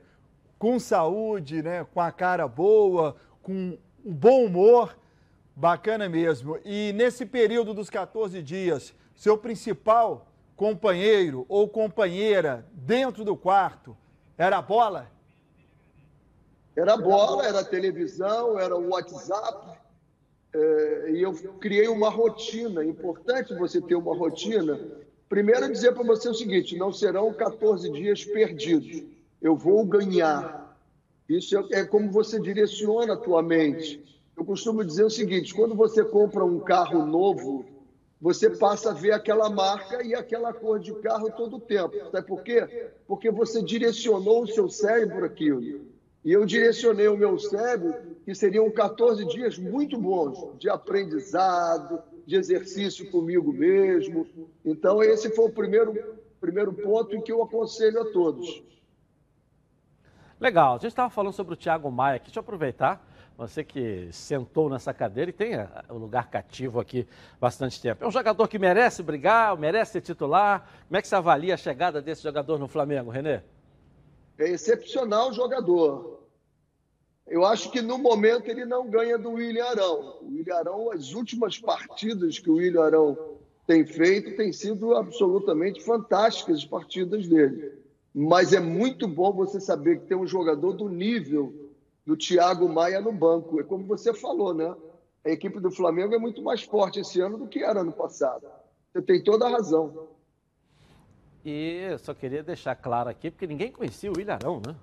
com 0.58 0.78
saúde, 0.78 1.62
né, 1.62 1.84
com 1.92 2.00
a 2.00 2.10
cara 2.10 2.46
boa, 2.46 3.16
com 3.42 3.76
um 4.04 4.14
bom 4.14 4.44
humor. 4.44 4.96
Bacana 5.54 6.08
mesmo. 6.08 6.58
E 6.64 6.94
nesse 6.94 7.26
período 7.26 7.74
dos 7.74 7.90
14 7.90 8.42
dias, 8.42 8.94
seu 9.14 9.36
principal 9.36 10.26
companheiro 10.56 11.44
ou 11.46 11.68
companheira 11.68 12.66
dentro 12.72 13.22
do 13.22 13.36
quarto 13.36 13.94
era 14.36 14.58
a 14.58 14.62
bola? 14.62 15.10
Era 16.74 16.96
bola, 16.96 17.46
era 17.46 17.64
televisão, 17.64 18.58
era 18.58 18.76
o 18.76 18.90
WhatsApp. 18.90 19.78
É, 20.54 21.10
e 21.12 21.22
eu 21.22 21.32
criei 21.60 21.88
uma 21.88 22.08
rotina. 22.08 22.82
É 22.82 22.86
importante 22.86 23.54
você 23.54 23.80
ter 23.80 23.94
uma 23.94 24.16
rotina. 24.16 24.78
Primeiro, 25.28 25.70
dizer 25.70 25.92
para 25.92 26.02
você 26.02 26.28
o 26.28 26.34
seguinte: 26.34 26.76
não 26.76 26.92
serão 26.92 27.32
14 27.32 27.90
dias 27.90 28.24
perdidos. 28.24 29.02
Eu 29.40 29.56
vou 29.56 29.84
ganhar. 29.84 30.76
Isso 31.28 31.56
é, 31.56 31.80
é 31.80 31.84
como 31.84 32.10
você 32.10 32.40
direciona 32.40 33.14
a 33.14 33.18
tua 33.18 33.42
mente. 33.42 34.02
Eu 34.36 34.44
costumo 34.44 34.84
dizer 34.84 35.04
o 35.04 35.10
seguinte: 35.10 35.54
quando 35.54 35.74
você 35.74 36.04
compra 36.04 36.44
um 36.44 36.58
carro 36.58 37.04
novo, 37.04 37.66
você 38.22 38.48
passa 38.48 38.92
a 38.92 38.94
ver 38.94 39.10
aquela 39.10 39.50
marca 39.50 40.00
e 40.06 40.14
aquela 40.14 40.52
cor 40.54 40.78
de 40.78 40.94
carro 41.00 41.28
todo 41.32 41.56
o 41.56 41.60
tempo. 41.60 41.92
Sabe 42.12 42.24
por 42.24 42.44
quê? 42.44 42.92
Porque 43.04 43.32
você 43.32 43.60
direcionou 43.60 44.44
o 44.44 44.46
seu 44.46 44.68
cérebro 44.68 45.24
aquilo. 45.24 45.60
E 46.24 46.30
eu 46.30 46.46
direcionei 46.46 47.08
o 47.08 47.16
meu 47.16 47.36
cérebro 47.36 47.92
que 48.24 48.32
seriam 48.32 48.70
14 48.70 49.26
dias 49.26 49.58
muito 49.58 49.98
bons 49.98 50.56
de 50.56 50.70
aprendizado, 50.70 52.00
de 52.24 52.36
exercício 52.36 53.10
comigo 53.10 53.52
mesmo. 53.52 54.24
Então, 54.64 55.02
esse 55.02 55.28
foi 55.34 55.46
o 55.46 55.52
primeiro, 55.52 55.92
primeiro 56.40 56.72
ponto 56.72 57.16
em 57.16 57.20
que 57.20 57.32
eu 57.32 57.42
aconselho 57.42 58.02
a 58.02 58.12
todos. 58.12 58.62
Legal. 60.38 60.76
A 60.76 60.78
gente 60.78 60.86
estava 60.90 61.10
falando 61.10 61.32
sobre 61.32 61.54
o 61.54 61.56
Thiago 61.56 61.90
Maia 61.90 62.16
aqui. 62.16 62.26
Deixa 62.26 62.38
eu 62.38 62.42
aproveitar. 62.42 63.04
Você 63.42 63.64
que 63.64 64.08
sentou 64.12 64.70
nessa 64.70 64.94
cadeira 64.94 65.30
e 65.30 65.32
tem 65.32 65.54
o 65.90 65.94
lugar 65.94 66.30
cativo 66.30 66.78
aqui 66.78 67.08
bastante 67.40 67.82
tempo. 67.82 68.04
É 68.04 68.06
um 68.06 68.10
jogador 68.10 68.46
que 68.46 68.56
merece 68.56 69.02
brigar, 69.02 69.58
merece 69.58 69.92
ser 69.92 70.00
titular. 70.00 70.70
Como 70.86 70.96
é 70.96 71.02
que 71.02 71.08
você 71.08 71.16
avalia 71.16 71.54
a 71.54 71.56
chegada 71.56 72.00
desse 72.00 72.22
jogador 72.22 72.56
no 72.56 72.68
Flamengo, 72.68 73.10
Renê? 73.10 73.40
É 74.38 74.48
excepcional 74.48 75.32
jogador. 75.32 76.22
Eu 77.26 77.44
acho 77.44 77.70
que 77.72 77.82
no 77.82 77.98
momento 77.98 78.48
ele 78.48 78.64
não 78.64 78.88
ganha 78.88 79.18
do 79.18 79.32
William 79.32 79.64
Arão. 79.64 80.18
O 80.22 80.28
William 80.28 80.54
Arão, 80.54 80.92
as 80.92 81.12
últimas 81.12 81.58
partidas 81.58 82.38
que 82.38 82.48
o 82.48 82.54
William 82.54 82.84
Arão 82.84 83.38
tem 83.66 83.84
feito, 83.84 84.36
têm 84.36 84.52
sido 84.52 84.94
absolutamente 84.94 85.82
fantásticas 85.82 86.58
as 86.58 86.64
partidas 86.64 87.26
dele. 87.26 87.72
Mas 88.14 88.52
é 88.52 88.60
muito 88.60 89.08
bom 89.08 89.32
você 89.32 89.60
saber 89.60 90.00
que 90.00 90.06
tem 90.06 90.16
um 90.16 90.26
jogador 90.26 90.74
do 90.74 90.88
nível 90.88 91.61
do 92.06 92.16
Thiago 92.16 92.68
Maia 92.68 93.00
no 93.00 93.12
banco. 93.12 93.60
É 93.60 93.64
como 93.64 93.86
você 93.86 94.12
falou, 94.12 94.52
né? 94.52 94.74
A 95.24 95.30
equipe 95.30 95.60
do 95.60 95.70
Flamengo 95.70 96.14
é 96.14 96.18
muito 96.18 96.42
mais 96.42 96.62
forte 96.62 97.00
esse 97.00 97.20
ano 97.20 97.38
do 97.38 97.46
que 97.46 97.62
era 97.62 97.80
ano 97.80 97.92
passado. 97.92 98.46
Você 98.92 99.02
tem 99.02 99.22
toda 99.22 99.46
a 99.46 99.50
razão. 99.50 100.08
E 101.44 101.80
eu 101.90 101.98
só 101.98 102.12
queria 102.12 102.42
deixar 102.42 102.74
claro 102.74 103.08
aqui, 103.08 103.30
porque 103.30 103.46
ninguém 103.46 103.70
conhecia 103.70 104.12
o 104.12 104.20
Ilharão, 104.20 104.60
né? 104.64 104.76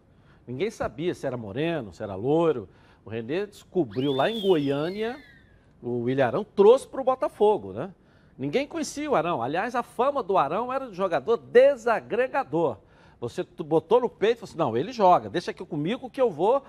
Ninguém 0.47 0.71
sabia 0.71 1.13
se 1.13 1.27
era 1.27 1.37
moreno, 1.37 1.93
se 1.93 2.01
era 2.01 2.15
loiro. 2.15 2.67
O 3.05 3.09
Renê 3.09 3.45
descobriu 3.45 4.11
lá 4.11 4.29
em 4.29 4.41
Goiânia, 4.41 5.17
o 5.81 6.09
Ilharão 6.09 6.43
trouxe 6.43 6.87
para 6.87 7.01
o 7.01 7.03
Botafogo, 7.03 7.71
né? 7.71 7.93
Ninguém 8.37 8.65
conhecia 8.65 9.09
o 9.09 9.15
Arão. 9.15 9.41
Aliás, 9.41 9.75
a 9.75 9.83
fama 9.83 10.23
do 10.23 10.37
Arão 10.37 10.71
era 10.71 10.89
de 10.89 10.95
jogador 10.95 11.37
desagregador. 11.37 12.77
Você 13.19 13.43
botou 13.43 13.99
no 13.99 14.09
peito 14.09 14.37
e 14.37 14.39
falou 14.39 14.49
assim, 14.49 14.57
não, 14.57 14.77
ele 14.77 14.93
joga, 14.93 15.29
deixa 15.29 15.51
aqui 15.51 15.65
comigo 15.65 16.09
que 16.09 16.21
eu 16.21 16.29
vou 16.31 16.63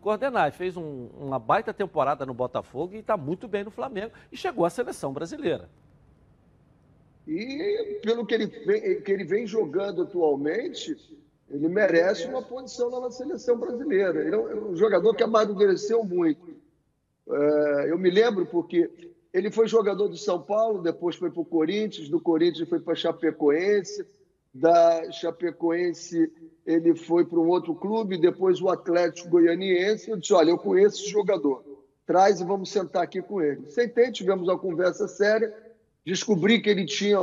coordenar. 0.00 0.46
Ele 0.46 0.56
fez 0.56 0.76
um, 0.76 1.08
uma 1.18 1.38
baita 1.38 1.74
temporada 1.74 2.24
no 2.24 2.32
Botafogo 2.32 2.94
e 2.94 2.98
está 2.98 3.16
muito 3.16 3.48
bem 3.48 3.64
no 3.64 3.72
Flamengo 3.72 4.12
e 4.30 4.36
chegou 4.36 4.64
à 4.64 4.70
seleção 4.70 5.12
brasileira. 5.12 5.68
E 7.26 7.98
pelo 8.02 8.24
que 8.24 8.34
ele, 8.34 8.46
vem, 8.46 9.00
que 9.00 9.10
ele 9.10 9.24
vem 9.24 9.48
jogando 9.48 10.02
atualmente, 10.02 10.96
ele 11.50 11.68
merece 11.68 12.28
uma 12.28 12.40
posição 12.40 12.88
lá 12.88 13.00
na 13.00 13.10
seleção 13.10 13.58
brasileira. 13.58 14.20
Ele 14.20 14.34
é 14.34 14.38
um 14.38 14.74
é 14.74 14.76
jogador 14.76 15.12
que 15.12 15.24
amadureceu 15.24 16.04
muito. 16.04 16.54
É, 17.28 17.90
eu 17.90 17.98
me 17.98 18.10
lembro 18.10 18.46
porque 18.46 18.88
ele 19.32 19.50
foi 19.50 19.66
jogador 19.66 20.06
do 20.06 20.16
São 20.16 20.40
Paulo, 20.40 20.82
depois 20.82 21.16
foi 21.16 21.32
para 21.32 21.40
o 21.40 21.44
Corinthians, 21.44 22.08
do 22.08 22.20
Corinthians 22.20 22.68
foi 22.68 22.78
para 22.78 22.94
Chapecoense, 22.94 24.06
da 24.60 25.10
Chapecoense 25.12 26.32
ele 26.64 26.94
foi 26.94 27.24
para 27.24 27.38
um 27.38 27.48
outro 27.48 27.74
clube, 27.74 28.18
depois 28.18 28.60
o 28.60 28.68
Atlético 28.68 29.30
Goianiense. 29.30 30.10
Eu 30.10 30.16
disse: 30.16 30.32
Olha, 30.32 30.50
eu 30.50 30.58
conheço 30.58 31.02
esse 31.02 31.10
jogador, 31.10 31.64
traz 32.04 32.40
e 32.40 32.44
vamos 32.44 32.70
sentar 32.70 33.02
aqui 33.02 33.22
com 33.22 33.40
ele. 33.40 33.70
Sentei, 33.70 34.10
tivemos 34.10 34.48
uma 34.48 34.58
conversa 34.58 35.06
séria 35.06 35.66
descobri 36.06 36.60
que 36.60 36.70
ele 36.70 36.86
tinha 36.86 37.18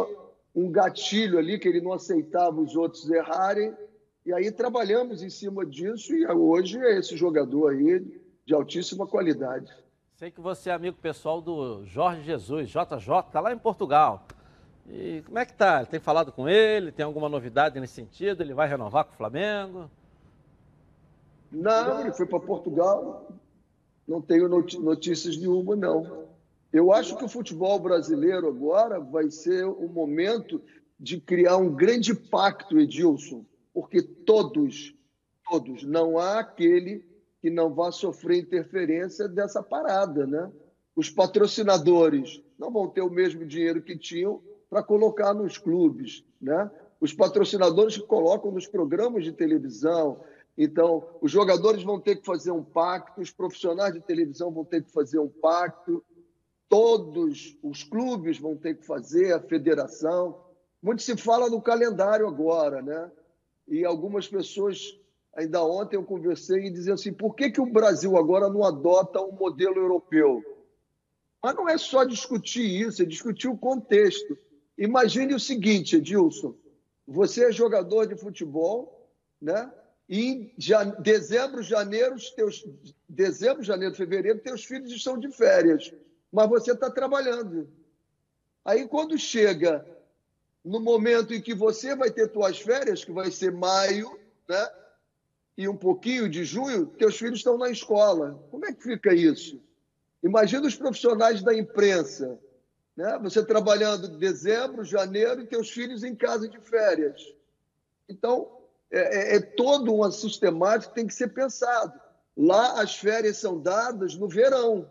um 0.53 0.69
gatilho 0.69 1.39
ali, 1.39 1.57
que 1.57 1.67
ele 1.67 1.79
não 1.79 1.93
aceitava 1.93 2.59
os 2.59 2.75
outros 2.75 3.09
errarem, 3.09 3.73
e 4.25 4.33
aí 4.33 4.51
trabalhamos 4.51 5.23
em 5.23 5.29
cima 5.29 5.65
disso, 5.65 6.13
e 6.13 6.27
hoje 6.27 6.77
é 6.77 6.99
esse 6.99 7.15
jogador 7.15 7.69
aí 7.69 8.05
de 8.45 8.53
altíssima 8.53 9.07
qualidade. 9.07 9.71
Sei 10.11 10.29
que 10.29 10.41
você 10.41 10.69
é 10.69 10.73
amigo 10.73 10.97
pessoal 11.01 11.41
do 11.41 11.85
Jorge 11.85 12.23
Jesus, 12.23 12.69
JJ, 12.69 13.19
está 13.25 13.39
lá 13.39 13.53
em 13.53 13.57
Portugal. 13.57 14.27
E 14.89 15.21
como 15.25 15.39
é 15.39 15.45
que 15.45 15.53
tá? 15.53 15.85
Tem 15.85 15.99
falado 15.99 16.31
com 16.31 16.47
ele? 16.47 16.91
Tem 16.91 17.05
alguma 17.05 17.29
novidade 17.29 17.79
nesse 17.79 17.93
sentido? 17.93 18.41
Ele 18.41 18.53
vai 18.53 18.67
renovar 18.67 19.05
com 19.05 19.13
o 19.13 19.17
Flamengo? 19.17 19.89
Não, 21.51 22.01
ele 22.01 22.11
foi 22.11 22.25
para 22.25 22.39
Portugal. 22.39 23.31
Não 24.07 24.21
tenho 24.21 24.49
notícias 24.49 25.37
nenhuma, 25.37 25.75
não. 25.75 26.27
Eu 26.71 26.91
acho 26.91 27.15
que 27.15 27.23
o 27.23 27.29
futebol 27.29 27.79
brasileiro 27.79 28.47
agora 28.47 28.99
vai 28.99 29.29
ser 29.29 29.63
o 29.65 29.87
momento 29.87 30.61
de 30.99 31.19
criar 31.19 31.57
um 31.57 31.73
grande 31.73 32.13
pacto, 32.15 32.79
Edilson, 32.79 33.45
porque 33.73 34.01
todos, 34.01 34.93
todos, 35.49 35.83
não 35.83 36.17
há 36.17 36.39
aquele 36.39 37.05
que 37.41 37.49
não 37.49 37.73
vá 37.73 37.91
sofrer 37.91 38.39
interferência 38.39 39.27
dessa 39.27 39.61
parada, 39.61 40.25
né? 40.25 40.51
Os 40.95 41.09
patrocinadores 41.09 42.41
não 42.57 42.71
vão 42.71 42.87
ter 42.87 43.01
o 43.01 43.09
mesmo 43.09 43.45
dinheiro 43.45 43.81
que 43.81 43.97
tinham 43.97 44.41
para 44.73 44.81
colocar 44.81 45.35
nos 45.35 45.55
clubes, 45.55 46.25
né? 46.41 46.71
Os 46.99 47.13
patrocinadores 47.13 47.95
que 47.95 48.07
colocam 48.07 48.49
nos 48.49 48.65
programas 48.65 49.23
de 49.23 49.31
televisão, 49.31 50.19
então, 50.57 51.07
os 51.21 51.31
jogadores 51.31 51.83
vão 51.83 51.99
ter 51.99 52.15
que 52.15 52.25
fazer 52.25 52.49
um 52.49 52.63
pacto, 52.63 53.21
os 53.21 53.29
profissionais 53.29 53.93
de 53.93 54.01
televisão 54.01 54.49
vão 54.49 54.65
ter 54.65 54.83
que 54.83 54.91
fazer 54.91 55.19
um 55.19 55.29
pacto, 55.29 56.03
todos 56.67 57.55
os 57.61 57.83
clubes 57.83 58.39
vão 58.39 58.57
ter 58.57 58.75
que 58.75 58.83
fazer, 58.83 59.33
a 59.33 59.39
federação. 59.39 60.43
Muito 60.81 61.03
se 61.03 61.15
fala 61.17 61.51
no 61.51 61.61
calendário 61.61 62.27
agora, 62.27 62.81
né? 62.81 63.11
E 63.67 63.85
algumas 63.85 64.27
pessoas, 64.27 64.99
ainda 65.35 65.63
ontem 65.63 65.97
eu 65.97 66.03
conversei 66.03 66.65
e 66.65 66.71
diziam 66.71 66.95
assim: 66.95 67.13
por 67.13 67.35
que, 67.35 67.51
que 67.51 67.61
o 67.61 67.71
Brasil 67.71 68.17
agora 68.17 68.49
não 68.49 68.63
adota 68.63 69.21
um 69.21 69.33
modelo 69.33 69.77
europeu? 69.77 70.43
Mas 71.43 71.55
não 71.55 71.69
é 71.69 71.77
só 71.77 72.03
discutir 72.03 72.65
isso, 72.65 73.03
é 73.03 73.05
discutir 73.05 73.47
o 73.47 73.57
contexto. 73.57 74.35
Imagine 74.77 75.35
o 75.35 75.39
seguinte, 75.39 75.97
Edilson: 75.97 76.55
você 77.07 77.45
é 77.45 77.51
jogador 77.51 78.05
de 78.05 78.15
futebol, 78.15 79.09
né? 79.41 79.71
E 80.09 80.19
em 80.25 80.53
dezembro, 81.01 81.63
janeiro, 81.63 82.15
teus, 82.35 82.65
dezembro, 83.07 83.63
janeiro, 83.63 83.95
fevereiro, 83.95 84.39
teus 84.39 84.65
filhos 84.65 84.91
estão 84.91 85.17
de 85.17 85.31
férias 85.31 85.93
mas 86.33 86.49
você 86.49 86.71
está 86.71 86.89
trabalhando. 86.89 87.69
Aí 88.65 88.87
quando 88.87 89.15
chega 89.19 89.85
no 90.65 90.79
momento 90.79 91.31
em 91.31 91.39
que 91.39 91.53
você 91.53 91.95
vai 91.95 92.09
ter 92.09 92.31
suas 92.31 92.59
férias, 92.59 93.05
que 93.05 93.11
vai 93.11 93.29
ser 93.29 93.51
maio, 93.51 94.19
né? 94.49 94.67
E 95.55 95.69
um 95.69 95.77
pouquinho 95.77 96.27
de 96.27 96.43
junho, 96.43 96.87
teus 96.87 97.19
filhos 97.19 97.37
estão 97.37 97.55
na 97.55 97.69
escola. 97.69 98.43
Como 98.49 98.65
é 98.65 98.73
que 98.73 98.81
fica 98.81 99.13
isso? 99.13 99.61
Imagina 100.23 100.65
os 100.65 100.75
profissionais 100.75 101.43
da 101.43 101.53
imprensa, 101.53 102.39
né? 102.95 103.19
Você 103.23 103.43
trabalhando 103.43 104.07
em 104.07 104.17
dezembro, 104.17 104.83
janeiro 104.83 105.41
e 105.41 105.47
teus 105.47 105.69
filhos 105.69 106.03
em 106.03 106.15
casa 106.15 106.47
de 106.47 106.59
férias. 106.59 107.21
Então, 108.07 108.59
é, 108.91 109.33
é, 109.33 109.35
é 109.37 109.39
toda 109.39 109.91
uma 109.91 110.11
sistemática 110.11 110.89
que 110.89 110.95
tem 110.95 111.07
que 111.07 111.13
ser 111.13 111.29
pensado. 111.29 111.99
Lá 112.35 112.81
as 112.81 112.95
férias 112.95 113.37
são 113.37 113.59
dadas 113.59 114.15
no 114.15 114.27
verão. 114.27 114.89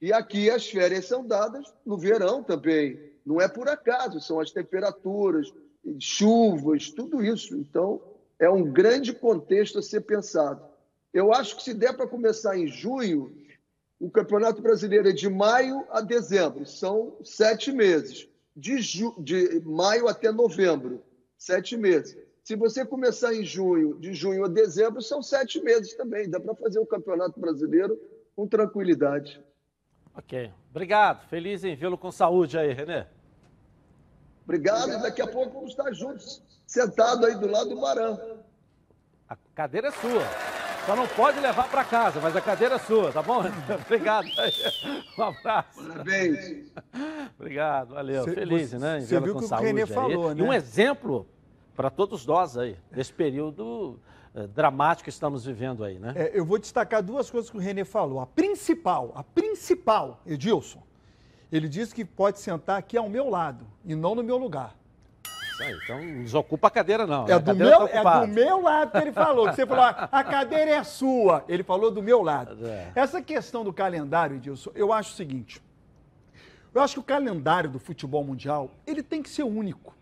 E 0.00 0.12
aqui 0.12 0.50
as 0.50 0.66
férias 0.68 1.06
são 1.06 1.26
dadas 1.26 1.72
no 1.86 1.96
verão 1.96 2.42
também. 2.42 3.12
Não 3.24 3.40
é 3.40 3.46
por 3.46 3.68
acaso, 3.68 4.20
são 4.20 4.40
as 4.40 4.50
temperaturas, 4.50 5.52
chuvas, 6.00 6.90
tudo 6.90 7.22
isso. 7.22 7.54
Então, 7.56 8.02
é 8.38 8.50
um 8.50 8.64
grande 8.64 9.12
contexto 9.12 9.78
a 9.78 9.82
ser 9.82 10.00
pensado. 10.00 10.64
Eu 11.14 11.32
acho 11.32 11.56
que 11.56 11.62
se 11.62 11.74
der 11.74 11.96
para 11.96 12.08
começar 12.08 12.58
em 12.58 12.66
junho, 12.66 13.41
o 14.02 14.10
Campeonato 14.10 14.60
Brasileiro 14.60 15.08
é 15.08 15.12
de 15.12 15.28
maio 15.28 15.86
a 15.88 16.00
dezembro, 16.00 16.66
são 16.66 17.16
sete 17.22 17.70
meses. 17.70 18.28
De, 18.54 18.78
ju... 18.78 19.14
de 19.16 19.62
maio 19.64 20.08
até 20.08 20.32
novembro, 20.32 21.00
sete 21.38 21.76
meses. 21.76 22.18
Se 22.42 22.56
você 22.56 22.84
começar 22.84 23.32
em 23.32 23.44
junho, 23.44 23.96
de 24.00 24.12
junho 24.12 24.44
a 24.44 24.48
dezembro, 24.48 25.00
são 25.00 25.22
sete 25.22 25.62
meses 25.62 25.94
também. 25.94 26.28
Dá 26.28 26.40
para 26.40 26.52
fazer 26.56 26.80
o 26.80 26.84
Campeonato 26.84 27.38
Brasileiro 27.38 27.96
com 28.34 28.44
tranquilidade. 28.48 29.40
Ok. 30.16 30.50
Obrigado. 30.68 31.28
Feliz 31.28 31.62
em 31.62 31.76
vê-lo 31.76 31.96
com 31.96 32.10
saúde 32.10 32.58
aí, 32.58 32.72
Renê. 32.72 33.06
Obrigado, 34.44 34.78
Obrigado. 34.80 34.98
e 34.98 35.02
daqui 35.02 35.22
a 35.22 35.28
pouco 35.28 35.54
vamos 35.54 35.70
estar 35.70 35.92
juntos, 35.92 36.42
sentado 36.66 37.24
aí 37.24 37.36
do 37.36 37.46
lado 37.46 37.70
do 37.70 37.80
Baran. 37.80 38.18
A 39.28 39.36
cadeira 39.54 39.88
é 39.88 39.92
sua. 39.92 40.51
Só 40.86 40.96
não 40.96 41.06
pode 41.06 41.38
levar 41.38 41.68
para 41.68 41.84
casa, 41.84 42.20
mas 42.20 42.34
a 42.34 42.40
cadeira 42.40 42.74
é 42.74 42.78
sua, 42.78 43.12
tá 43.12 43.22
bom? 43.22 43.42
Obrigado. 43.86 44.26
Um 45.16 45.22
abraço. 45.22 45.86
Parabéns. 45.86 46.72
Obrigado, 47.38 47.94
valeu. 47.94 48.24
Cê, 48.24 48.32
Feliz, 48.32 48.70
você, 48.70 48.78
né? 48.78 49.00
Você 49.00 49.20
viu 49.20 49.36
o 49.36 49.38
que 49.38 49.44
o 49.44 49.56
Renê 49.58 49.86
falou, 49.86 50.30
aí. 50.30 50.34
né? 50.34 50.40
E 50.40 50.42
um 50.44 50.52
exemplo 50.52 51.26
para 51.76 51.88
todos 51.88 52.26
nós 52.26 52.58
aí, 52.58 52.76
nesse 52.90 53.12
período 53.12 54.00
eh, 54.34 54.48
dramático 54.48 55.04
que 55.04 55.10
estamos 55.10 55.44
vivendo 55.44 55.84
aí, 55.84 56.00
né? 56.00 56.14
É, 56.16 56.32
eu 56.34 56.44
vou 56.44 56.58
destacar 56.58 57.00
duas 57.00 57.30
coisas 57.30 57.48
que 57.48 57.56
o 57.56 57.60
Renê 57.60 57.84
falou. 57.84 58.18
A 58.18 58.26
principal, 58.26 59.12
a 59.14 59.22
principal, 59.22 60.20
Edilson, 60.26 60.82
ele 61.52 61.68
disse 61.68 61.94
que 61.94 62.04
pode 62.04 62.40
sentar 62.40 62.76
aqui 62.76 62.96
ao 62.96 63.08
meu 63.08 63.28
lado 63.28 63.66
e 63.84 63.94
não 63.94 64.16
no 64.16 64.22
meu 64.22 64.36
lugar. 64.36 64.74
Aí, 65.62 65.78
então 65.82 66.02
não 66.02 66.22
desocupa 66.22 66.68
a 66.68 66.70
cadeira 66.70 67.06
não. 67.06 67.26
É, 67.26 67.32
né? 67.32 67.38
do, 67.38 67.54
meu, 67.54 67.88
tá 67.88 68.20
é 68.20 68.26
do 68.26 68.32
meu 68.32 68.62
lado 68.62 68.92
que 68.92 68.98
ele 68.98 69.12
falou. 69.12 69.46
Você 69.46 69.66
falou, 69.66 69.84
ah, 69.84 70.08
a 70.10 70.24
cadeira 70.24 70.70
é 70.70 70.82
sua. 70.82 71.44
Ele 71.48 71.62
falou 71.62 71.90
do 71.90 72.02
meu 72.02 72.22
lado. 72.22 72.66
É. 72.66 72.92
Essa 72.94 73.22
questão 73.22 73.64
do 73.64 73.72
calendário, 73.72 74.36
Edilson, 74.36 74.70
eu 74.74 74.92
acho 74.92 75.12
o 75.12 75.16
seguinte. 75.16 75.62
Eu 76.74 76.80
acho 76.80 76.94
que 76.94 77.00
o 77.00 77.04
calendário 77.04 77.68
do 77.70 77.78
futebol 77.78 78.24
mundial, 78.24 78.70
ele 78.86 79.02
tem 79.02 79.22
que 79.22 79.28
ser 79.28 79.42
único. 79.42 79.94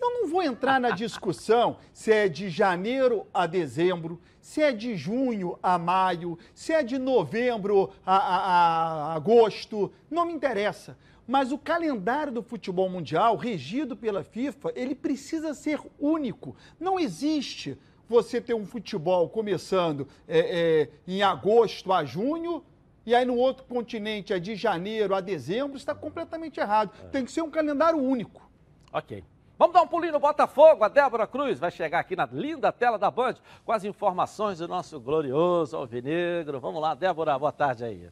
Eu 0.00 0.10
não 0.10 0.28
vou 0.28 0.42
entrar 0.42 0.80
na 0.80 0.90
discussão 0.90 1.76
se 1.92 2.10
é 2.10 2.28
de 2.28 2.48
janeiro 2.48 3.26
a 3.34 3.46
dezembro, 3.46 4.20
se 4.40 4.62
é 4.62 4.72
de 4.72 4.96
junho 4.96 5.58
a 5.62 5.78
maio, 5.78 6.38
se 6.54 6.72
é 6.72 6.82
de 6.82 6.98
novembro 6.98 7.90
a, 8.04 8.16
a, 8.16 8.36
a 9.12 9.14
agosto, 9.14 9.92
não 10.10 10.24
me 10.24 10.32
interessa. 10.32 10.96
Mas 11.30 11.52
o 11.52 11.58
calendário 11.58 12.32
do 12.32 12.42
futebol 12.42 12.90
mundial, 12.90 13.36
regido 13.36 13.96
pela 13.96 14.24
FIFA, 14.24 14.72
ele 14.74 14.96
precisa 14.96 15.54
ser 15.54 15.80
único. 15.96 16.56
Não 16.80 16.98
existe 16.98 17.78
você 18.08 18.40
ter 18.40 18.52
um 18.52 18.66
futebol 18.66 19.28
começando 19.28 20.08
é, 20.26 20.40
é, 20.40 20.90
em 21.06 21.22
agosto 21.22 21.92
a 21.92 22.04
junho 22.04 22.64
e 23.06 23.14
aí 23.14 23.24
no 23.24 23.36
outro 23.36 23.64
continente 23.64 24.32
é 24.32 24.40
de 24.40 24.56
janeiro 24.56 25.14
a 25.14 25.20
dezembro, 25.20 25.76
está 25.76 25.94
completamente 25.94 26.58
errado. 26.58 26.90
Tem 27.12 27.24
que 27.24 27.30
ser 27.30 27.42
um 27.42 27.50
calendário 27.50 28.00
único. 28.00 28.50
Ok. 28.92 29.22
Vamos 29.56 29.72
dar 29.72 29.82
um 29.82 29.86
pulinho 29.86 30.14
no 30.14 30.18
Botafogo. 30.18 30.82
A 30.82 30.88
Débora 30.88 31.28
Cruz 31.28 31.60
vai 31.60 31.70
chegar 31.70 32.00
aqui 32.00 32.16
na 32.16 32.26
linda 32.26 32.72
tela 32.72 32.98
da 32.98 33.08
Band 33.08 33.36
com 33.64 33.70
as 33.70 33.84
informações 33.84 34.58
do 34.58 34.66
nosso 34.66 34.98
glorioso 34.98 35.76
Alvinegro. 35.76 36.58
Vamos 36.58 36.82
lá, 36.82 36.92
Débora, 36.96 37.38
boa 37.38 37.52
tarde 37.52 37.84
aí. 37.84 38.10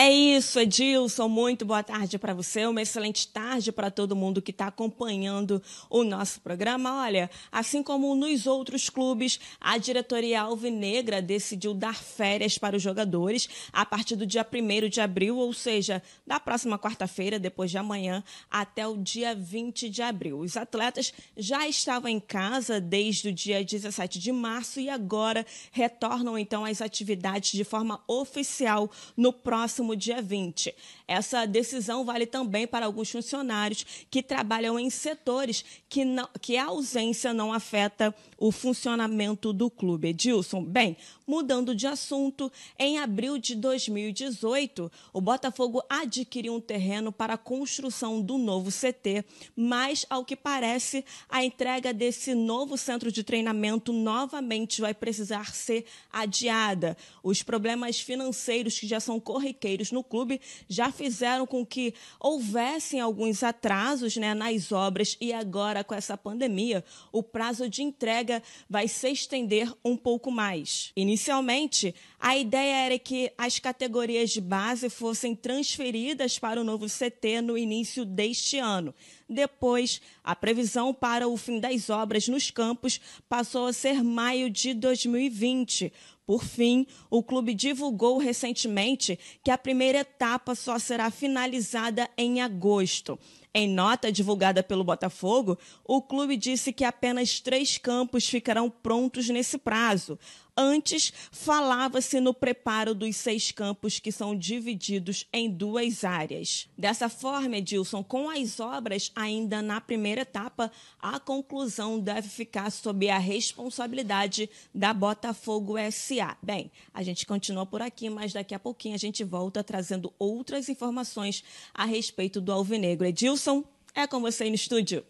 É 0.00 0.12
isso, 0.12 0.60
Edilson. 0.60 1.28
Muito 1.28 1.64
boa 1.64 1.82
tarde 1.82 2.20
para 2.20 2.32
você. 2.32 2.64
Uma 2.64 2.80
excelente 2.80 3.26
tarde 3.26 3.72
para 3.72 3.90
todo 3.90 4.14
mundo 4.14 4.40
que 4.40 4.52
está 4.52 4.68
acompanhando 4.68 5.60
o 5.90 6.04
nosso 6.04 6.40
programa. 6.40 7.02
Olha, 7.02 7.28
assim 7.50 7.82
como 7.82 8.14
nos 8.14 8.46
outros 8.46 8.88
clubes, 8.88 9.40
a 9.60 9.76
diretoria 9.76 10.42
Alvinegra 10.42 11.20
decidiu 11.20 11.74
dar 11.74 11.96
férias 11.96 12.56
para 12.56 12.76
os 12.76 12.82
jogadores 12.82 13.48
a 13.72 13.84
partir 13.84 14.14
do 14.14 14.24
dia 14.24 14.46
1 14.48 14.88
de 14.88 15.00
abril, 15.00 15.36
ou 15.36 15.52
seja, 15.52 16.00
da 16.24 16.38
próxima 16.38 16.78
quarta-feira, 16.78 17.36
depois 17.36 17.68
de 17.68 17.78
amanhã, 17.78 18.22
até 18.48 18.86
o 18.86 18.96
dia 18.96 19.34
20 19.34 19.90
de 19.90 20.00
abril. 20.00 20.38
Os 20.38 20.56
atletas 20.56 21.12
já 21.36 21.66
estavam 21.66 22.08
em 22.08 22.20
casa 22.20 22.80
desde 22.80 23.30
o 23.30 23.32
dia 23.32 23.64
17 23.64 24.20
de 24.20 24.30
março 24.30 24.78
e 24.78 24.88
agora 24.88 25.44
retornam 25.72 26.38
então 26.38 26.64
às 26.64 26.80
atividades 26.80 27.50
de 27.50 27.64
forma 27.64 28.00
oficial 28.06 28.88
no 29.16 29.32
próximo 29.32 29.87
próximo 29.88 29.96
dia 29.96 30.20
20. 30.20 30.74
Essa 31.08 31.46
decisão 31.46 32.04
vale 32.04 32.26
também 32.26 32.66
para 32.66 32.84
alguns 32.84 33.10
funcionários 33.10 33.84
que 34.10 34.22
trabalham 34.22 34.78
em 34.78 34.90
setores 34.90 35.64
que, 35.88 36.04
não, 36.04 36.28
que 36.38 36.58
a 36.58 36.66
ausência 36.66 37.32
não 37.32 37.50
afeta 37.50 38.14
o 38.36 38.52
funcionamento 38.52 39.50
do 39.54 39.70
clube. 39.70 40.08
Edilson, 40.08 40.62
bem, 40.62 40.98
mudando 41.26 41.74
de 41.74 41.86
assunto, 41.86 42.52
em 42.78 42.98
abril 42.98 43.38
de 43.38 43.54
2018, 43.54 44.92
o 45.12 45.20
Botafogo 45.20 45.82
adquiriu 45.88 46.54
um 46.54 46.60
terreno 46.60 47.10
para 47.10 47.34
a 47.34 47.38
construção 47.38 48.20
do 48.20 48.36
novo 48.36 48.70
CT, 48.70 49.24
mas, 49.56 50.04
ao 50.10 50.24
que 50.24 50.36
parece, 50.36 51.04
a 51.28 51.42
entrega 51.42 51.92
desse 51.92 52.34
novo 52.34 52.76
centro 52.76 53.10
de 53.10 53.24
treinamento 53.24 53.92
novamente 53.92 54.82
vai 54.82 54.92
precisar 54.92 55.54
ser 55.54 55.86
adiada. 56.12 56.96
Os 57.22 57.42
problemas 57.42 57.98
financeiros 57.98 58.78
que 58.78 58.86
já 58.86 59.00
são 59.00 59.18
corriqueiros 59.18 59.90
no 59.90 60.04
clube 60.04 60.40
já 60.68 60.92
fizeram 60.98 61.46
com 61.46 61.64
que 61.64 61.94
houvessem 62.18 63.00
alguns 63.00 63.42
atrasos 63.44 64.16
né, 64.16 64.34
nas 64.34 64.72
obras 64.72 65.16
e 65.20 65.32
agora, 65.32 65.84
com 65.84 65.94
essa 65.94 66.18
pandemia, 66.18 66.84
o 67.12 67.22
prazo 67.22 67.68
de 67.68 67.82
entrega 67.82 68.42
vai 68.68 68.88
se 68.88 69.08
estender 69.08 69.72
um 69.84 69.96
pouco 69.96 70.30
mais. 70.30 70.90
Inicialmente, 70.96 71.94
a 72.18 72.36
ideia 72.36 72.86
era 72.86 72.98
que 72.98 73.32
as 73.38 73.60
categorias 73.60 74.30
de 74.30 74.40
base 74.40 74.90
fossem 74.90 75.36
transferidas 75.36 76.38
para 76.38 76.60
o 76.60 76.64
novo 76.64 76.86
CT 76.86 77.40
no 77.42 77.56
início 77.56 78.04
deste 78.04 78.58
ano. 78.58 78.92
Depois, 79.28 80.00
a 80.24 80.34
previsão 80.34 80.92
para 80.92 81.28
o 81.28 81.36
fim 81.36 81.60
das 81.60 81.90
obras 81.90 82.26
nos 82.26 82.50
campos 82.50 83.00
passou 83.28 83.66
a 83.66 83.72
ser 83.72 84.02
maio 84.02 84.50
de 84.50 84.74
2020. 84.74 85.92
Por 86.28 86.44
fim, 86.44 86.86
o 87.08 87.22
clube 87.22 87.54
divulgou 87.54 88.18
recentemente 88.18 89.18
que 89.42 89.50
a 89.50 89.56
primeira 89.56 90.00
etapa 90.00 90.54
só 90.54 90.78
será 90.78 91.10
finalizada 91.10 92.06
em 92.18 92.42
agosto. 92.42 93.18
Em 93.54 93.66
nota 93.66 94.12
divulgada 94.12 94.62
pelo 94.62 94.84
Botafogo, 94.84 95.58
o 95.82 96.02
clube 96.02 96.36
disse 96.36 96.70
que 96.70 96.84
apenas 96.84 97.40
três 97.40 97.78
campos 97.78 98.28
ficarão 98.28 98.68
prontos 98.68 99.30
nesse 99.30 99.56
prazo. 99.56 100.18
Antes, 100.60 101.12
falava-se 101.30 102.18
no 102.18 102.34
preparo 102.34 102.92
dos 102.92 103.14
seis 103.14 103.52
campos 103.52 104.00
que 104.00 104.10
são 104.10 104.36
divididos 104.36 105.24
em 105.32 105.48
duas 105.48 106.02
áreas. 106.02 106.68
Dessa 106.76 107.08
forma, 107.08 107.58
Edilson, 107.58 108.02
com 108.02 108.28
as 108.28 108.58
obras 108.58 109.12
ainda 109.14 109.62
na 109.62 109.80
primeira 109.80 110.22
etapa, 110.22 110.68
a 110.98 111.20
conclusão 111.20 112.00
deve 112.00 112.28
ficar 112.28 112.72
sob 112.72 113.08
a 113.08 113.18
responsabilidade 113.18 114.50
da 114.74 114.92
Botafogo 114.92 115.74
SA. 115.92 116.36
Bem, 116.42 116.72
a 116.92 117.04
gente 117.04 117.24
continua 117.24 117.64
por 117.64 117.80
aqui, 117.80 118.10
mas 118.10 118.32
daqui 118.32 118.52
a 118.52 118.58
pouquinho 118.58 118.96
a 118.96 118.98
gente 118.98 119.22
volta 119.22 119.62
trazendo 119.62 120.12
outras 120.18 120.68
informações 120.68 121.44
a 121.72 121.84
respeito 121.84 122.40
do 122.40 122.50
Alvinegro. 122.50 123.06
Edilson, 123.06 123.62
é 123.94 124.08
com 124.08 124.20
você 124.20 124.42
aí 124.42 124.50
no 124.50 124.56
estúdio. 124.56 125.06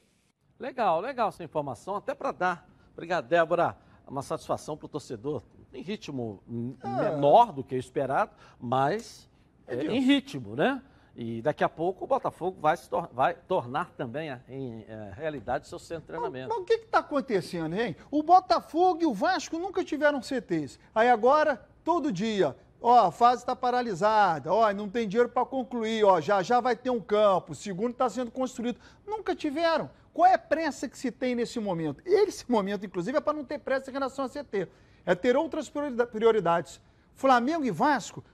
Legal, 0.60 1.00
legal 1.00 1.30
essa 1.30 1.42
informação, 1.42 1.96
até 1.96 2.14
para 2.14 2.32
dar. 2.32 2.68
Obrigado, 2.92 3.26
Débora 3.28 3.87
uma 4.08 4.22
satisfação 4.22 4.76
para 4.76 4.86
o 4.86 4.88
torcedor. 4.88 5.42
Em 5.72 5.82
ritmo 5.82 6.42
ah. 6.82 6.88
menor 6.88 7.52
do 7.52 7.62
que 7.62 7.74
o 7.74 7.78
esperado, 7.78 8.32
mas 8.58 9.28
é, 9.66 9.84
em 9.84 10.00
ritmo, 10.00 10.56
né? 10.56 10.82
E 11.14 11.42
daqui 11.42 11.64
a 11.64 11.68
pouco 11.68 12.04
o 12.04 12.06
Botafogo 12.06 12.58
vai, 12.60 12.76
tor 12.76 13.08
vai 13.12 13.34
tornar 13.34 13.90
também 13.96 14.30
a, 14.30 14.40
em 14.48 14.84
é, 14.88 15.12
realidade 15.14 15.66
seu 15.66 15.78
centro 15.78 16.02
de 16.02 16.06
treinamento. 16.06 16.48
Mas, 16.48 16.58
mas 16.58 16.62
o 16.62 16.64
que 16.64 16.84
está 16.84 17.00
acontecendo, 17.00 17.74
hein? 17.74 17.96
O 18.10 18.22
Botafogo 18.22 19.02
e 19.02 19.06
o 19.06 19.12
Vasco 19.12 19.58
nunca 19.58 19.84
tiveram 19.84 20.22
CTs. 20.22 20.78
Aí 20.94 21.10
agora, 21.10 21.60
todo 21.82 22.12
dia, 22.12 22.56
ó, 22.80 23.06
a 23.06 23.10
fase 23.10 23.42
está 23.42 23.56
paralisada, 23.56 24.52
ó, 24.52 24.72
não 24.72 24.88
tem 24.88 25.08
dinheiro 25.08 25.28
para 25.28 25.44
concluir, 25.44 26.04
ó, 26.04 26.20
já 26.20 26.40
já 26.40 26.60
vai 26.60 26.76
ter 26.76 26.90
um 26.90 27.00
campo, 27.00 27.52
o 27.52 27.54
segundo 27.56 27.90
está 27.90 28.08
sendo 28.08 28.30
construído. 28.30 28.78
Nunca 29.04 29.34
tiveram. 29.34 29.90
Qual 30.18 30.26
é 30.26 30.34
a 30.34 30.38
pressa 30.38 30.88
que 30.88 30.98
se 30.98 31.12
tem 31.12 31.36
nesse 31.36 31.60
momento? 31.60 32.02
Esse 32.04 32.50
momento, 32.50 32.84
inclusive, 32.84 33.16
é 33.16 33.20
para 33.20 33.34
não 33.34 33.44
ter 33.44 33.60
pressa 33.60 33.88
em 33.88 33.92
relação 33.92 34.24
a 34.24 34.28
CT. 34.28 34.66
É 35.06 35.14
ter 35.14 35.36
outras 35.36 35.70
prioridades. 36.10 36.80
Flamengo 37.14 37.64
e 37.64 37.70
Vasco, 37.70 38.24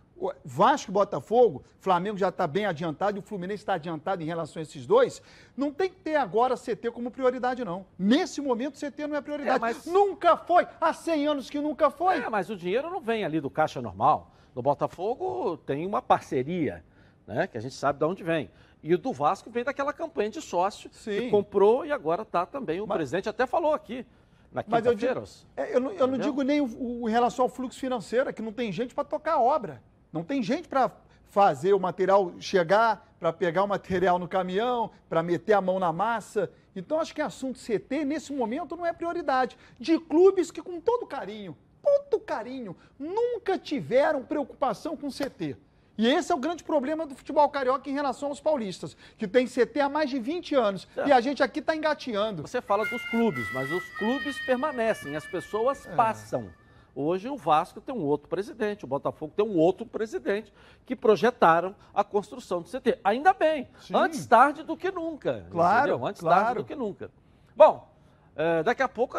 Vasco 0.42 0.90
e 0.90 0.94
Botafogo, 0.94 1.62
Flamengo 1.81 2.16
já 2.16 2.31
está 2.31 2.47
bem 2.47 2.64
adiantado 2.64 3.18
e 3.18 3.20
o 3.20 3.23
Fluminense 3.23 3.62
está 3.62 3.75
adiantado 3.75 4.23
em 4.23 4.25
relação 4.25 4.61
a 4.61 4.62
esses 4.62 4.87
dois, 4.87 5.20
não 5.55 5.70
tem 5.70 5.90
que 5.90 5.97
ter 5.97 6.16
agora 6.16 6.57
CT 6.57 6.90
como 6.90 7.11
prioridade, 7.11 7.62
não. 7.66 7.85
Nesse 7.99 8.40
momento, 8.40 8.81
CT 8.81 9.07
não 9.07 9.16
é 9.16 9.20
prioridade. 9.20 9.59
É, 9.59 9.61
mas... 9.61 9.85
Nunca 9.85 10.38
foi. 10.38 10.66
Há 10.81 10.94
100 10.94 11.27
anos 11.27 11.51
que 11.51 11.61
nunca 11.61 11.90
foi. 11.90 12.16
É, 12.16 12.31
mas 12.31 12.49
o 12.49 12.57
dinheiro 12.57 12.88
não 12.88 13.03
vem 13.03 13.27
ali 13.27 13.42
do 13.42 13.51
caixa 13.51 13.83
normal. 13.83 14.33
No 14.55 14.62
Botafogo 14.62 15.59
tem 15.59 15.85
uma 15.85 16.01
parceria, 16.01 16.83
né, 17.27 17.47
que 17.47 17.59
a 17.59 17.61
gente 17.61 17.75
sabe 17.75 17.99
de 17.99 18.07
onde 18.07 18.25
vem. 18.25 18.51
E 18.85 18.92
o 18.92 18.99
do 18.99 19.14
Vasco 19.14 19.49
vem 19.49 19.64
daquela 19.64 19.94
campanha 19.94 20.29
de 20.29 20.42
sócio 20.42 20.90
Sim. 20.92 21.11
que 21.12 21.31
comprou 21.31 21.87
e 21.87 21.90
agora 21.90 22.20
está 22.20 22.44
também. 22.44 22.83
O 22.83 22.87
mas, 22.87 22.99
presidente 22.99 23.31
até 23.31 23.47
falou 23.47 23.73
aqui. 23.73 24.05
Na 24.53 24.62
mas 24.68 24.85
eu, 24.85 24.94
digo, 24.94 25.25
é, 25.57 25.75
eu, 25.75 25.81
não, 25.81 25.90
eu 25.92 26.07
não 26.07 26.18
digo 26.18 26.42
nem 26.42 26.61
o, 26.61 26.66
o, 27.01 27.09
em 27.09 27.11
relação 27.11 27.47
ao 27.47 27.49
fluxo 27.49 27.81
financeiro, 27.81 28.29
é 28.29 28.33
que 28.33 28.42
não 28.42 28.53
tem 28.53 28.70
gente 28.70 28.94
para 28.94 29.03
tocar 29.03 29.33
a 29.37 29.40
obra. 29.40 29.83
Não 30.12 30.23
tem 30.23 30.42
gente 30.42 30.68
para 30.68 30.92
fazer 31.25 31.73
o 31.73 31.81
material 31.81 32.35
chegar, 32.38 33.16
para 33.18 33.33
pegar 33.33 33.64
o 33.64 33.66
material 33.66 34.18
no 34.18 34.29
caminhão, 34.29 34.90
para 35.09 35.23
meter 35.23 35.55
a 35.55 35.62
mão 35.62 35.79
na 35.79 35.90
massa. 35.90 36.51
Então, 36.77 37.01
acho 37.01 37.14
que 37.14 37.23
assunto 37.23 37.59
CT, 37.59 38.05
nesse 38.05 38.35
momento, 38.35 38.77
não 38.77 38.85
é 38.85 38.92
prioridade. 38.92 39.57
De 39.81 39.99
clubes 39.99 40.51
que, 40.51 40.61
com 40.61 40.79
todo 40.79 41.07
carinho, 41.07 41.57
todo 41.83 42.20
carinho, 42.20 42.77
nunca 42.99 43.59
tiveram 43.59 44.23
preocupação 44.23 44.94
com 44.94 45.09
CT. 45.09 45.57
E 45.97 46.07
esse 46.07 46.33
é 46.33 46.35
o 46.35 46.39
grande 46.39 46.65
problema 46.65 47.07
do 47.07 47.15
futebol 47.15 47.49
carioca 47.49 47.89
em 47.89 47.93
relação 47.93 48.29
aos 48.29 48.41
paulistas, 48.41 48.97
que 49.17 49.29
tem 49.29 49.47
CT 49.47 49.81
há 49.81 49.89
mais 49.89 50.11
de 50.11 50.19
20 50.19 50.55
anos. 50.55 50.89
É. 50.97 51.09
E 51.09 51.13
a 51.13 51.21
gente 51.21 51.43
aqui 51.43 51.61
está 51.61 51.75
engateando. 51.75 52.43
Você 52.43 52.61
fala 52.61 52.85
dos 52.85 53.03
clubes, 53.11 53.53
mas 53.53 53.71
os 53.71 53.85
clubes 53.99 54.39
permanecem, 54.45 55.15
as 55.15 55.27
pessoas 55.27 55.87
é. 55.87 55.95
passam. 55.95 56.51
Hoje 56.97 57.29
o 57.29 57.37
Vasco 57.37 57.81
tem 57.81 57.95
um 57.95 58.05
outro 58.05 58.29
presidente, 58.29 58.85
o 58.85 58.89
Botafogo 58.89 59.33
tem 59.37 59.45
um 59.45 59.57
outro 59.57 59.85
presidente 59.85 60.53
que 60.87 60.95
projetaram 60.95 61.75
a 61.93 62.05
construção 62.05 62.63
do 62.63 62.69
CT. 62.69 63.01
Ainda 63.03 63.33
bem, 63.33 63.69
Sim. 63.81 63.97
antes 63.97 64.25
tarde 64.27 64.63
do 64.63 64.77
que 64.77 64.93
nunca. 64.93 65.45
Claro, 65.51 65.89
entendeu? 65.91 66.07
antes 66.07 66.21
claro. 66.21 66.45
tarde 66.45 66.61
do 66.61 66.65
que 66.65 66.75
nunca. 66.77 67.11
Bom, 67.57 67.94
é, 68.37 68.62
daqui 68.62 68.83
a 68.83 68.88
pouco, 68.88 69.16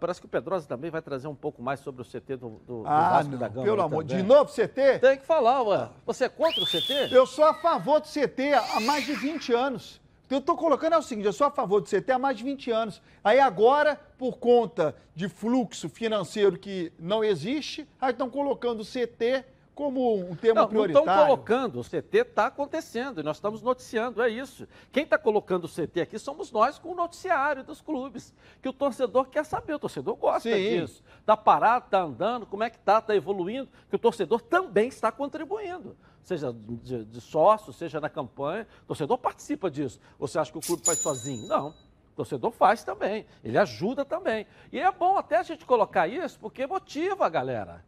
parece 0.00 0.20
que 0.20 0.26
o 0.26 0.28
Pedrosa 0.28 0.66
também 0.66 0.90
vai 0.90 1.00
trazer 1.00 1.28
um 1.28 1.34
pouco 1.34 1.62
mais 1.62 1.80
sobre 1.80 2.02
o 2.02 2.04
CT 2.04 2.36
do, 2.36 2.60
do, 2.66 2.82
ah, 2.84 2.96
do 2.96 3.10
Vasco 3.10 3.32
não, 3.32 3.38
da 3.38 3.48
Gama. 3.48 3.64
Pelo 3.64 3.82
amor, 3.82 4.04
de 4.04 4.22
novo 4.22 4.50
CT? 4.50 4.98
Tem 5.00 5.18
que 5.18 5.24
falar, 5.24 5.62
ué. 5.62 5.88
Você 6.04 6.24
é 6.24 6.28
contra 6.28 6.60
o 6.60 6.66
CT? 6.66 7.08
Eu 7.12 7.26
sou 7.26 7.44
a 7.44 7.54
favor 7.54 8.00
do 8.00 8.08
CT 8.08 8.54
há 8.54 8.80
mais 8.80 9.04
de 9.06 9.14
20 9.14 9.52
anos. 9.52 10.00
Eu 10.28 10.38
estou 10.38 10.56
colocando 10.56 10.94
é 10.94 10.98
o 10.98 11.02
seguinte, 11.02 11.26
eu 11.26 11.32
sou 11.32 11.46
a 11.46 11.50
favor 11.50 11.80
do 11.80 11.88
CT 11.88 12.12
há 12.12 12.18
mais 12.18 12.36
de 12.36 12.44
20 12.44 12.70
anos. 12.70 13.02
Aí 13.22 13.40
agora, 13.40 14.00
por 14.16 14.38
conta 14.38 14.94
de 15.14 15.28
fluxo 15.28 15.88
financeiro 15.88 16.56
que 16.56 16.92
não 16.98 17.24
existe, 17.24 17.88
aí 18.00 18.12
estão 18.12 18.30
colocando 18.30 18.80
o 18.80 18.84
CT 18.84 19.44
como 19.74 20.18
um 20.18 20.36
tema 20.36 20.62
não, 20.62 20.68
prioritário. 20.68 21.06
Não 21.06 21.12
estão 21.12 21.26
colocando, 21.26 21.80
o 21.80 21.84
CT 21.84 22.18
está 22.18 22.46
acontecendo 22.46 23.20
e 23.20 23.22
nós 23.22 23.36
estamos 23.36 23.62
noticiando, 23.62 24.22
é 24.22 24.28
isso. 24.28 24.66
Quem 24.92 25.04
está 25.04 25.16
colocando 25.16 25.64
o 25.64 25.68
CT 25.68 26.02
aqui 26.02 26.18
somos 26.18 26.50
nós 26.52 26.78
com 26.78 26.90
o 26.90 26.94
noticiário 26.94 27.64
dos 27.64 27.80
clubes, 27.80 28.34
que 28.60 28.68
o 28.68 28.72
torcedor 28.72 29.28
quer 29.28 29.44
saber, 29.44 29.74
o 29.74 29.78
torcedor 29.78 30.16
gosta 30.16 30.50
Sim. 30.50 30.80
disso. 30.80 31.02
Está 31.20 31.36
parado, 31.36 31.86
está 31.86 32.02
andando, 32.02 32.46
como 32.46 32.62
é 32.62 32.70
que 32.70 32.76
está, 32.76 32.98
está 32.98 33.14
evoluindo, 33.14 33.68
que 33.88 33.96
o 33.96 33.98
torcedor 33.98 34.40
também 34.42 34.88
está 34.88 35.10
contribuindo. 35.10 35.96
Seja 36.22 36.52
de, 36.52 37.04
de 37.04 37.20
sócio, 37.20 37.72
seja 37.72 38.00
na 38.00 38.08
campanha, 38.08 38.66
o 38.82 38.86
torcedor 38.86 39.18
participa 39.18 39.70
disso. 39.70 39.98
Ou 40.18 40.28
você 40.28 40.38
acha 40.38 40.52
que 40.52 40.58
o 40.58 40.60
clube 40.60 40.84
faz 40.84 40.98
sozinho? 40.98 41.48
Não. 41.48 41.68
O 42.12 42.16
torcedor 42.16 42.50
faz 42.50 42.84
também, 42.84 43.24
ele 43.42 43.56
ajuda 43.56 44.04
também. 44.04 44.46
E 44.70 44.78
é 44.78 44.92
bom 44.92 45.16
até 45.16 45.38
a 45.38 45.42
gente 45.42 45.64
colocar 45.64 46.06
isso, 46.06 46.38
porque 46.38 46.66
motiva 46.66 47.24
a 47.24 47.28
galera 47.28 47.84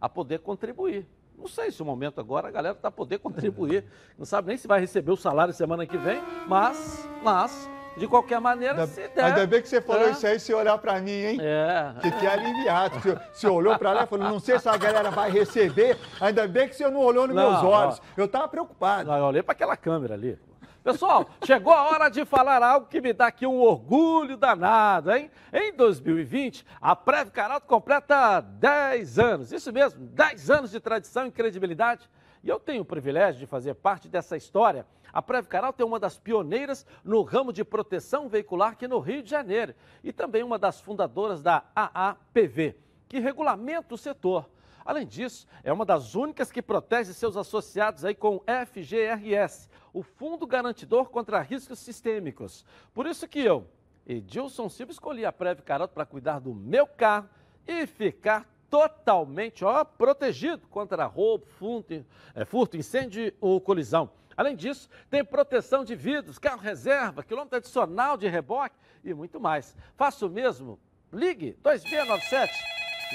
a 0.00 0.08
poder 0.08 0.40
contribuir. 0.40 1.06
Não 1.36 1.46
sei 1.46 1.70
se 1.70 1.82
o 1.82 1.84
momento 1.84 2.20
agora 2.20 2.48
a 2.48 2.50
galera 2.50 2.74
está 2.74 2.90
poder 2.90 3.18
contribuir. 3.18 3.84
Não 4.18 4.24
sabe 4.24 4.48
nem 4.48 4.56
se 4.56 4.66
vai 4.66 4.80
receber 4.80 5.12
o 5.12 5.16
salário 5.16 5.52
semana 5.52 5.86
que 5.86 5.98
vem, 5.98 6.22
mas, 6.46 7.08
mas 7.22 7.68
de 7.96 8.08
qualquer 8.08 8.40
maneira, 8.40 8.74
ainda, 8.74 8.86
se 8.86 9.08
der. 9.08 9.24
Ainda 9.24 9.46
bem 9.46 9.62
que 9.62 9.68
você 9.68 9.80
falou 9.80 10.08
é. 10.08 10.10
isso 10.10 10.26
aí 10.26 10.38
se 10.40 10.52
olhar 10.52 10.76
para 10.78 11.00
mim, 11.00 11.10
hein? 11.10 11.38
É. 11.40 11.94
Fiquei 12.00 12.28
aliviado. 12.28 12.98
Você, 12.98 13.18
você 13.32 13.46
olhou 13.46 13.78
para 13.78 13.92
lá 13.92 14.04
e 14.04 14.06
falou, 14.06 14.28
não 14.28 14.40
sei 14.40 14.58
se 14.58 14.68
a 14.68 14.76
galera 14.76 15.10
vai 15.10 15.30
receber. 15.30 15.96
Ainda 16.20 16.46
bem 16.48 16.68
que 16.68 16.74
você 16.74 16.88
não 16.88 17.00
olhou 17.00 17.26
nos 17.26 17.36
não, 17.36 17.50
meus 17.50 17.62
olhos. 17.62 17.98
Ó, 17.98 18.02
eu 18.16 18.24
estava 18.24 18.48
preocupado. 18.48 19.10
Não, 19.10 19.16
eu 19.16 19.24
olhei 19.24 19.42
para 19.42 19.52
aquela 19.52 19.76
câmera 19.76 20.14
ali. 20.14 20.38
Pessoal, 20.84 21.30
chegou 21.46 21.72
a 21.72 21.84
hora 21.84 22.10
de 22.10 22.26
falar 22.26 22.62
algo 22.62 22.86
que 22.88 23.00
me 23.00 23.14
dá 23.14 23.28
aqui 23.28 23.46
um 23.46 23.58
orgulho 23.58 24.36
danado, 24.36 25.10
hein? 25.12 25.30
Em 25.50 25.72
2020, 25.72 26.62
a 26.78 26.94
Preve 26.94 27.30
Caralto 27.30 27.66
completa 27.66 28.42
10 28.42 29.18
anos. 29.18 29.50
Isso 29.50 29.72
mesmo, 29.72 30.04
10 30.04 30.50
anos 30.50 30.70
de 30.70 30.78
tradição 30.78 31.26
e 31.26 31.30
credibilidade. 31.30 32.06
E 32.42 32.50
eu 32.50 32.60
tenho 32.60 32.82
o 32.82 32.84
privilégio 32.84 33.40
de 33.40 33.46
fazer 33.46 33.72
parte 33.72 34.10
dessa 34.10 34.36
história. 34.36 34.86
A 35.10 35.22
Preve 35.22 35.48
Caralto 35.48 35.82
é 35.82 35.86
uma 35.86 35.98
das 35.98 36.18
pioneiras 36.18 36.84
no 37.02 37.22
ramo 37.22 37.50
de 37.50 37.64
proteção 37.64 38.28
veicular 38.28 38.72
aqui 38.72 38.86
no 38.86 38.98
Rio 38.98 39.22
de 39.22 39.30
Janeiro 39.30 39.74
e 40.02 40.12
também 40.12 40.42
uma 40.42 40.58
das 40.58 40.82
fundadoras 40.82 41.42
da 41.42 41.64
AAPV, 41.74 42.76
que 43.08 43.18
regulamenta 43.18 43.94
o 43.94 43.96
setor. 43.96 44.50
Além 44.84 45.06
disso, 45.06 45.46
é 45.62 45.72
uma 45.72 45.86
das 45.86 46.14
únicas 46.14 46.52
que 46.52 46.60
protege 46.60 47.14
seus 47.14 47.36
associados 47.36 48.04
aí 48.04 48.14
com 48.14 48.36
o 48.36 48.44
FGRS, 48.66 49.68
o 49.92 50.02
Fundo 50.02 50.46
Garantidor 50.46 51.08
contra 51.08 51.40
Riscos 51.40 51.78
Sistêmicos. 51.78 52.64
Por 52.92 53.06
isso 53.06 53.26
que 53.26 53.40
eu, 53.40 53.66
Edilson 54.06 54.68
Silva, 54.68 54.92
escolhi 54.92 55.24
a 55.24 55.32
Preve 55.32 55.62
Caroto 55.62 55.94
para 55.94 56.04
cuidar 56.04 56.38
do 56.38 56.54
meu 56.54 56.86
carro 56.86 57.28
e 57.66 57.86
ficar 57.86 58.46
totalmente 58.68 59.64
ó, 59.64 59.84
protegido 59.84 60.66
contra 60.68 61.06
roubo, 61.06 61.46
furto, 61.46 62.04
é, 62.34 62.44
furto, 62.44 62.76
incêndio 62.76 63.32
ou 63.40 63.60
colisão. 63.60 64.10
Além 64.36 64.56
disso, 64.56 64.90
tem 65.08 65.24
proteção 65.24 65.84
de 65.84 65.94
vidros, 65.94 66.38
carro 66.38 66.60
reserva, 66.60 67.22
quilômetro 67.22 67.56
adicional 67.56 68.16
de 68.16 68.28
reboque 68.28 68.74
e 69.02 69.14
muito 69.14 69.40
mais. 69.40 69.76
Faça 69.96 70.26
o 70.26 70.28
mesmo. 70.28 70.78
Ligue 71.12 71.56
2697 71.62 72.52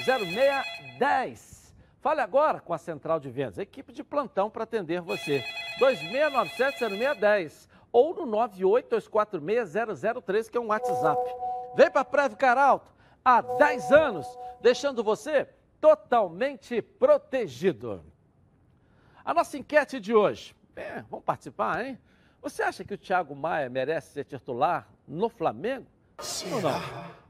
0610 0.02 1.49
Fale 2.00 2.20
agora 2.22 2.60
com 2.60 2.72
a 2.72 2.78
Central 2.78 3.20
de 3.20 3.28
Vendas, 3.28 3.58
equipe 3.58 3.92
de 3.92 4.02
plantão 4.02 4.48
para 4.48 4.64
atender 4.64 5.02
você. 5.02 5.44
2697-0610 5.78 7.68
ou 7.92 8.14
no 8.14 8.24
98246-003, 8.48 10.48
que 10.48 10.56
é 10.56 10.60
um 10.60 10.68
WhatsApp. 10.68 11.20
Vem 11.76 11.90
para 11.90 12.00
a 12.00 12.04
Preve 12.04 12.36
Caralto 12.36 12.90
há 13.22 13.42
10 13.42 13.92
anos, 13.92 14.26
deixando 14.62 15.04
você 15.04 15.46
totalmente 15.78 16.80
protegido. 16.80 18.02
A 19.22 19.34
nossa 19.34 19.58
enquete 19.58 20.00
de 20.00 20.14
hoje. 20.14 20.56
É, 20.74 21.04
vamos 21.10 21.24
participar, 21.24 21.84
hein? 21.84 21.98
Você 22.40 22.62
acha 22.62 22.82
que 22.82 22.94
o 22.94 22.98
Thiago 22.98 23.36
Maia 23.36 23.68
merece 23.68 24.12
ser 24.12 24.24
titular 24.24 24.88
no 25.06 25.28
Flamengo? 25.28 25.86
Sim 26.18 26.54
ou 26.54 26.62
não? 26.62 26.80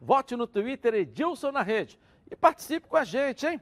Vote 0.00 0.36
no 0.36 0.46
Twitter 0.46 0.94
Edilson 0.94 1.50
na 1.50 1.62
rede 1.62 1.98
e 2.30 2.36
participe 2.36 2.86
com 2.86 2.96
a 2.96 3.02
gente, 3.02 3.44
hein? 3.44 3.60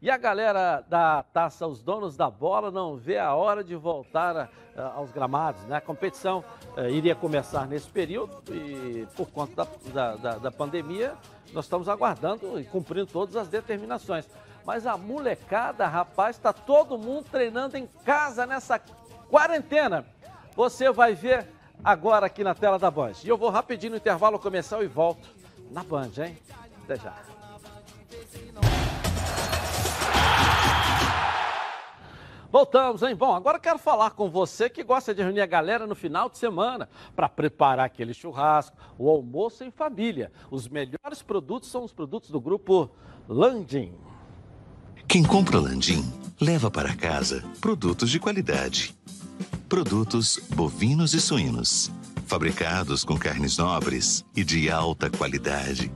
E 0.00 0.10
a 0.10 0.16
galera 0.16 0.80
da 0.88 1.24
taça, 1.24 1.66
os 1.66 1.82
donos 1.82 2.16
da 2.16 2.30
bola, 2.30 2.70
não 2.70 2.96
vê 2.96 3.18
a 3.18 3.34
hora 3.34 3.64
de 3.64 3.74
voltar 3.74 4.48
a, 4.76 4.82
aos 4.94 5.10
gramados. 5.10 5.60
Né? 5.64 5.76
A 5.76 5.80
competição 5.80 6.44
eh, 6.76 6.90
iria 6.90 7.16
começar 7.16 7.66
nesse 7.66 7.88
período 7.88 8.42
e, 8.54 9.08
por 9.16 9.28
conta 9.30 9.66
da, 9.92 10.14
da, 10.14 10.38
da 10.38 10.50
pandemia, 10.52 11.16
nós 11.52 11.64
estamos 11.64 11.88
aguardando 11.88 12.60
e 12.60 12.64
cumprindo 12.64 13.06
todas 13.06 13.34
as 13.34 13.48
determinações. 13.48 14.28
Mas 14.64 14.86
a 14.86 14.96
molecada, 14.96 15.86
rapaz, 15.86 16.36
está 16.36 16.52
todo 16.52 16.96
mundo 16.96 17.26
treinando 17.28 17.76
em 17.76 17.88
casa 18.04 18.46
nessa 18.46 18.80
quarentena. 19.28 20.06
Você 20.54 20.92
vai 20.92 21.14
ver 21.14 21.48
agora 21.82 22.26
aqui 22.26 22.44
na 22.44 22.54
tela 22.54 22.78
da 22.78 22.90
Band. 22.90 23.14
E 23.24 23.28
eu 23.28 23.36
vou 23.36 23.50
rapidinho 23.50 23.92
no 23.92 23.96
intervalo 23.96 24.38
comercial 24.38 24.82
e 24.82 24.86
volto 24.86 25.28
na 25.70 25.82
Band, 25.82 26.10
hein? 26.18 26.38
Até 26.84 26.96
já. 26.96 27.37
Voltamos, 32.50 33.02
hein? 33.02 33.14
Bom, 33.14 33.34
agora 33.34 33.58
quero 33.58 33.78
falar 33.78 34.10
com 34.10 34.30
você 34.30 34.70
que 34.70 34.82
gosta 34.82 35.14
de 35.14 35.22
reunir 35.22 35.42
a 35.42 35.46
galera 35.46 35.86
no 35.86 35.94
final 35.94 36.30
de 36.30 36.38
semana 36.38 36.88
para 37.14 37.28
preparar 37.28 37.84
aquele 37.84 38.14
churrasco, 38.14 38.76
o 38.98 39.08
almoço 39.10 39.64
em 39.64 39.70
família. 39.70 40.32
Os 40.50 40.66
melhores 40.66 41.22
produtos 41.22 41.70
são 41.70 41.84
os 41.84 41.92
produtos 41.92 42.30
do 42.30 42.40
grupo 42.40 42.90
Landim. 43.28 43.92
Quem 45.06 45.22
compra 45.22 45.58
Landim 45.58 46.02
leva 46.40 46.70
para 46.70 46.96
casa 46.96 47.44
produtos 47.60 48.10
de 48.10 48.18
qualidade. 48.18 48.96
Produtos 49.68 50.38
bovinos 50.54 51.12
e 51.12 51.20
suínos, 51.20 51.92
fabricados 52.26 53.04
com 53.04 53.18
carnes 53.18 53.58
nobres 53.58 54.24
e 54.34 54.42
de 54.42 54.70
alta 54.70 55.10
qualidade 55.10 55.92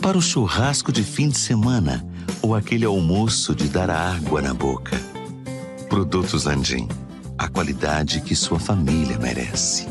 para 0.00 0.16
o 0.16 0.22
churrasco 0.22 0.90
de 0.90 1.04
fim 1.04 1.28
de 1.28 1.36
semana 1.36 2.04
ou 2.42 2.54
aquele 2.54 2.86
almoço 2.86 3.54
de 3.54 3.68
dar 3.68 3.90
água 3.90 4.40
na 4.40 4.54
boca. 4.54 4.96
Produtos 5.90 6.44
Landim, 6.44 6.88
a 7.36 7.48
qualidade 7.48 8.22
que 8.22 8.34
sua 8.34 8.58
família 8.58 9.18
merece. 9.18 9.86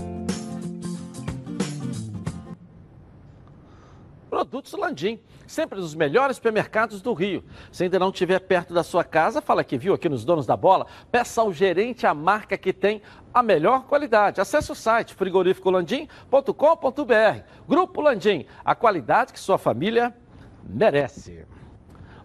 Produtos 4.29 4.73
Landim, 4.73 5.19
sempre 5.45 5.79
nos 5.79 5.93
melhores 5.93 6.37
supermercados 6.37 7.01
do 7.01 7.13
Rio. 7.13 7.43
Se 7.71 7.83
ainda 7.83 7.99
não 7.99 8.09
estiver 8.09 8.39
perto 8.39 8.73
da 8.73 8.83
sua 8.83 9.03
casa, 9.03 9.41
fala 9.41 9.63
que 9.63 9.77
viu 9.77 9.93
aqui 9.93 10.09
nos 10.09 10.25
Donos 10.25 10.47
da 10.47 10.57
Bola, 10.57 10.87
peça 11.11 11.41
ao 11.41 11.53
gerente 11.53 12.07
a 12.07 12.15
marca 12.15 12.57
que 12.57 12.73
tem 12.73 13.01
a 13.33 13.43
melhor 13.43 13.83
qualidade. 13.83 14.41
Acesse 14.41 14.71
o 14.71 14.75
site 14.75 15.13
frigorificolandim.com.br. 15.13 17.43
Grupo 17.67 18.01
Landim, 18.01 18.45
a 18.63 18.73
qualidade 18.75 19.33
que 19.33 19.39
sua 19.39 19.57
família 19.57 20.15
merece. 20.63 21.45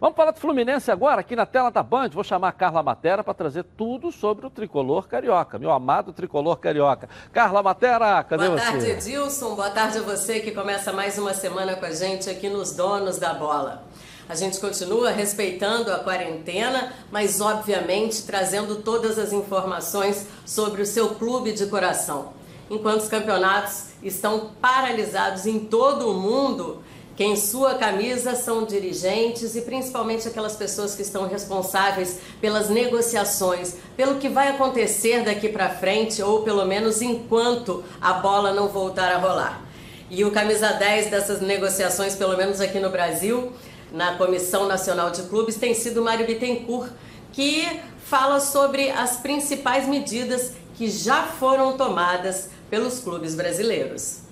Vamos 0.01 0.17
falar 0.17 0.33
do 0.33 0.41
Fluminense 0.41 0.91
agora, 0.91 1.23
aqui 1.23 1.35
na 1.35 1.47
tela 1.47 1.71
da 1.71 1.83
Band. 1.83 2.11
Vou 2.11 2.23
chamar 2.23 2.49
a 2.49 2.53
Carla 2.53 2.83
Matera 2.83 3.25
para 3.25 3.33
trazer 3.33 3.65
tudo 3.77 4.13
sobre 4.13 4.45
o 4.45 4.51
tricolor 4.51 5.09
carioca, 5.09 5.59
meu 5.59 5.71
amado 5.71 6.13
tricolor 6.13 6.59
carioca. 6.59 7.09
Carla 7.33 7.63
Matera, 7.63 8.23
cadê 8.23 8.49
Boa 8.49 8.59
você? 8.59 8.71
Boa 8.71 8.81
tarde, 8.81 8.91
Edilson. 8.91 9.55
Boa 9.55 9.71
tarde 9.71 9.97
a 9.99 10.03
você 10.03 10.41
que 10.41 10.51
começa 10.51 10.93
mais 10.93 11.17
uma 11.17 11.33
semana 11.33 11.75
com 11.77 11.87
a 11.87 11.91
gente 11.91 12.29
aqui 12.29 12.51
nos 12.51 12.77
Donos 12.77 13.19
da 13.19 13.33
Bola. 13.33 13.85
A 14.29 14.35
gente 14.35 14.59
continua 14.59 15.11
respeitando 15.11 15.93
a 15.93 15.99
quarentena, 15.99 16.95
mas 17.13 17.41
obviamente 17.41 18.23
trazendo 18.23 18.77
todas 18.77 19.19
as 19.19 19.33
informações 19.33 20.27
sobre 20.47 20.83
o 20.83 20.87
seu 20.87 21.11
clube 21.11 21.53
de 21.53 21.67
coração. 21.67 22.33
Enquanto 22.71 23.03
os 23.03 23.09
campeonatos 23.09 23.89
estão 24.03 24.51
paralisados 24.61 25.47
em 25.47 25.59
todo 25.61 26.11
o 26.11 26.15
mundo, 26.15 26.83
Quem 27.17 27.37
sua 27.37 27.75
camisa 27.75 28.35
são 28.35 28.65
dirigentes 28.65 29.55
e 29.55 29.61
principalmente 29.61 30.27
aquelas 30.27 30.57
pessoas 30.57 30.97
que 30.97 31.03
estão 31.03 31.29
responsáveis 31.29 32.19
pelas 32.41 32.69
negociações, 32.69 33.77
pelo 33.97 34.17
que 34.17 34.29
vai 34.29 34.49
acontecer 34.49 35.23
daqui 35.23 35.49
para 35.49 35.71
frente 35.71 36.21
ou 36.21 36.43
pelo 36.43 36.65
menos 36.67 37.01
enquanto 37.01 37.85
a 38.01 38.15
bola 38.15 38.53
não 38.53 38.67
voltar 38.67 39.13
a 39.13 39.19
rolar. 39.19 39.63
E 40.11 40.25
o 40.25 40.33
camisa 40.33 40.73
10 40.73 41.09
dessas 41.09 41.41
negociações, 41.41 42.17
pelo 42.17 42.37
menos 42.37 42.61
aqui 42.61 42.81
no 42.81 42.91
Brasil, 42.91 43.53
na 43.95 44.17
Comissão 44.17 44.67
Nacional 44.67 45.13
de 45.13 45.23
Clubes, 45.23 45.55
tem 45.55 45.73
sido 45.73 46.03
Mário 46.03 46.27
Bittencourt, 46.27 46.91
que 47.33 47.65
fala 47.99 48.41
sobre 48.41 48.91
as 48.91 49.19
principais 49.19 49.89
medidas 49.89 50.55
que 50.75 50.91
já 50.91 51.23
foram 51.23 51.77
tomadas 51.77 52.51
pelos 52.69 52.99
clubes 52.99 53.37
brasileiros. 53.37 54.23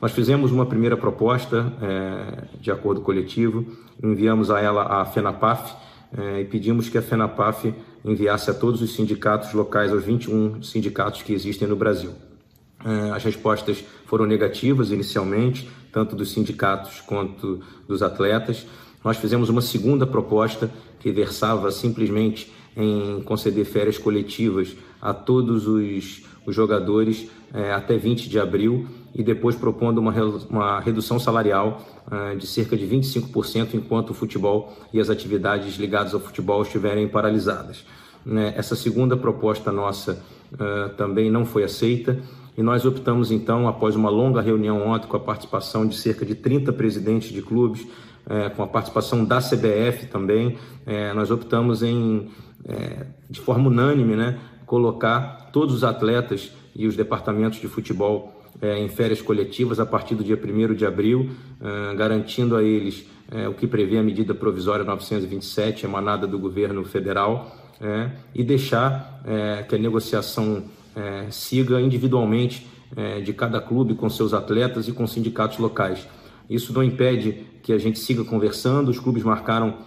Nós 0.00 0.12
fizemos 0.12 0.52
uma 0.52 0.66
primeira 0.66 0.96
proposta 0.96 1.72
é, 1.80 2.44
de 2.60 2.70
acordo 2.70 3.00
coletivo, 3.00 3.64
enviamos 4.02 4.50
a 4.50 4.60
ela 4.60 5.00
a 5.00 5.04
FENAPAF 5.06 5.74
é, 6.18 6.40
e 6.40 6.44
pedimos 6.44 6.90
que 6.90 6.98
a 6.98 7.02
FENAPAF 7.02 7.74
enviasse 8.04 8.50
a 8.50 8.54
todos 8.54 8.82
os 8.82 8.94
sindicatos 8.94 9.54
locais, 9.54 9.90
aos 9.92 10.04
21 10.04 10.62
sindicatos 10.62 11.22
que 11.22 11.32
existem 11.32 11.66
no 11.66 11.76
Brasil. 11.76 12.12
É, 12.84 13.12
as 13.12 13.24
respostas 13.24 13.82
foram 14.06 14.26
negativas 14.26 14.90
inicialmente, 14.90 15.70
tanto 15.92 16.16
dos 16.16 16.32
sindicatos 16.32 17.00
quanto 17.00 17.60
dos 17.86 18.02
atletas. 18.02 18.66
Nós 19.04 19.18
fizemos 19.18 19.48
uma 19.48 19.60
segunda 19.60 20.06
proposta 20.06 20.70
que 20.98 21.12
versava 21.12 21.70
simplesmente 21.70 22.52
em 22.76 23.20
conceder 23.22 23.66
férias 23.66 23.98
coletivas 23.98 24.74
a 25.00 25.12
todos 25.12 25.68
os, 25.68 26.22
os 26.46 26.54
jogadores 26.54 27.28
é, 27.52 27.72
até 27.72 27.96
20 27.98 28.28
de 28.28 28.38
abril 28.38 28.86
e 29.14 29.22
depois 29.22 29.54
propondo 29.54 29.98
uma, 29.98 30.12
uma 30.48 30.80
redução 30.80 31.18
salarial 31.18 31.82
uh, 32.06 32.36
de 32.36 32.46
cerca 32.46 32.76
de 32.76 32.86
25% 32.86 33.74
enquanto 33.74 34.10
o 34.10 34.14
futebol 34.14 34.72
e 34.92 35.00
as 35.00 35.10
atividades 35.10 35.76
ligadas 35.76 36.14
ao 36.14 36.20
futebol 36.20 36.62
estiverem 36.62 37.06
paralisadas. 37.08 37.84
Né? 38.24 38.54
Essa 38.56 38.74
segunda 38.74 39.16
proposta 39.16 39.70
nossa 39.70 40.22
uh, 40.54 40.94
também 40.96 41.30
não 41.30 41.44
foi 41.44 41.64
aceita 41.64 42.18
e 42.56 42.62
nós 42.62 42.84
optamos 42.84 43.30
então, 43.30 43.66
após 43.66 43.96
uma 43.96 44.10
longa 44.10 44.40
reunião 44.40 44.86
ontem 44.86 45.06
com 45.06 45.16
a 45.16 45.20
participação 45.20 45.86
de 45.86 45.96
cerca 45.96 46.24
de 46.24 46.34
30 46.34 46.72
presidentes 46.72 47.32
de 47.32 47.40
clubes, 47.40 47.82
uh, 47.82 48.54
com 48.54 48.62
a 48.62 48.66
participação 48.66 49.24
da 49.24 49.38
CBF 49.38 50.06
também, 50.06 50.58
eh, 50.86 51.12
nós 51.14 51.30
optamos 51.30 51.82
em, 51.82 52.28
eh, 52.64 53.06
de 53.30 53.40
forma 53.40 53.68
unânime, 53.68 54.16
né, 54.16 54.38
colocar 54.66 55.50
todos 55.52 55.74
os 55.74 55.84
atletas 55.84 56.52
e 56.74 56.86
os 56.86 56.96
departamentos 56.96 57.60
de 57.60 57.68
futebol 57.68 58.42
é, 58.60 58.78
em 58.78 58.88
férias 58.88 59.20
coletivas 59.20 59.80
a 59.80 59.86
partir 59.86 60.14
do 60.14 60.22
dia 60.22 60.36
1 60.36 60.74
de 60.74 60.86
abril, 60.86 61.30
é, 61.60 61.94
garantindo 61.94 62.56
a 62.56 62.62
eles 62.62 63.06
é, 63.30 63.48
o 63.48 63.54
que 63.54 63.66
prevê 63.66 63.98
a 63.98 64.02
medida 64.02 64.34
provisória 64.34 64.84
927, 64.84 65.84
emanada 65.84 66.26
do 66.26 66.38
governo 66.38 66.84
federal, 66.84 67.56
é, 67.80 68.10
e 68.34 68.44
deixar 68.44 69.20
é, 69.24 69.62
que 69.62 69.74
a 69.74 69.78
negociação 69.78 70.64
é, 70.94 71.26
siga 71.30 71.80
individualmente 71.80 72.66
de 73.24 73.32
cada 73.32 73.58
clube 73.58 73.94
com 73.94 74.06
seus 74.10 74.34
atletas 74.34 74.86
e 74.86 74.92
com 74.92 75.06
sindicatos 75.06 75.56
locais. 75.56 76.06
Isso 76.50 76.74
não 76.74 76.84
impede 76.84 77.46
que 77.62 77.72
a 77.72 77.78
gente 77.78 77.98
siga 77.98 78.22
conversando, 78.22 78.90
os 78.90 78.98
clubes 78.98 79.22
marcaram 79.22 79.78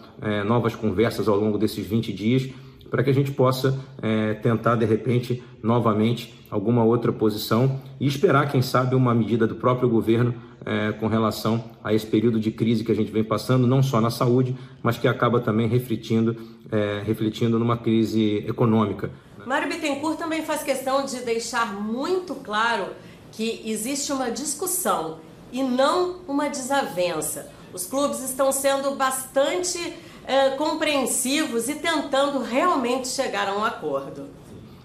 novas 0.47 0.75
conversas 0.75 1.27
ao 1.27 1.37
longo 1.39 1.55
desses 1.55 1.85
20 1.85 2.11
dias 2.11 2.49
para 2.89 3.03
que 3.03 3.09
a 3.09 3.13
gente 3.13 3.31
possa 3.31 3.77
é, 4.01 4.35
tentar, 4.35 4.75
de 4.75 4.85
repente, 4.85 5.43
novamente 5.61 6.33
alguma 6.49 6.83
outra 6.83 7.11
posição 7.11 7.81
e 7.99 8.07
esperar, 8.07 8.49
quem 8.49 8.61
sabe, 8.61 8.95
uma 8.95 9.13
medida 9.13 9.45
do 9.45 9.55
próprio 9.55 9.89
governo 9.89 10.33
é, 10.65 10.93
com 10.93 11.07
relação 11.07 11.63
a 11.83 11.93
esse 11.93 12.05
período 12.05 12.39
de 12.39 12.51
crise 12.51 12.85
que 12.85 12.91
a 12.91 12.95
gente 12.95 13.11
vem 13.11 13.23
passando, 13.23 13.67
não 13.67 13.83
só 13.83 13.99
na 13.99 14.09
saúde, 14.09 14.55
mas 14.81 14.97
que 14.97 15.07
acaba 15.07 15.41
também 15.41 15.67
refletindo, 15.67 16.35
é, 16.71 17.01
refletindo 17.05 17.59
numa 17.59 17.77
crise 17.77 18.37
econômica. 18.47 19.11
Mário 19.45 19.69
Bittencourt 19.69 20.17
também 20.17 20.43
faz 20.43 20.63
questão 20.63 21.05
de 21.05 21.19
deixar 21.19 21.73
muito 21.79 22.33
claro 22.33 22.87
que 23.31 23.61
existe 23.63 24.11
uma 24.11 24.31
discussão 24.31 25.19
e 25.51 25.61
não 25.61 26.15
uma 26.27 26.49
desavença. 26.49 27.47
Os 27.71 27.85
clubes 27.85 28.23
estão 28.23 28.51
sendo 28.51 28.95
bastante 28.95 29.93
é, 30.25 30.51
compreensivos 30.51 31.69
e 31.69 31.75
tentando 31.75 32.39
realmente 32.39 33.07
chegar 33.07 33.47
a 33.47 33.55
um 33.55 33.63
acordo. 33.63 34.23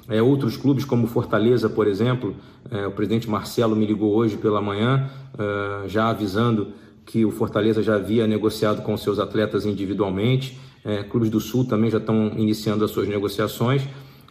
É, 0.08 0.20
outros 0.20 0.56
clubes, 0.56 0.84
como 0.84 1.06
Fortaleza, 1.06 1.70
por 1.70 1.86
exemplo, 1.86 2.36
é, 2.70 2.86
o 2.86 2.90
presidente 2.90 3.30
Marcelo 3.30 3.74
me 3.74 3.86
ligou 3.86 4.12
hoje 4.14 4.36
pela 4.36 4.60
manhã, 4.60 5.08
é, 5.38 5.88
já 5.88 6.08
avisando 6.08 6.74
que 7.06 7.24
o 7.24 7.30
Fortaleza 7.30 7.82
já 7.82 7.94
havia 7.94 8.26
negociado 8.26 8.82
com 8.82 8.94
seus 8.96 9.18
atletas 9.18 9.64
individualmente. 9.64 10.58
É, 10.84 11.02
clubes 11.02 11.30
do 11.30 11.40
Sul 11.40 11.64
também 11.64 11.90
já 11.90 11.98
estão 11.98 12.32
iniciando 12.36 12.84
as 12.84 12.90
suas 12.90 13.08
negociações. 13.08 13.82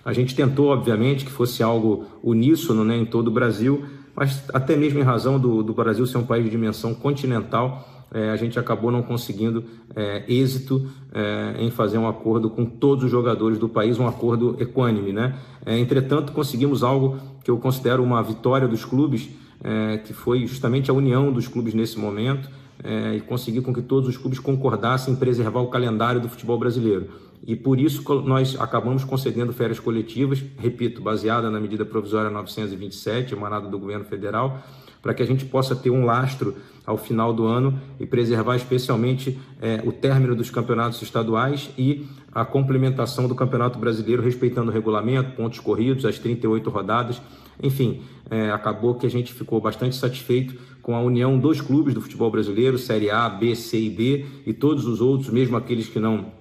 A 0.03 0.13
gente 0.13 0.35
tentou, 0.35 0.67
obviamente, 0.67 1.25
que 1.25 1.31
fosse 1.31 1.61
algo 1.61 2.05
uníssono 2.23 2.83
né, 2.83 2.97
em 2.97 3.05
todo 3.05 3.27
o 3.27 3.31
Brasil, 3.31 3.85
mas 4.15 4.43
até 4.53 4.75
mesmo 4.75 4.99
em 4.99 5.03
razão 5.03 5.39
do, 5.39 5.61
do 5.61 5.73
Brasil 5.73 6.05
ser 6.05 6.17
um 6.17 6.25
país 6.25 6.43
de 6.43 6.49
dimensão 6.49 6.93
continental, 6.93 7.87
é, 8.11 8.31
a 8.31 8.35
gente 8.35 8.57
acabou 8.57 8.91
não 8.91 9.03
conseguindo 9.03 9.63
é, 9.95 10.23
êxito 10.27 10.89
é, 11.13 11.55
em 11.59 11.69
fazer 11.69 11.97
um 11.97 12.07
acordo 12.07 12.49
com 12.49 12.65
todos 12.65 13.03
os 13.05 13.11
jogadores 13.11 13.59
do 13.59 13.69
país, 13.69 13.99
um 13.99 14.07
acordo 14.07 14.57
equânime. 14.59 15.13
Né? 15.13 15.35
É, 15.65 15.77
entretanto, 15.77 16.31
conseguimos 16.33 16.83
algo 16.83 17.19
que 17.43 17.51
eu 17.51 17.57
considero 17.57 18.03
uma 18.03 18.21
vitória 18.21 18.67
dos 18.67 18.83
clubes, 18.83 19.29
é, 19.63 19.97
que 19.97 20.13
foi 20.13 20.47
justamente 20.47 20.89
a 20.89 20.93
união 20.93 21.31
dos 21.31 21.47
clubes 21.47 21.73
nesse 21.73 21.99
momento 21.99 22.49
é, 22.83 23.15
e 23.15 23.21
conseguir 23.21 23.61
com 23.61 23.73
que 23.73 23.81
todos 23.81 24.09
os 24.09 24.17
clubes 24.17 24.39
concordassem 24.39 25.13
em 25.13 25.17
preservar 25.17 25.59
o 25.59 25.67
calendário 25.67 26.19
do 26.19 26.29
futebol 26.29 26.57
brasileiro. 26.57 27.09
E 27.45 27.55
por 27.55 27.79
isso 27.79 28.03
nós 28.21 28.59
acabamos 28.59 29.03
concedendo 29.03 29.53
férias 29.53 29.79
coletivas, 29.79 30.43
repito, 30.57 31.01
baseada 31.01 31.49
na 31.49 31.59
medida 31.59 31.85
provisória 31.85 32.29
927, 32.29 33.33
emanada 33.33 33.67
do 33.67 33.79
governo 33.79 34.05
federal, 34.05 34.61
para 35.01 35.13
que 35.13 35.23
a 35.23 35.25
gente 35.25 35.45
possa 35.45 35.75
ter 35.75 35.89
um 35.89 36.05
lastro 36.05 36.55
ao 36.85 36.97
final 36.97 37.33
do 37.33 37.45
ano 37.45 37.79
e 37.99 38.05
preservar 38.05 38.55
especialmente 38.55 39.39
é, 39.61 39.81
o 39.85 39.91
término 39.91 40.35
dos 40.35 40.49
campeonatos 40.49 41.01
estaduais 41.01 41.69
e 41.77 42.05
a 42.31 42.43
complementação 42.43 43.27
do 43.27 43.35
Campeonato 43.35 43.79
Brasileiro, 43.79 44.21
respeitando 44.21 44.69
o 44.69 44.73
regulamento, 44.73 45.35
pontos 45.35 45.59
corridos, 45.59 46.05
as 46.05 46.19
38 46.19 46.69
rodadas. 46.69 47.21
Enfim, 47.61 48.01
é, 48.29 48.51
acabou 48.51 48.95
que 48.95 49.05
a 49.05 49.09
gente 49.09 49.33
ficou 49.33 49.59
bastante 49.59 49.95
satisfeito 49.95 50.55
com 50.81 50.95
a 50.95 51.01
união 51.01 51.37
dos 51.37 51.61
clubes 51.61 51.93
do 51.93 52.01
futebol 52.01 52.29
brasileiro, 52.31 52.77
Série 52.77 53.09
A, 53.09 53.27
B, 53.29 53.55
C 53.55 53.79
e 53.79 53.89
D, 53.89 54.25
e 54.45 54.53
todos 54.53 54.85
os 54.85 55.01
outros, 55.01 55.29
mesmo 55.29 55.57
aqueles 55.57 55.87
que 55.87 55.99
não, 55.99 56.31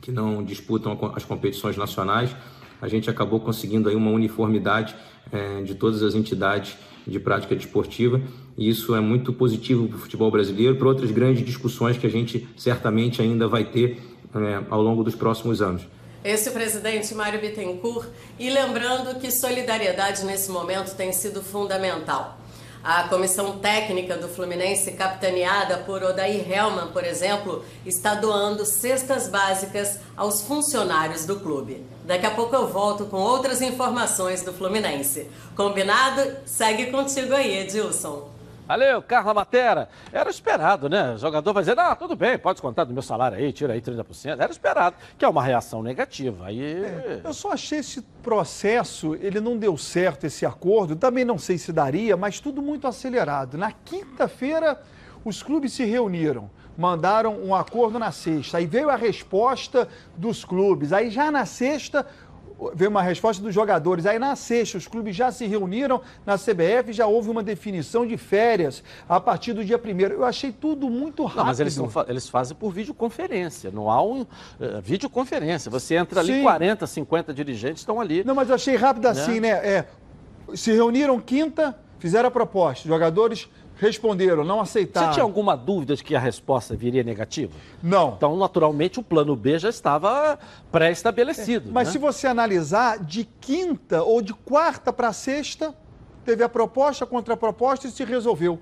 que 0.00 0.10
não 0.10 0.42
disputam 0.42 0.98
as 1.14 1.24
competições 1.24 1.76
nacionais. 1.76 2.34
A 2.80 2.88
gente 2.88 3.08
acabou 3.08 3.40
conseguindo 3.40 3.88
aí 3.88 3.94
uma 3.94 4.10
uniformidade 4.10 4.94
é, 5.32 5.62
de 5.62 5.74
todas 5.74 6.02
as 6.02 6.14
entidades 6.14 6.76
de 7.06 7.20
prática 7.20 7.54
desportiva, 7.54 8.20
e 8.58 8.68
isso 8.68 8.94
é 8.94 9.00
muito 9.00 9.32
positivo 9.32 9.86
para 9.88 9.96
o 9.96 10.00
futebol 10.00 10.30
brasileiro, 10.30 10.76
para 10.76 10.88
outras 10.88 11.10
grandes 11.10 11.44
discussões 11.44 11.96
que 11.96 12.06
a 12.06 12.10
gente 12.10 12.48
certamente 12.56 13.22
ainda 13.22 13.46
vai 13.46 13.64
ter 13.64 14.02
é, 14.34 14.62
ao 14.68 14.82
longo 14.82 15.04
dos 15.04 15.14
próximos 15.14 15.62
anos. 15.62 15.82
Esse 16.24 16.48
é 16.48 16.50
o 16.50 16.54
presidente 16.54 17.14
Mário 17.14 17.40
Bittencourt, 17.40 18.08
e 18.38 18.50
lembrando 18.50 19.20
que 19.20 19.30
solidariedade 19.30 20.24
nesse 20.24 20.50
momento 20.50 20.96
tem 20.96 21.12
sido 21.12 21.40
fundamental. 21.40 22.38
A 22.88 23.08
comissão 23.08 23.58
técnica 23.58 24.16
do 24.16 24.28
Fluminense, 24.28 24.92
capitaneada 24.92 25.78
por 25.78 26.04
Odair 26.04 26.48
Helman, 26.48 26.92
por 26.92 27.02
exemplo, 27.02 27.64
está 27.84 28.14
doando 28.14 28.64
cestas 28.64 29.26
básicas 29.26 29.98
aos 30.16 30.42
funcionários 30.42 31.26
do 31.26 31.40
clube. 31.40 31.84
Daqui 32.04 32.26
a 32.26 32.30
pouco 32.30 32.54
eu 32.54 32.68
volto 32.68 33.06
com 33.06 33.16
outras 33.16 33.60
informações 33.60 34.42
do 34.42 34.52
Fluminense. 34.52 35.28
Combinado? 35.56 36.36
Segue 36.46 36.92
contigo 36.92 37.34
aí, 37.34 37.58
Edilson. 37.58 38.35
Valeu, 38.66 39.00
Carla 39.00 39.32
Matera. 39.32 39.88
Era 40.12 40.28
esperado, 40.28 40.88
né? 40.88 41.14
O 41.14 41.18
jogador 41.18 41.52
vai 41.52 41.62
dizer, 41.62 41.78
ah, 41.78 41.94
tudo 41.94 42.16
bem, 42.16 42.36
pode 42.36 42.56
descontar 42.56 42.84
do 42.84 42.92
meu 42.92 43.02
salário 43.02 43.38
aí, 43.38 43.52
tira 43.52 43.74
aí 43.74 43.80
30%. 43.80 44.40
Era 44.40 44.50
esperado, 44.50 44.96
que 45.16 45.24
é 45.24 45.28
uma 45.28 45.42
reação 45.42 45.84
negativa. 45.84 46.46
Aí... 46.46 46.84
É, 46.84 47.20
eu 47.22 47.32
só 47.32 47.52
achei 47.52 47.78
esse 47.78 48.02
processo, 48.22 49.14
ele 49.14 49.38
não 49.38 49.56
deu 49.56 49.76
certo, 49.76 50.24
esse 50.24 50.44
acordo. 50.44 50.96
Também 50.96 51.24
não 51.24 51.38
sei 51.38 51.58
se 51.58 51.72
daria, 51.72 52.16
mas 52.16 52.40
tudo 52.40 52.60
muito 52.60 52.88
acelerado. 52.88 53.56
Na 53.56 53.70
quinta-feira, 53.70 54.82
os 55.24 55.44
clubes 55.44 55.72
se 55.72 55.84
reuniram, 55.84 56.50
mandaram 56.76 57.38
um 57.38 57.54
acordo 57.54 58.00
na 58.00 58.10
sexta. 58.10 58.58
Aí 58.58 58.66
veio 58.66 58.90
a 58.90 58.96
resposta 58.96 59.88
dos 60.16 60.44
clubes. 60.44 60.92
Aí 60.92 61.08
já 61.08 61.30
na 61.30 61.46
sexta, 61.46 62.04
veio 62.74 62.90
uma 62.90 63.02
resposta 63.02 63.42
dos 63.42 63.54
jogadores. 63.54 64.06
Aí 64.06 64.18
na 64.18 64.34
sexta, 64.34 64.78
os 64.78 64.86
clubes 64.86 65.14
já 65.14 65.30
se 65.30 65.46
reuniram 65.46 66.00
na 66.24 66.36
CBF, 66.36 66.92
já 66.92 67.06
houve 67.06 67.30
uma 67.30 67.42
definição 67.42 68.06
de 68.06 68.16
férias 68.16 68.82
a 69.08 69.20
partir 69.20 69.52
do 69.52 69.64
dia 69.64 69.78
primeiro. 69.78 70.14
Eu 70.14 70.24
achei 70.24 70.52
tudo 70.52 70.88
muito 70.88 71.24
rápido. 71.24 71.38
Não, 71.38 71.44
mas 71.46 71.60
eles, 71.60 71.78
eles 72.08 72.28
fazem 72.28 72.56
por 72.56 72.72
videoconferência, 72.72 73.70
não 73.70 73.90
há 73.90 74.02
um 74.02 74.22
uh, 74.22 74.26
videoconferência. 74.82 75.70
Você 75.70 75.96
entra 75.96 76.20
ali, 76.20 76.34
Sim. 76.34 76.42
40, 76.42 76.86
50 76.86 77.34
dirigentes 77.34 77.82
estão 77.82 78.00
ali. 78.00 78.24
Não, 78.24 78.34
mas 78.34 78.48
eu 78.48 78.54
achei 78.54 78.76
rápido 78.76 79.04
né? 79.04 79.10
assim, 79.10 79.40
né? 79.40 79.48
É, 79.48 79.84
se 80.54 80.72
reuniram 80.72 81.20
quinta, 81.20 81.78
fizeram 81.98 82.28
a 82.28 82.30
proposta, 82.30 82.88
jogadores 82.88 83.48
Responderam, 83.78 84.42
não 84.42 84.60
aceitaram. 84.60 85.08
Você 85.08 85.14
tinha 85.14 85.24
alguma 85.24 85.56
dúvida 85.56 85.94
de 85.94 86.02
que 86.02 86.16
a 86.16 86.18
resposta 86.18 86.74
viria 86.74 87.02
negativa? 87.02 87.52
Não. 87.82 88.14
Então, 88.16 88.36
naturalmente, 88.36 88.98
o 88.98 89.02
plano 89.02 89.36
B 89.36 89.58
já 89.58 89.68
estava 89.68 90.38
pré-estabelecido. 90.72 91.68
É, 91.68 91.72
mas 91.72 91.88
né? 91.88 91.92
se 91.92 91.98
você 91.98 92.26
analisar, 92.26 92.98
de 92.98 93.24
quinta 93.40 94.02
ou 94.02 94.22
de 94.22 94.32
quarta 94.32 94.92
para 94.92 95.12
sexta, 95.12 95.74
teve 96.24 96.42
a 96.42 96.48
proposta 96.48 97.04
contra 97.04 97.34
a 97.34 97.36
proposta 97.36 97.86
e 97.86 97.90
se 97.90 98.02
resolveu. 98.04 98.58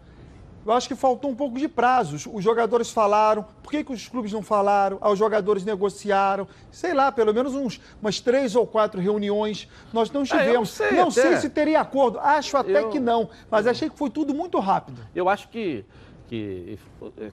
Eu 0.64 0.72
acho 0.72 0.88
que 0.88 0.94
faltou 0.94 1.30
um 1.30 1.34
pouco 1.34 1.58
de 1.58 1.68
prazos. 1.68 2.26
Os 2.32 2.42
jogadores 2.42 2.90
falaram, 2.90 3.44
por 3.62 3.70
que, 3.70 3.84
que 3.84 3.92
os 3.92 4.08
clubes 4.08 4.32
não 4.32 4.42
falaram? 4.42 4.98
Ah, 5.00 5.10
os 5.10 5.18
jogadores 5.18 5.64
negociaram, 5.64 6.48
sei 6.70 6.94
lá, 6.94 7.12
pelo 7.12 7.34
menos 7.34 7.54
uns, 7.54 7.80
umas 8.00 8.20
três 8.20 8.56
ou 8.56 8.66
quatro 8.66 9.00
reuniões. 9.00 9.68
Nós 9.92 10.10
não 10.10 10.24
tivemos. 10.24 10.80
É, 10.80 10.92
não 10.92 11.10
sei, 11.10 11.22
sei 11.22 11.36
se 11.36 11.50
teria 11.50 11.80
acordo, 11.80 12.18
acho 12.18 12.56
até 12.56 12.80
eu... 12.80 12.88
que 12.88 12.98
não, 12.98 13.28
mas 13.50 13.66
achei 13.66 13.90
que 13.90 13.98
foi 13.98 14.08
tudo 14.08 14.34
muito 14.34 14.58
rápido. 14.58 15.00
Eu 15.14 15.28
acho 15.28 15.48
que, 15.48 15.84
que 16.28 16.78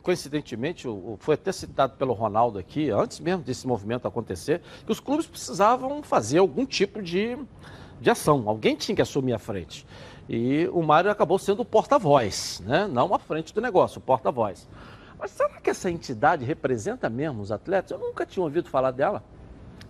coincidentemente, 0.02 0.88
foi 1.20 1.36
até 1.36 1.52
citado 1.52 1.94
pelo 1.98 2.14
Ronaldo 2.14 2.60
aqui, 2.60 2.90
antes 2.90 3.20
mesmo 3.20 3.44
desse 3.44 3.66
movimento 3.66 4.08
acontecer, 4.08 4.62
que 4.86 4.92
os 4.92 5.00
clubes 5.00 5.26
precisavam 5.26 6.04
fazer 6.04 6.40
algum 6.40 6.66
tipo 6.66 7.02
de, 7.02 7.38
de 8.02 8.10
ação. 8.10 8.44
Alguém 8.50 8.76
tinha 8.76 8.96
que 8.96 9.02
assumir 9.02 9.34
a 9.34 9.40
frente. 9.40 9.86
E 10.28 10.68
o 10.74 10.82
Mário 10.82 11.12
acabou 11.12 11.38
sendo 11.38 11.62
o 11.62 11.66
porta-voz, 11.66 12.62
né? 12.66 12.88
não 12.88 13.14
à 13.14 13.20
frente 13.20 13.54
do 13.54 13.62
negócio, 13.62 14.00
o 14.00 14.02
porta-voz. 14.02 14.68
Mas 15.20 15.32
será 15.32 15.62
que 15.62 15.70
essa 15.70 15.90
entidade 15.90 16.44
representa 16.44 17.10
mesmo 17.10 17.42
os 17.42 17.52
atletas? 17.52 17.92
Eu 17.92 18.00
nunca 18.00 18.26
tinha 18.26 18.44
ouvido 18.44 18.68
falar 18.68 18.92
dela. 18.92 19.24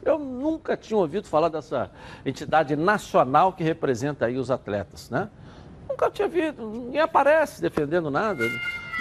Eu 0.04 0.20
nunca 0.20 0.76
tinha 0.76 0.98
ouvido 0.98 1.28
falar 1.28 1.48
dessa 1.48 1.90
entidade 2.26 2.76
nacional 2.76 3.54
que 3.54 3.64
representa 3.64 4.26
aí 4.26 4.38
os 4.38 4.52
atletas, 4.52 5.10
né? 5.10 5.30
Nunca 5.88 6.10
tinha 6.10 6.28
visto, 6.28 6.62
ninguém 6.66 7.02
aparece 7.02 7.62
defendendo 7.62 8.10
nada. 8.10 8.44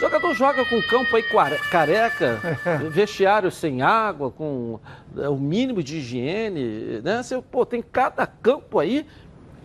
O 0.00 0.04
jogador 0.04 0.32
joga 0.32 0.64
com 0.64 0.78
o 0.78 0.82
campo 0.82 1.14
aí 1.14 1.22
careca, 1.70 2.40
vestiário 2.88 3.50
sem 3.50 3.82
água, 3.82 4.30
com 4.30 4.80
é, 5.14 5.28
o 5.28 5.36
mínimo 5.36 5.82
de 5.82 5.98
higiene, 5.98 7.02
né? 7.02 7.22
Você, 7.22 7.38
pô, 7.42 7.66
tem 7.66 7.82
cada 7.82 8.26
campo 8.26 8.78
aí, 8.78 9.06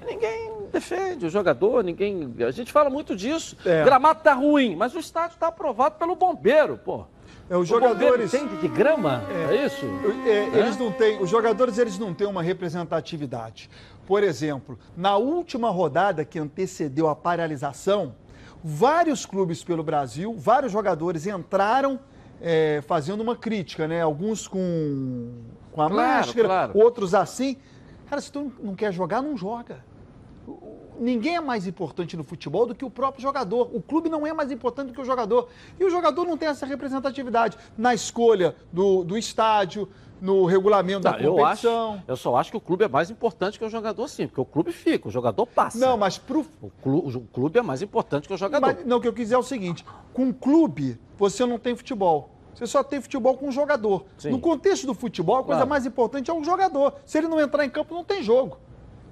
ninguém 0.06 0.52
defende 0.74 1.26
o 1.26 1.30
jogador, 1.30 1.86
ninguém. 1.86 2.36
A 2.46 2.52
gente 2.52 2.70
fala 2.70 2.90
muito 2.90 3.16
disso. 3.16 3.56
É. 3.66 3.86
Gramado 3.86 4.24
tá 4.24 4.34
ruim, 4.34 4.76
mas 4.76 4.94
o 4.94 5.00
estádio 5.00 5.36
está 5.36 5.48
aprovado 5.48 5.96
pelo 5.96 6.18
bombeiro, 6.18 6.78
pô. 6.84 7.06
É, 7.50 7.56
os 7.56 7.66
jogadores 7.66 8.34
entende 8.34 8.58
de 8.58 8.68
grama, 8.68 9.24
é, 9.30 9.56
é 9.56 9.66
isso? 9.66 9.86
É, 10.26 10.60
eles 10.60 10.78
não 10.78 10.92
têm, 10.92 11.22
os 11.22 11.30
jogadores 11.30 11.78
eles 11.78 11.98
não 11.98 12.14
têm 12.14 12.28
uma 12.28 12.44
representatividade. 12.44 13.70
Por 14.06 14.22
exemplo, 14.22 14.78
na 14.98 15.16
última 15.16 15.70
rodada 15.70 16.26
que 16.26 16.38
antecedeu 16.38 17.08
a 17.08 17.16
paralisação, 17.16 18.14
vários 18.68 19.28
clubes 19.28 19.64
pelo 19.64 19.84
Brasil, 19.84 20.34
vários 20.36 20.72
jogadores 20.72 21.28
entraram 21.28 22.00
é, 22.42 22.82
fazendo 22.88 23.22
uma 23.22 23.36
crítica, 23.36 23.88
né? 23.88 24.02
Alguns 24.02 24.48
com, 24.48 25.34
com 25.72 25.84
a 25.84 25.90
claro, 25.90 25.96
máscara, 25.96 26.48
claro. 26.48 26.72
outros 26.76 27.14
assim. 27.14 27.58
Cara, 28.10 28.20
se 28.20 28.32
tu 28.32 28.52
não 28.60 28.74
quer 28.74 28.92
jogar, 28.92 29.22
não 29.22 29.38
joga 29.38 29.84
ninguém 31.00 31.36
é 31.36 31.42
mais 31.42 31.68
importante 31.68 32.16
no 32.16 32.24
futebol 32.24 32.66
do 32.66 32.76
que 32.76 32.86
o 32.86 32.90
próprio 32.90 33.22
jogador. 33.22 33.70
O 33.74 33.82
clube 33.82 34.10
não 34.10 34.26
é 34.26 34.34
mais 34.34 34.52
importante 34.52 34.88
do 34.88 34.94
que 34.94 35.02
o 35.02 35.06
jogador. 35.06 35.50
E 35.80 35.84
o 35.84 35.90
jogador 35.90 36.26
não 36.26 36.38
tem 36.38 36.50
essa 36.50 36.66
representatividade 36.66 37.58
na 37.78 37.94
escolha 37.94 38.56
do, 38.72 39.04
do 39.04 39.18
estádio, 39.18 39.88
no 40.22 40.46
regulamento 40.46 41.04
não, 41.04 41.12
da 41.12 41.18
competição. 41.18 41.72
Eu, 41.72 41.94
acho, 41.94 42.04
eu 42.08 42.18
só 42.18 42.36
acho 42.38 42.52
que 42.52 42.58
o 42.58 42.62
clube 42.62 42.86
é 42.86 42.88
mais 42.88 43.10
importante 43.10 43.60
que 43.60 43.66
o 43.66 43.70
jogador, 43.70 44.08
sim, 44.08 44.28
porque 44.28 44.42
o 44.42 44.46
clube 44.46 44.72
fica, 44.72 45.08
o 45.08 45.12
jogador 45.12 45.46
passa. 45.46 45.78
Não, 45.78 45.98
mas 45.98 46.18
pro... 46.18 46.46
o, 46.62 46.70
clube, 46.82 47.18
o 47.18 47.22
clube 47.22 47.60
é 47.60 47.62
mais 47.62 47.82
importante 47.82 48.28
que 48.28 48.34
o 48.34 48.38
jogador. 48.38 48.66
Mas, 48.66 48.86
não, 48.86 48.98
o 48.98 49.02
que 49.02 49.08
eu 49.08 49.14
quis 49.14 49.26
dizer 49.26 49.36
é 49.36 49.38
o 49.38 49.44
seguinte: 49.44 49.86
com 50.14 50.34
clube, 50.34 51.00
você 51.18 51.46
não 51.46 51.60
tem 51.60 51.76
futebol. 51.76 52.32
Você 52.54 52.66
só 52.66 52.82
tem 52.82 53.02
futebol 53.02 53.36
com 53.36 53.50
o 53.50 53.52
jogador. 53.52 54.06
Sim. 54.18 54.30
No 54.30 54.40
contexto 54.40 54.88
do 54.88 54.94
futebol, 54.94 55.36
a 55.36 55.44
coisa 55.44 55.58
claro. 55.58 55.70
mais 55.70 55.86
importante 55.86 56.32
é 56.32 56.34
o 56.34 56.42
jogador. 56.42 56.94
Se 57.06 57.18
ele 57.18 57.28
não 57.28 57.40
entrar 57.40 57.66
em 57.66 57.70
campo, 57.70 57.94
não 57.94 58.04
tem 58.04 58.24
jogo. 58.24 58.58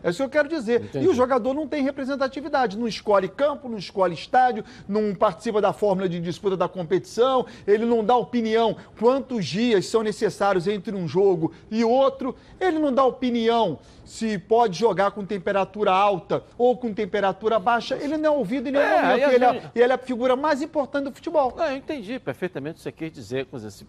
É 0.04 0.10
isso 0.10 0.18
que 0.18 0.24
eu 0.24 0.30
quero 0.30 0.50
dizer. 0.50 0.84
Entendi. 0.84 1.06
E 1.06 1.08
o 1.08 1.14
jogador 1.14 1.54
não 1.54 1.68
tem 1.68 1.84
representatividade. 1.84 2.78
Não 2.78 2.88
escolhe 2.88 3.28
campo, 3.28 3.70
não 3.70 3.78
escolhe 3.78 4.14
estádio, 4.14 4.64
não 4.88 5.16
participa 5.16 5.62
da 5.62 5.72
fórmula 5.72 6.10
de 6.10 6.20
disputa 6.20 6.58
da 6.58 6.68
competição, 6.68 7.46
ele 7.66 7.86
não 7.86 8.04
dá 8.04 8.16
opinião 8.16 8.76
quantos 9.00 9.46
dias 9.46 9.86
são 9.86 10.04
necessários 10.04 10.68
entre 10.68 10.96
um 10.96 11.08
jogo 11.08 11.54
e 11.72 11.84
outro, 11.84 12.36
ele 12.60 12.80
não 12.80 12.94
dá 12.94 13.04
opinião 13.04 13.80
se 14.06 14.38
pode 14.38 14.78
jogar 14.78 15.12
com 15.12 15.26
temperatura 15.26 15.92
alta 15.92 16.44
ou 16.58 16.78
com 16.78 16.94
temperatura 16.94 17.58
baixa, 17.60 17.96
ele 17.96 18.18
não 18.18 18.34
é 18.34 18.38
ouvido 18.38 18.70
em 18.70 18.72
nenhum 18.72 18.86
é, 18.86 19.02
momento. 19.02 19.20
E 19.20 19.36
ele, 19.36 19.46
é, 19.46 19.72
ele, 19.76 19.92
é, 19.92 19.96
a 19.96 19.98
figura 19.98 20.36
mais 20.36 20.62
importante 20.62 21.06
do 21.06 21.12
futebol. 21.12 21.54
Não, 21.56 21.66
eu 21.66 21.78
entendi 21.78 22.20
perfeitamente 22.20 22.76
o 22.76 22.78
que 22.78 22.84
você 22.84 22.92
quer 22.92 23.10
dizer. 23.10 23.48
Se, 23.70 23.86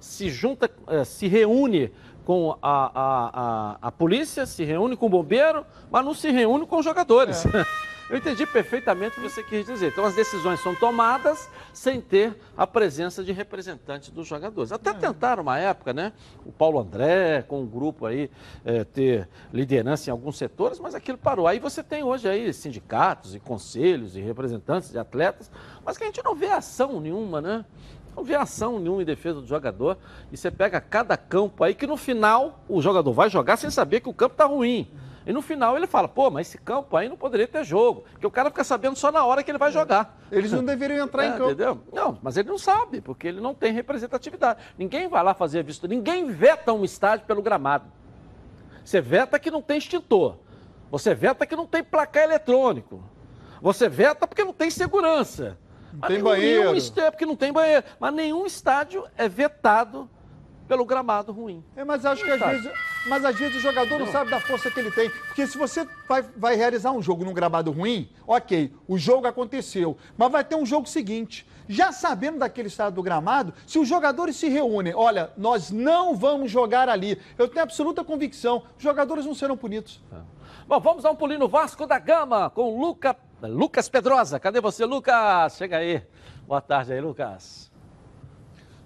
se 0.00 0.30
junta, 0.30 0.70
eh, 0.88 1.04
se 1.04 1.26
reúne 1.26 1.92
com 2.26 2.58
a, 2.60 2.90
a, 2.92 3.30
a, 3.32 3.78
a, 3.82 3.92
polícia, 3.92 4.44
se 4.46 4.64
reúne 4.64 4.96
com 4.96 5.06
o 5.06 5.08
bombeiro, 5.08 5.64
mas 5.88 6.04
não 6.04 6.12
se 6.12 6.28
reúne 6.28 6.66
com 6.66 6.76
os 6.76 6.84
jogadores. 6.84 7.46
É. 7.46 7.64
Eu 8.10 8.18
entendi 8.18 8.46
perfeitamente 8.46 9.18
o 9.18 9.22
que 9.22 9.28
você 9.28 9.42
quis 9.42 9.66
dizer. 9.66 9.88
Então, 9.88 10.04
as 10.04 10.14
decisões 10.14 10.60
são 10.60 10.74
tomadas 10.76 11.48
sem 11.72 12.00
ter 12.00 12.36
a 12.56 12.64
presença 12.64 13.22
de 13.22 13.32
representantes 13.32 14.10
dos 14.10 14.28
jogadores. 14.28 14.70
Até 14.70 14.90
é. 14.90 14.94
tentaram 14.94 15.42
uma 15.42 15.58
época, 15.58 15.92
né? 15.92 16.12
O 16.44 16.52
Paulo 16.52 16.78
André, 16.78 17.42
com 17.42 17.62
um 17.62 17.66
grupo 17.66 18.06
aí, 18.06 18.30
é, 18.64 18.84
ter 18.84 19.28
liderança 19.52 20.08
em 20.08 20.12
alguns 20.12 20.36
setores, 20.36 20.78
mas 20.78 20.94
aquilo 20.94 21.18
parou. 21.18 21.48
Aí 21.48 21.58
você 21.58 21.82
tem 21.82 22.04
hoje 22.04 22.28
aí 22.28 22.52
sindicatos 22.52 23.34
e 23.34 23.40
conselhos 23.40 24.16
e 24.16 24.20
representantes 24.20 24.90
de 24.90 24.98
atletas, 24.98 25.50
mas 25.84 25.98
que 25.98 26.04
a 26.04 26.06
gente 26.06 26.22
não 26.22 26.34
vê 26.34 26.46
ação 26.46 27.00
nenhuma, 27.00 27.40
né? 27.40 27.64
Não 28.16 28.24
vê 28.24 28.34
ação 28.34 28.78
nenhuma 28.78 29.02
em 29.02 29.04
defesa 29.04 29.42
do 29.42 29.46
jogador. 29.46 29.98
E 30.32 30.36
você 30.38 30.50
pega 30.50 30.80
cada 30.80 31.18
campo 31.18 31.62
aí 31.62 31.74
que 31.74 31.86
no 31.86 31.98
final 31.98 32.64
o 32.66 32.80
jogador 32.80 33.12
vai 33.12 33.28
jogar 33.28 33.58
sem 33.58 33.68
saber 33.68 34.00
que 34.00 34.08
o 34.08 34.14
campo 34.14 34.32
está 34.32 34.46
ruim. 34.46 34.90
E 35.26 35.32
no 35.32 35.42
final 35.42 35.76
ele 35.76 35.86
fala, 35.86 36.08
pô, 36.08 36.30
mas 36.30 36.46
esse 36.48 36.56
campo 36.56 36.96
aí 36.96 37.08
não 37.08 37.16
poderia 37.16 37.46
ter 37.46 37.62
jogo. 37.62 38.04
Porque 38.12 38.26
o 38.26 38.30
cara 38.30 38.48
fica 38.48 38.64
sabendo 38.64 38.96
só 38.96 39.12
na 39.12 39.24
hora 39.24 39.42
que 39.42 39.50
ele 39.50 39.58
vai 39.58 39.70
jogar. 39.70 40.18
Eles 40.32 40.50
não 40.50 40.64
deveriam 40.64 41.04
entrar 41.04 41.24
é, 41.26 41.28
em 41.28 41.32
campo. 41.32 41.50
Entendeu? 41.50 41.80
Não, 41.92 42.18
mas 42.22 42.36
ele 42.38 42.48
não 42.48 42.58
sabe, 42.58 43.00
porque 43.02 43.26
ele 43.28 43.40
não 43.40 43.52
tem 43.52 43.72
representatividade. 43.72 44.60
Ninguém 44.78 45.08
vai 45.08 45.22
lá 45.22 45.34
fazer 45.34 45.58
a 45.58 45.62
vista. 45.62 45.86
Ninguém 45.86 46.30
veta 46.30 46.72
um 46.72 46.84
estádio 46.84 47.26
pelo 47.26 47.42
gramado. 47.42 47.84
Você 48.84 49.00
veta 49.00 49.38
que 49.38 49.50
não 49.50 49.60
tem 49.60 49.78
extintor. 49.78 50.36
Você 50.90 51.12
veta 51.12 51.44
que 51.44 51.56
não 51.56 51.66
tem 51.66 51.82
placar 51.82 52.22
eletrônico. 52.22 53.02
Você 53.60 53.88
veta 53.88 54.26
porque 54.28 54.44
não 54.44 54.52
tem 54.52 54.70
segurança. 54.70 55.58
Não 56.00 56.08
tem 56.08 56.22
banheiro. 56.22 56.64
Nenhum 56.64 56.76
estádio, 56.76 57.12
porque 57.12 57.26
não 57.26 57.36
tem 57.36 57.52
banheiro. 57.52 57.84
Mas 57.98 58.14
nenhum 58.14 58.46
estádio 58.46 59.04
é 59.16 59.28
vetado 59.28 60.08
pelo 60.66 60.84
gramado 60.84 61.32
ruim. 61.32 61.64
É, 61.76 61.84
mas 61.84 62.04
acho 62.04 62.24
que 62.24 62.30
às 62.30 62.40
vezes, 62.40 62.72
mas 63.06 63.24
às 63.24 63.36
vezes 63.36 63.56
o 63.56 63.60
jogador 63.60 63.98
não, 63.98 64.06
não 64.06 64.12
sabe 64.12 64.30
da 64.30 64.40
força 64.40 64.70
que 64.70 64.80
ele 64.80 64.90
tem. 64.90 65.08
Porque 65.10 65.46
se 65.46 65.56
você 65.56 65.86
vai, 66.08 66.22
vai 66.36 66.56
realizar 66.56 66.92
um 66.92 67.00
jogo 67.00 67.24
num 67.24 67.32
gramado 67.32 67.70
ruim, 67.70 68.08
ok, 68.26 68.74
o 68.86 68.98
jogo 68.98 69.26
aconteceu. 69.26 69.96
Mas 70.16 70.30
vai 70.30 70.44
ter 70.44 70.56
um 70.56 70.66
jogo 70.66 70.88
seguinte. 70.88 71.46
Já 71.68 71.90
sabendo 71.90 72.38
daquele 72.38 72.68
estado 72.68 72.94
do 72.94 73.02
gramado, 73.02 73.52
se 73.66 73.78
os 73.78 73.88
jogadores 73.88 74.36
se 74.36 74.48
reúnem, 74.48 74.94
olha, 74.94 75.30
nós 75.36 75.70
não 75.70 76.14
vamos 76.14 76.50
jogar 76.50 76.88
ali. 76.88 77.20
Eu 77.36 77.48
tenho 77.48 77.62
absoluta 77.62 78.04
convicção, 78.04 78.62
os 78.76 78.82
jogadores 78.82 79.26
não 79.26 79.34
serão 79.34 79.56
punidos. 79.56 80.00
É. 80.12 80.35
Bom, 80.68 80.80
vamos 80.80 81.04
dar 81.04 81.12
um 81.12 81.16
pulinho 81.16 81.38
no 81.38 81.48
Vasco 81.48 81.86
da 81.86 81.96
Gama 81.96 82.50
com 82.50 82.80
Luca 82.80 83.16
Lucas 83.40 83.88
Pedrosa. 83.88 84.40
Cadê 84.40 84.60
você, 84.60 84.84
Lucas? 84.84 85.56
Chega 85.56 85.76
aí. 85.76 86.02
Boa 86.44 86.60
tarde 86.60 86.92
aí, 86.92 87.00
Lucas. 87.00 87.70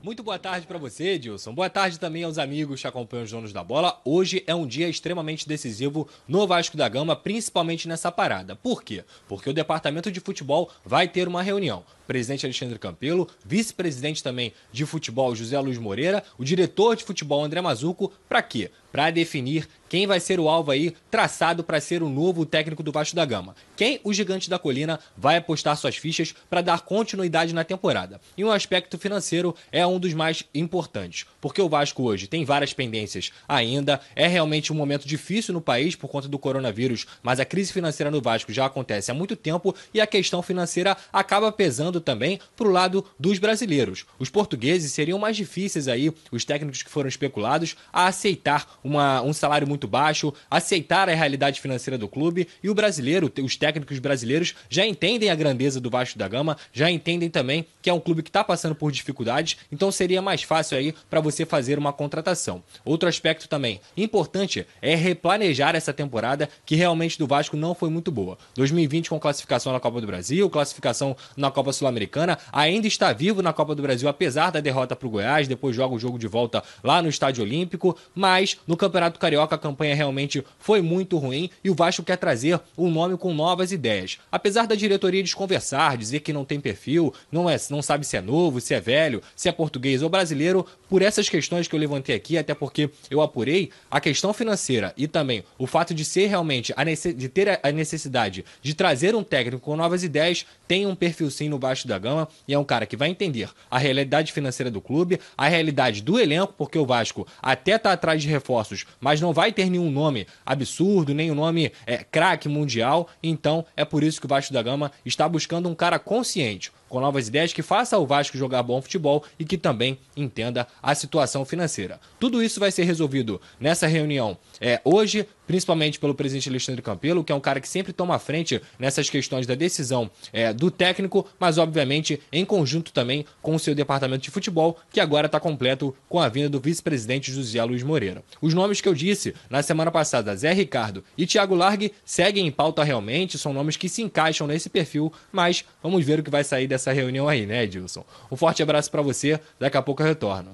Muito 0.03 0.23
boa 0.23 0.39
tarde 0.39 0.67
para 0.67 0.77
você, 0.77 1.13
Edilson. 1.13 1.55
Boa 1.55 1.71
tarde 1.71 1.99
também 1.99 2.23
aos 2.23 2.37
amigos 2.37 2.83
que 2.83 2.87
acompanham 2.87 3.25
os 3.25 3.31
donos 3.31 3.53
da 3.53 3.65
bola. 3.65 3.99
Hoje 4.05 4.45
é 4.47 4.55
um 4.55 4.67
dia 4.67 4.91
extremamente 4.91 5.49
decisivo 5.49 6.07
no 6.29 6.47
Vasco 6.47 6.77
da 6.77 6.87
Gama, 6.87 7.17
principalmente 7.17 7.89
nessa 7.89 8.13
parada. 8.13 8.55
Por 8.55 8.83
quê? 8.83 9.03
Porque 9.27 9.49
o 9.49 9.55
departamento 9.55 10.13
de 10.13 10.21
futebol 10.21 10.71
vai 10.85 11.09
ter 11.09 11.29
uma 11.29 11.43
reunião. 11.43 11.83
Presidente 12.11 12.45
Alexandre 12.45 12.77
Campelo, 12.77 13.29
vice-presidente 13.47 14.21
também 14.21 14.53
de 14.73 14.85
futebol 14.85 15.33
José 15.33 15.57
Luiz 15.61 15.79
Moreira, 15.79 16.25
o 16.37 16.45
diretor 16.45 16.97
de 16.97 17.05
futebol 17.05 17.45
André 17.45 17.61
Mazuco, 17.61 18.13
para 18.29 18.43
quê? 18.43 18.69
Para 18.91 19.13
definir 19.13 19.69
quem 19.89 20.07
vai 20.07 20.19
ser 20.19 20.41
o 20.41 20.49
alvo 20.49 20.73
aí 20.73 20.95
traçado 21.09 21.63
para 21.63 21.81
ser 21.81 22.03
o 22.03 22.09
novo 22.09 22.45
técnico 22.45 22.83
do 22.83 22.91
Vasco 22.91 23.15
da 23.15 23.25
Gama. 23.25 23.55
Quem 23.77 24.01
o 24.03 24.13
Gigante 24.13 24.51
da 24.51 24.59
Colina 24.59 24.99
vai 25.17 25.37
apostar 25.37 25.77
suas 25.77 25.97
fichas 25.97 26.35
para 26.49 26.61
dar 26.61 26.81
continuidade 26.81 27.55
na 27.55 27.63
temporada. 27.63 28.21
E 28.37 28.45
um 28.45 28.51
aspecto 28.51 28.99
financeiro 28.99 29.55
é 29.71 29.87
um 29.87 29.99
dos 29.99 30.13
mais 30.13 30.45
importantes, 30.53 31.27
porque 31.41 31.63
o 31.63 31.69
Vasco 31.69 32.03
hoje 32.03 32.27
tem 32.27 32.45
várias 32.45 32.73
pendências 32.73 33.31
ainda, 33.49 34.01
é 34.17 34.27
realmente 34.27 34.73
um 34.73 34.77
momento 34.77 35.07
difícil 35.07 35.55
no 35.55 35.61
país 35.61 35.95
por 35.95 36.09
conta 36.09 36.27
do 36.27 36.39
coronavírus, 36.39 37.07
mas 37.23 37.39
a 37.39 37.45
crise 37.45 37.73
financeira 37.73 38.11
no 38.11 38.21
Vasco 38.21 38.53
já 38.53 38.67
acontece 38.67 39.13
há 39.13 39.15
muito 39.15 39.37
tempo 39.37 39.75
e 39.95 40.01
a 40.01 40.07
questão 40.07 40.43
financeira 40.43 40.97
acaba 41.13 41.53
pesando 41.53 42.00
também 42.01 42.41
para 42.57 42.67
o 42.67 42.71
lado 42.71 43.05
dos 43.19 43.39
brasileiros. 43.39 44.07
Os 44.19 44.31
portugueses 44.31 44.93
seriam 44.93 45.19
mais 45.19 45.37
difíceis 45.37 45.89
aí, 45.89 46.13
os 46.31 46.45
técnicos 46.45 46.83
que 46.83 46.91
foram 46.91 47.09
especulados, 47.09 47.77
a 47.93 48.07
aceitar 48.07 48.79
uma, 48.83 49.23
um 49.23 49.33
salário 49.33 49.69
muito 49.69 49.87
baixo, 49.87 50.33
aceitar 50.51 51.09
a 51.09 51.15
realidade 51.15 51.61
financeira 51.61 51.99
do 51.99 52.09
clube. 52.09 52.49
E 52.63 52.71
o 52.71 52.75
brasileiro, 52.75 53.33
os 53.43 53.57
técnicos 53.57 53.99
brasileiros 53.99 54.55
já 54.69 54.87
entendem 54.87 55.31
a 55.31 55.35
grandeza 55.35 55.81
do 55.81 55.91
Vasco 55.91 56.19
da 56.19 56.29
Gama, 56.29 56.57
já 56.73 56.91
entendem 56.91 57.31
também 57.31 57.67
que 57.83 57.91
é 57.91 57.93
um 57.93 58.01
clube 58.01 58.23
que 58.23 58.29
está 58.29 58.43
passando 58.43 58.75
por 58.75 58.93
dificuldades, 58.93 59.57
então 59.71 59.91
seria 59.91 60.23
mais 60.23 60.43
fácil 60.43 60.79
aí 60.79 60.95
para 61.09 61.21
você 61.21 61.45
fazer 61.45 61.79
uma 61.79 61.93
contratação. 61.93 62.63
Outro 62.85 63.09
aspecto 63.09 63.49
também 63.49 63.81
importante 63.97 64.67
é 64.81 64.95
replanejar 64.95 65.75
essa 65.75 65.93
temporada 65.93 66.49
que 66.65 66.77
realmente 66.77 67.19
do 67.19 67.27
Vasco 67.27 67.57
não 67.57 67.75
foi 67.75 67.91
muito 67.91 68.11
boa. 68.11 68.39
2020 68.55 69.11
com 69.11 69.21
classificação 69.21 69.73
na 69.73 69.81
Copa 69.81 70.01
do 70.01 70.07
Brasil, 70.07 70.49
classificação 70.51 71.17
na 71.37 71.51
Copa 71.51 71.73
Sul-Americana, 71.81 72.39
ainda 72.53 72.87
está 72.87 73.13
vivo 73.13 73.43
na 73.43 73.53
Copa 73.53 73.75
do 73.75 73.83
Brasil 73.83 74.09
apesar 74.09 74.51
da 74.51 74.61
derrota 74.61 74.95
para 74.95 75.09
o 75.09 75.11
Goiás, 75.11 75.49
depois 75.49 75.75
joga 75.75 75.95
o 75.95 75.99
jogo 75.99 76.19
de 76.19 76.27
volta 76.27 76.63
lá 76.85 77.03
no 77.03 77.09
Estádio 77.09 77.43
Olímpico, 77.43 77.97
mas 78.15 78.57
no 78.67 78.77
Campeonato 78.77 79.19
Carioca 79.19 79.55
a 79.55 79.59
campanha 79.59 79.95
realmente 79.95 80.45
foi 80.59 80.81
muito 80.81 81.19
ruim 81.19 81.51
e 81.65 81.71
o 81.71 81.75
Vasco 81.75 82.03
quer 82.03 82.17
trazer 82.17 82.61
um 82.77 82.91
nome 82.91 83.17
com 83.17 83.35
novas 83.35 83.73
ideias. 83.73 84.19
Apesar 84.31 84.67
da 84.67 84.75
diretoria 84.75 85.23
desconversar, 85.23 85.97
dizer 85.97 86.21
que 86.21 86.33
não 86.33 86.45
tem 86.45 86.61
perfil, 86.61 87.13
não 87.33 87.49
é, 87.49 87.57
não 87.71 87.83
sabe 87.83 88.07
se 88.07 88.17
é 88.17 88.21
novo, 88.21 88.61
se 88.61 88.75
é 88.75 88.81
velho, 88.81 89.23
se 89.35 89.49
é 89.49 89.53
português 89.53 90.03
ou 90.03 90.09
brasileiro, 90.09 90.67
por 90.89 91.03
essas 91.03 91.29
questões 91.29 91.67
que 91.67 91.75
eu 91.75 91.81
levantei 91.81 92.15
aqui, 92.15 92.37
até 92.37 92.55
porque 92.55 92.91
eu 93.11 93.23
apurei 93.23 93.71
a 93.91 94.01
questão 94.01 94.33
financeira 94.33 94.93
e 94.97 95.09
também 95.09 95.45
o 95.59 95.67
fato 95.67 95.95
de 95.95 96.05
ser 96.05 96.27
realmente 96.27 96.73
a 96.77 96.85
de 96.85 97.29
ter 97.29 97.61
a 97.63 97.71
necessidade 97.71 98.45
de 98.61 98.75
trazer 98.75 99.15
um 99.15 99.23
técnico 99.23 99.61
com 99.61 99.77
novas 99.77 100.03
ideias, 100.03 100.45
tem 100.67 100.87
um 100.87 100.95
perfil 100.95 101.31
sim 101.31 101.49
no 101.49 101.59
baixo 101.71 101.87
da 101.87 101.99
gama 101.99 102.29
e 102.49 102.55
é 102.55 102.59
um 102.59 102.65
cara 102.65 102.85
que 102.85 102.97
vai 102.97 103.09
entender 103.09 103.49
a 103.71 103.79
realidade 103.79 104.33
financeira 104.33 104.71
do 104.71 104.81
clube, 104.81 105.21
a 105.39 105.47
realidade 105.47 106.03
do 106.03 106.19
elenco, 106.19 106.53
porque 106.59 106.77
o 106.77 106.85
Vasco 106.85 107.27
até 107.41 107.79
tá 107.79 107.93
atrás 107.93 108.21
de 108.21 108.29
reforços, 108.29 108.85
mas 109.01 109.21
não 109.21 109.33
vai 109.33 109.53
ter 109.53 109.71
nenhum 109.71 109.91
nome 109.91 110.27
absurdo, 110.45 111.15
nenhum 111.15 111.35
nome 111.35 111.71
é, 111.87 111.99
craque 111.99 112.49
mundial, 112.49 113.09
então 113.23 113.65
é 113.77 113.85
por 113.85 114.03
isso 114.03 114.21
que 114.21 114.27
o 114.27 114.29
Vasco 114.29 114.53
da 114.53 114.63
Gama 114.63 114.91
está 115.07 115.29
buscando 115.29 115.69
um 115.69 115.75
cara 115.75 115.99
consciente, 115.99 116.73
com 116.89 117.01
novas 117.01 117.29
ideias 117.29 117.53
que 117.53 117.63
faça 117.63 117.97
o 117.97 118.07
Vasco 118.07 118.37
jogar 118.37 118.65
bom 118.65 118.83
futebol 118.83 119.23
e 119.39 119.45
que 119.45 119.57
também 119.57 119.97
entenda 120.17 120.67
a 120.83 120.93
situação 120.93 121.45
financeira. 121.45 122.01
Tudo 122.19 122.43
isso 122.43 122.59
vai 122.59 122.73
ser 122.73 122.83
resolvido 122.83 123.41
nessa 123.61 123.87
reunião 123.87 124.37
é, 124.61 124.81
hoje, 124.85 125.27
principalmente 125.51 125.99
pelo 125.99 126.15
presidente 126.15 126.49
Alexandre 126.49 126.81
Campelo, 126.81 127.25
que 127.25 127.33
é 127.33 127.35
um 127.35 127.41
cara 127.41 127.61
que 127.61 127.69
sempre 127.69 127.93
toma 127.93 128.15
a 128.15 128.21
frente 128.21 128.63
nessas 128.79 129.11
questões 129.11 129.49
da 129.49 129.57
decisão 129.57 130.09
é, 130.33 130.53
do 130.53 130.71
técnico, 130.71 131.27
mas 131.41 131.59
obviamente 131.59 132.21
em 132.31 132.45
conjunto 132.45 132.93
também 132.93 133.27
com 133.43 133.57
o 133.57 133.59
seu 133.59 133.75
departamento 133.75 134.23
de 134.23 134.31
futebol, 134.31 134.79
que 134.93 135.01
agora 135.01 135.27
está 135.27 135.41
completo 135.41 135.93
com 136.09 136.21
a 136.21 136.29
vinda 136.29 136.49
do 136.49 136.61
vice-presidente 136.61 137.33
José 137.33 137.61
Luiz 137.65 137.83
Moreira. 137.83 138.23
Os 138.41 138.55
nomes 138.55 138.81
que 138.81 138.89
eu 138.89 138.95
disse 138.95 139.35
na 139.51 139.61
semana 139.61 139.91
passada, 139.91 140.37
Zé 140.37 140.53
Ricardo 140.53 141.03
e 141.19 141.27
Thiago 141.27 141.57
Largue, 141.57 141.93
seguem 142.05 142.47
em 142.47 142.53
pauta 142.53 142.85
realmente, 142.85 143.37
são 143.37 143.53
nomes 143.53 143.77
que 143.77 143.89
se 143.89 144.03
encaixam 144.03 144.47
nesse 144.47 144.71
perfil, 144.71 145.13
mas 145.33 145.65
vamos 145.83 146.07
ver 146.07 146.21
o 146.21 146.23
que 146.23 146.31
vai 146.31 146.45
sair 146.45 146.69
dessa 146.69 146.93
reunião 146.93 147.29
aí, 147.29 147.45
né, 147.45 147.65
Edilson? 147.65 148.05
Um 148.31 148.37
forte 148.37 148.63
abraço 148.63 148.89
para 148.89 149.03
você, 149.03 149.41
daqui 149.59 149.77
a 149.77 149.83
pouco 149.83 150.01
eu 150.01 150.07
retorno. 150.07 150.53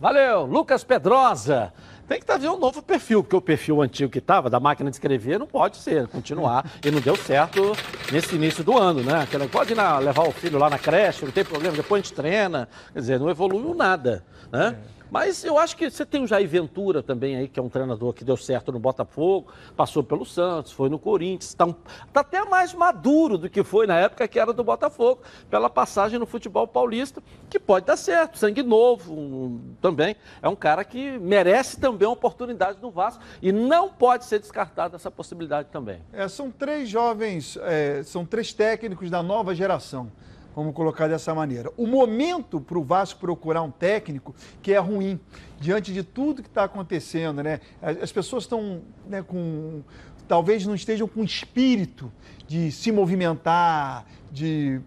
Valeu, 0.00 0.46
Lucas 0.46 0.82
Pedrosa. 0.82 1.70
Tem 2.10 2.18
que 2.18 2.26
trazer 2.26 2.48
um 2.48 2.58
novo 2.58 2.82
perfil, 2.82 3.22
porque 3.22 3.36
o 3.36 3.40
perfil 3.40 3.80
antigo 3.80 4.10
que 4.10 4.18
estava, 4.18 4.50
da 4.50 4.58
máquina 4.58 4.90
de 4.90 4.96
escrever, 4.96 5.38
não 5.38 5.46
pode 5.46 5.76
ser, 5.76 6.08
continuar. 6.08 6.68
E 6.84 6.90
não 6.90 7.00
deu 7.00 7.14
certo 7.14 7.70
nesse 8.10 8.34
início 8.34 8.64
do 8.64 8.76
ano, 8.76 9.00
né? 9.00 9.22
Aquela, 9.22 9.46
pode 9.46 9.76
na, 9.76 9.96
levar 10.00 10.26
o 10.26 10.32
filho 10.32 10.58
lá 10.58 10.68
na 10.68 10.76
creche, 10.76 11.24
não 11.24 11.30
tem 11.30 11.44
problema, 11.44 11.76
depois 11.76 12.02
a 12.02 12.04
gente 12.04 12.12
treina. 12.12 12.68
Quer 12.92 12.98
dizer, 12.98 13.20
não 13.20 13.30
evoluiu 13.30 13.76
nada, 13.76 14.24
né? 14.50 14.76
É. 14.76 14.99
Mas 15.10 15.44
eu 15.44 15.58
acho 15.58 15.76
que 15.76 15.90
você 15.90 16.06
tem 16.06 16.22
o 16.22 16.26
Jair 16.26 16.48
Ventura 16.48 17.02
também 17.02 17.36
aí, 17.36 17.48
que 17.48 17.58
é 17.58 17.62
um 17.62 17.68
treinador 17.68 18.12
que 18.12 18.24
deu 18.24 18.36
certo 18.36 18.70
no 18.70 18.78
Botafogo, 18.78 19.48
passou 19.76 20.02
pelo 20.02 20.24
Santos, 20.24 20.70
foi 20.70 20.88
no 20.88 20.98
Corinthians, 20.98 21.48
está 21.48 21.66
um, 21.66 21.72
tá 22.12 22.20
até 22.20 22.44
mais 22.44 22.72
maduro 22.72 23.36
do 23.36 23.50
que 23.50 23.64
foi 23.64 23.86
na 23.86 23.98
época 23.98 24.28
que 24.28 24.38
era 24.38 24.52
do 24.52 24.62
Botafogo, 24.62 25.22
pela 25.50 25.68
passagem 25.68 26.18
no 26.18 26.26
futebol 26.26 26.66
paulista, 26.66 27.22
que 27.48 27.58
pode 27.58 27.86
dar 27.86 27.96
certo, 27.96 28.38
sangue 28.38 28.62
novo 28.62 29.12
um, 29.12 29.74
também. 29.80 30.14
É 30.40 30.48
um 30.48 30.56
cara 30.56 30.84
que 30.84 31.18
merece 31.18 31.80
também 31.80 32.06
uma 32.06 32.14
oportunidade 32.14 32.78
no 32.80 32.90
Vasco 32.90 33.22
e 33.42 33.50
não 33.50 33.88
pode 33.88 34.24
ser 34.24 34.38
descartada 34.38 34.96
essa 34.96 35.10
possibilidade 35.10 35.68
também. 35.72 36.00
É, 36.12 36.28
são 36.28 36.50
três 36.50 36.88
jovens, 36.88 37.58
é, 37.62 38.02
são 38.04 38.24
três 38.24 38.52
técnicos 38.52 39.10
da 39.10 39.22
nova 39.22 39.54
geração. 39.54 40.10
Vamos 40.54 40.74
colocar 40.74 41.08
dessa 41.08 41.34
maneira. 41.34 41.70
O 41.76 41.86
momento 41.86 42.60
para 42.60 42.78
o 42.78 42.82
Vasco 42.82 43.20
procurar 43.20 43.62
um 43.62 43.70
técnico 43.70 44.34
que 44.60 44.72
é 44.72 44.78
ruim, 44.78 45.20
diante 45.60 45.92
de 45.92 46.02
tudo 46.02 46.42
que 46.42 46.48
está 46.48 46.64
acontecendo, 46.64 47.42
né? 47.42 47.60
As 47.80 48.10
pessoas 48.10 48.44
estão 48.44 48.82
né, 49.06 49.22
com. 49.22 49.82
Talvez 50.26 50.64
não 50.66 50.74
estejam 50.74 51.08
com 51.08 51.24
espírito 51.24 52.10
de 52.46 52.70
se 52.70 52.92
movimentar, 52.92 54.06
de 54.30 54.80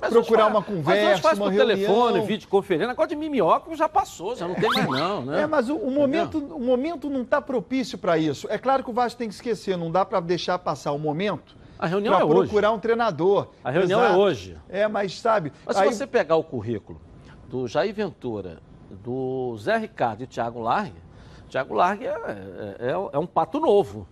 mas 0.00 0.12
procurar 0.12 0.46
uma 0.46 0.62
conversa, 0.62 1.10
mas 1.10 1.20
faz 1.20 1.38
uma 1.38 1.46
por 1.46 1.52
reunião. 1.52 1.76
telefone, 1.76 2.20
videoconferência, 2.26 2.90
agora 2.90 3.08
de 3.08 3.16
mimióculo 3.16 3.76
já 3.76 3.88
passou, 3.88 4.34
já 4.34 4.48
não 4.48 4.54
tem 4.54 4.70
mais 4.70 4.88
não, 4.88 5.24
né? 5.26 5.42
É, 5.42 5.46
mas 5.46 5.68
o, 5.68 5.76
o 5.76 5.90
momento, 5.90 6.38
o 6.38 6.60
momento 6.60 7.10
não 7.10 7.22
está 7.22 7.40
propício 7.40 7.98
para 7.98 8.16
isso. 8.16 8.46
É 8.48 8.56
claro 8.56 8.82
que 8.82 8.90
o 8.90 8.92
Vasco 8.92 9.18
tem 9.18 9.28
que 9.28 9.34
esquecer, 9.34 9.76
não 9.76 9.90
dá 9.90 10.04
para 10.04 10.20
deixar 10.20 10.58
passar 10.58 10.92
o 10.92 10.98
momento 10.98 11.59
a 11.80 11.86
reunião 11.86 12.14
é 12.14 12.22
hoje. 12.22 12.34
procurar 12.34 12.72
um 12.72 12.78
treinador. 12.78 13.48
A 13.64 13.70
reunião 13.70 14.00
é 14.00 14.04
Exato. 14.04 14.20
é 14.20 14.22
hoje. 14.22 14.58
É, 14.68 14.86
mas 14.86 15.18
sabe. 15.18 15.50
Mas 15.64 15.78
aí... 15.78 15.88
se 15.88 15.96
você 15.96 16.06
pegar 16.06 16.36
o 16.36 16.44
currículo 16.44 17.00
do 17.48 17.66
Jair 17.66 17.94
Ventura, 17.94 18.60
do 18.90 19.56
Zé 19.56 19.78
Ricardo 19.78 20.22
e 20.22 20.26
Thiago 20.26 20.60
Largue, 20.60 21.00
Thiago 21.48 21.72
Largue 21.72 22.06
é, 22.06 22.10
é, 22.10 22.86
é, 22.88 22.90
é 22.90 23.18
um 23.18 23.26
pato 23.26 23.58
novo. 23.58 24.06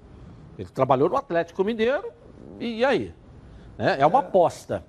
Ele 0.58 0.68
trabalhou 0.70 1.10
no 1.10 1.16
Atlético 1.16 1.62
Mineiro 1.62 2.10
e, 2.58 2.78
e 2.78 2.84
aí? 2.84 3.14
É, 3.78 4.00
é 4.00 4.06
uma 4.06 4.20
aposta. 4.20 4.82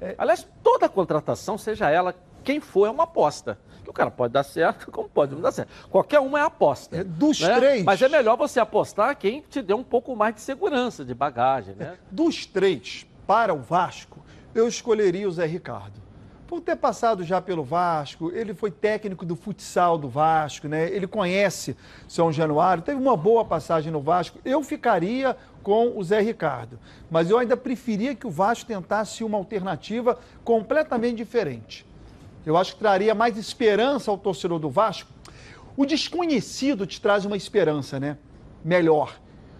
É. 0.00 0.16
Aliás, 0.18 0.46
toda 0.64 0.88
contratação, 0.88 1.56
seja 1.56 1.88
ela 1.88 2.12
quem 2.42 2.60
for, 2.60 2.86
é 2.86 2.90
uma 2.90 3.04
aposta 3.04 3.56
o 3.90 3.92
cara 3.92 4.10
pode 4.10 4.32
dar 4.32 4.42
certo, 4.42 4.90
como 4.92 5.08
pode 5.08 5.34
não 5.34 5.40
dar 5.40 5.52
certo. 5.52 5.70
Qualquer 5.90 6.20
uma 6.20 6.38
é 6.38 6.42
aposta. 6.42 6.96
É 6.96 7.04
dos 7.04 7.40
né? 7.40 7.56
três. 7.56 7.84
Mas 7.84 8.00
é 8.02 8.08
melhor 8.08 8.36
você 8.36 8.60
apostar 8.60 9.16
quem 9.16 9.42
te 9.48 9.62
dê 9.62 9.74
um 9.74 9.84
pouco 9.84 10.14
mais 10.14 10.34
de 10.34 10.40
segurança, 10.40 11.04
de 11.04 11.14
bagagem, 11.14 11.74
né? 11.74 11.96
Dos 12.10 12.46
três, 12.46 13.06
para 13.26 13.52
o 13.52 13.58
Vasco, 13.58 14.24
eu 14.54 14.66
escolheria 14.66 15.28
o 15.28 15.32
Zé 15.32 15.46
Ricardo. 15.46 16.06
Por 16.46 16.60
ter 16.60 16.76
passado 16.76 17.24
já 17.24 17.40
pelo 17.40 17.64
Vasco, 17.64 18.30
ele 18.32 18.54
foi 18.54 18.70
técnico 18.70 19.26
do 19.26 19.34
futsal 19.34 19.98
do 19.98 20.08
Vasco, 20.08 20.68
né? 20.68 20.88
Ele 20.90 21.06
conhece 21.06 21.76
São 22.06 22.30
Januário, 22.30 22.84
teve 22.84 23.00
uma 23.00 23.16
boa 23.16 23.44
passagem 23.44 23.90
no 23.90 24.00
Vasco. 24.00 24.38
Eu 24.44 24.62
ficaria 24.62 25.36
com 25.60 25.98
o 25.98 26.04
Zé 26.04 26.20
Ricardo, 26.20 26.78
mas 27.10 27.30
eu 27.30 27.38
ainda 27.38 27.56
preferia 27.56 28.14
que 28.14 28.28
o 28.28 28.30
Vasco 28.30 28.68
tentasse 28.68 29.24
uma 29.24 29.36
alternativa 29.36 30.16
completamente 30.44 31.16
diferente. 31.16 31.84
Eu 32.46 32.56
acho 32.56 32.74
que 32.74 32.78
traria 32.78 33.12
mais 33.12 33.36
esperança 33.36 34.08
ao 34.08 34.16
torcedor 34.16 34.60
do 34.60 34.70
Vasco. 34.70 35.10
O 35.76 35.84
desconhecido 35.84 36.86
te 36.86 37.00
traz 37.00 37.24
uma 37.24 37.36
esperança, 37.36 37.98
né? 37.98 38.16
Melhor. 38.64 39.18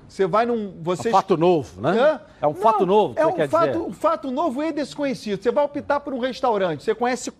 Você 0.08 0.24
vai 0.24 0.46
num. 0.46 0.72
Você... 0.82 1.08
É 1.08 1.10
um 1.10 1.14
fato 1.14 1.36
novo, 1.36 1.80
né? 1.80 2.20
É, 2.40 2.44
é 2.44 2.46
um 2.46 2.52
Não, 2.52 2.60
fato 2.60 2.86
novo, 2.86 3.14
é 3.18 3.26
um 3.26 3.48
fato, 3.48 3.86
um 3.88 3.92
fato 3.92 4.30
novo 4.30 4.62
e 4.62 4.70
desconhecido. 4.70 5.42
Você 5.42 5.50
vai 5.50 5.64
optar 5.64 5.98
por 5.98 6.14
um 6.14 6.20
restaurante, 6.20 6.84
você 6.84 6.94
conhece. 6.94 7.32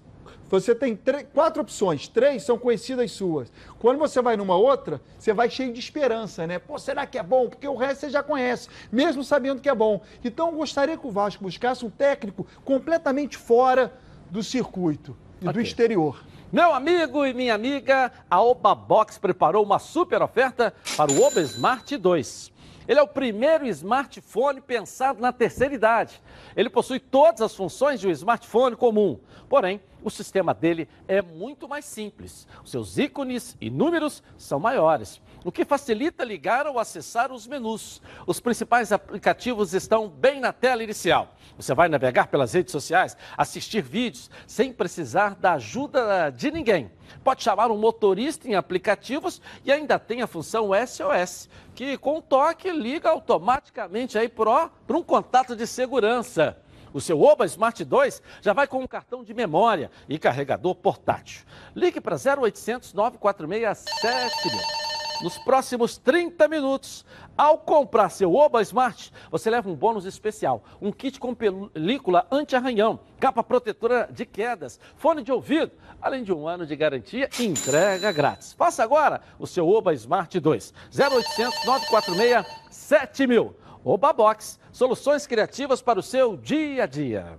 Você 0.49 0.75
tem 0.75 0.95
três, 0.95 1.27
quatro 1.33 1.63
opções, 1.63 2.07
três 2.07 2.43
são 2.43 2.59
conhecidas 2.59 3.11
suas. 3.13 3.51
Quando 3.79 3.99
você 3.99 4.23
vai 4.23 4.37
numa 4.37 4.57
outra, 4.57 5.01
você 5.19 5.33
vai 5.33 5.49
cheio 5.49 5.73
de 5.73 5.81
esperança, 5.81 6.47
né? 6.47 6.59
Pô, 6.59 6.79
será 6.79 7.05
que 7.07 7.19
é 7.19 7.23
bom? 7.23 7.49
Porque 7.49 7.67
o 7.67 7.77
resto 7.77 8.01
você 8.01 8.11
já 8.11 8.23
conhece, 8.23 8.69
mesmo 8.91 9.25
sabendo 9.25 9.61
que 9.61 9.69
é 9.69 9.75
bom. 9.75 10.01
Então, 10.25 10.51
eu 10.51 10.57
gostaria 10.57 10.97
que 10.97 11.07
o 11.07 11.11
Vasco 11.11 11.43
buscasse 11.43 11.85
um 11.85 11.91
técnico 11.91 12.47
completamente 12.65 13.37
fora 13.37 13.93
do 14.31 14.41
circuito 14.41 15.17
e 15.41 15.45
okay. 15.45 15.53
do 15.53 15.61
exterior. 15.61 16.25
Meu 16.53 16.73
amigo 16.73 17.27
e 17.27 17.35
minha 17.35 17.55
amiga, 17.55 18.13
a 18.31 18.41
Oba 18.41 18.75
Box 18.75 19.19
preparou 19.19 19.65
uma 19.65 19.79
super 19.79 20.23
oferta 20.23 20.73
para 20.97 21.11
o 21.11 21.23
Oba 21.23 21.41
Smart 21.41 21.97
2. 21.97 22.53
Ele 22.89 23.01
é 23.01 23.03
o 23.03 23.09
primeiro 23.09 23.67
smartphone 23.67 24.61
pensado 24.61 25.21
na 25.21 25.33
terceira 25.33 25.75
idade. 25.75 26.23
Ele 26.55 26.71
possui 26.71 27.01
todas 27.01 27.43
as 27.43 27.55
funções 27.55 28.01
de 28.01 28.07
um 28.07 28.11
smartphone 28.13 28.77
comum, 28.77 29.19
porém, 29.49 29.81
o 30.05 30.11
sistema 30.11 30.55
dele 30.55 30.89
é 31.09 31.21
muito 31.21 31.69
mais 31.69 31.85
simples. 31.85 32.47
Os 32.65 32.71
seus 32.71 32.97
ícones 32.97 33.57
e 33.61 33.69
números 33.69 34.23
são 34.39 34.61
maiores 34.61 35.21
o 35.47 35.53
que 35.53 35.65
facilita 35.65 36.25
ligar 36.25 36.67
ou 36.67 36.77
acessar 36.77 37.31
os 37.31 37.47
menus. 37.47 38.03
Os 38.27 38.41
principais 38.41 38.91
aplicativos 38.91 39.75
estão 39.75 40.09
bem 40.09 40.41
na 40.41 40.53
tela 40.53 40.83
inicial. 40.83 41.37
Você 41.57 41.73
vai 41.73 41.89
navegar 41.89 42.27
pelas 42.27 42.53
redes 42.53 42.73
sociais, 42.73 43.17
assistir 43.39 43.81
vídeos, 43.81 44.29
sem 44.45 44.73
precisar 44.73 45.37
da 45.37 45.53
ajuda 45.53 46.31
de 46.31 46.51
ninguém. 46.51 46.91
Pode 47.23 47.45
chamar 47.45 47.71
um 47.71 47.79
motorista 47.79 48.49
em 48.49 48.57
aplicativos 48.57 49.41
e 49.65 49.71
ainda 49.71 50.01
tem 50.01 50.21
a 50.21 50.27
função 50.27 50.71
SOS, 50.85 51.49
que 51.77 51.97
com 51.97 52.21
toque 52.21 52.69
liga 52.73 53.09
automaticamente 53.09 54.19
aí 54.19 54.29
para 54.29 54.69
um 54.91 55.03
contato 55.03 55.55
de 55.55 55.65
segurança. 55.65 56.61
O 56.93 57.01
seu 57.01 57.23
Oba 57.23 57.47
Smart 57.47 57.85
2 57.85 58.21
já 58.41 58.53
vai 58.53 58.67
com 58.67 58.81
um 58.81 58.87
cartão 58.87 59.23
de 59.23 59.33
memória 59.33 59.93
e 60.09 60.19
carregador 60.19 60.75
portátil. 60.75 61.45
Ligue 61.73 62.01
para 62.01 62.17
0800 62.17 62.93
946 62.95 63.85
7000 64.01 64.86
nos 65.23 65.39
próximos 65.39 65.97
30 65.97 66.49
minutos. 66.49 67.05
Ao 67.37 67.59
comprar 67.59 68.09
seu 68.09 68.35
Oba 68.35 68.63
Smart, 68.63 69.13
você 69.31 69.51
leva 69.51 69.69
um 69.69 69.75
bônus 69.75 70.05
especial: 70.05 70.65
um 70.81 70.91
kit 70.91 71.21
com 71.21 71.35
película 71.35 72.27
anti-arranhão, 72.31 72.99
capa 73.21 73.43
protetora 73.43 74.09
de 74.11 74.25
quedas, 74.25 74.81
fone 74.97 75.23
de 75.23 75.31
ouvido, 75.31 75.73
além 76.01 76.25
de 76.25 76.33
um 76.33 76.49
ano 76.49 76.67
de 76.67 76.75
garantia 76.75 77.29
e 77.39 77.45
entrega 77.45 78.13
grátis. 78.13 78.53
Faça 78.55 78.83
agora 78.83 79.21
o 79.39 79.47
seu 79.47 79.69
Oba 79.69 79.93
Smart 79.95 80.39
2. 80.39 80.75
0800 80.93 81.67
946 81.67 82.47
7000. 82.71 83.57
Oba 83.85 84.13
Box, 84.13 84.59
soluções 84.73 85.27
criativas 85.27 85.81
para 85.81 86.01
o 86.01 86.03
seu 86.03 86.37
dia 86.37 86.85
a 86.85 86.87
dia. 86.87 87.39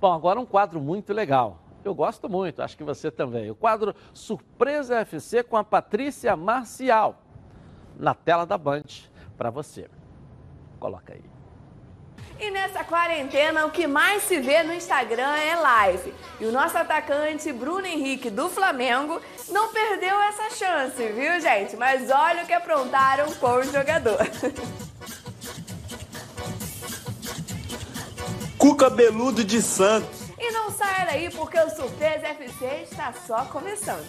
Bom, 0.00 0.12
agora 0.12 0.38
um 0.38 0.46
quadro 0.46 0.80
muito 0.80 1.12
legal. 1.12 1.61
Eu 1.84 1.94
gosto 1.94 2.28
muito, 2.28 2.62
acho 2.62 2.76
que 2.76 2.84
você 2.84 3.10
também. 3.10 3.50
O 3.50 3.54
quadro 3.54 3.94
Surpresa 4.12 5.00
FC 5.00 5.42
com 5.42 5.56
a 5.56 5.64
Patrícia 5.64 6.36
Marcial. 6.36 7.20
Na 7.98 8.14
tela 8.14 8.46
da 8.46 8.56
Band, 8.56 8.84
para 9.36 9.50
você. 9.50 9.88
Coloca 10.78 11.12
aí. 11.12 11.22
E 12.38 12.50
nessa 12.50 12.82
quarentena, 12.82 13.66
o 13.66 13.70
que 13.70 13.86
mais 13.86 14.24
se 14.24 14.40
vê 14.40 14.62
no 14.62 14.72
Instagram 14.72 15.36
é 15.36 15.54
live. 15.54 16.12
E 16.40 16.44
o 16.44 16.50
nosso 16.50 16.76
atacante 16.76 17.52
Bruno 17.52 17.86
Henrique 17.86 18.30
do 18.30 18.48
Flamengo 18.48 19.20
não 19.48 19.72
perdeu 19.72 20.20
essa 20.22 20.50
chance, 20.50 21.06
viu, 21.12 21.40
gente? 21.40 21.76
Mas 21.76 22.10
olha 22.10 22.42
o 22.42 22.46
que 22.46 22.52
aprontaram 22.52 23.32
com 23.34 23.46
o 23.46 23.62
jogador. 23.62 24.18
Cuca 28.58 28.90
Beludo 28.90 29.44
de 29.44 29.60
Santos. 29.62 30.21
E 30.52 30.54
não 30.54 30.70
saia 30.70 31.06
daí 31.06 31.30
porque 31.30 31.58
o 31.58 31.70
Surpresa 31.70 32.26
FC 32.26 32.82
está 32.82 33.10
só 33.26 33.46
começando. 33.46 34.06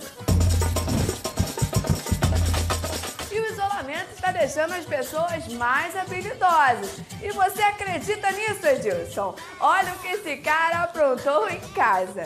E 3.32 3.40
o 3.40 3.46
isolamento 3.46 4.12
está 4.14 4.30
deixando 4.34 4.74
as 4.74 4.84
pessoas 4.84 5.48
mais 5.54 5.96
habilidosas. 5.96 7.00
E 7.22 7.32
você 7.32 7.62
acredita 7.62 8.30
nisso, 8.34 8.68
Edilson? 8.68 9.34
Olha 9.58 9.94
o 9.94 10.00
que 10.00 10.08
esse 10.10 10.36
cara 10.36 10.84
aprontou 10.84 11.50
em 11.50 11.62
casa. 11.70 12.26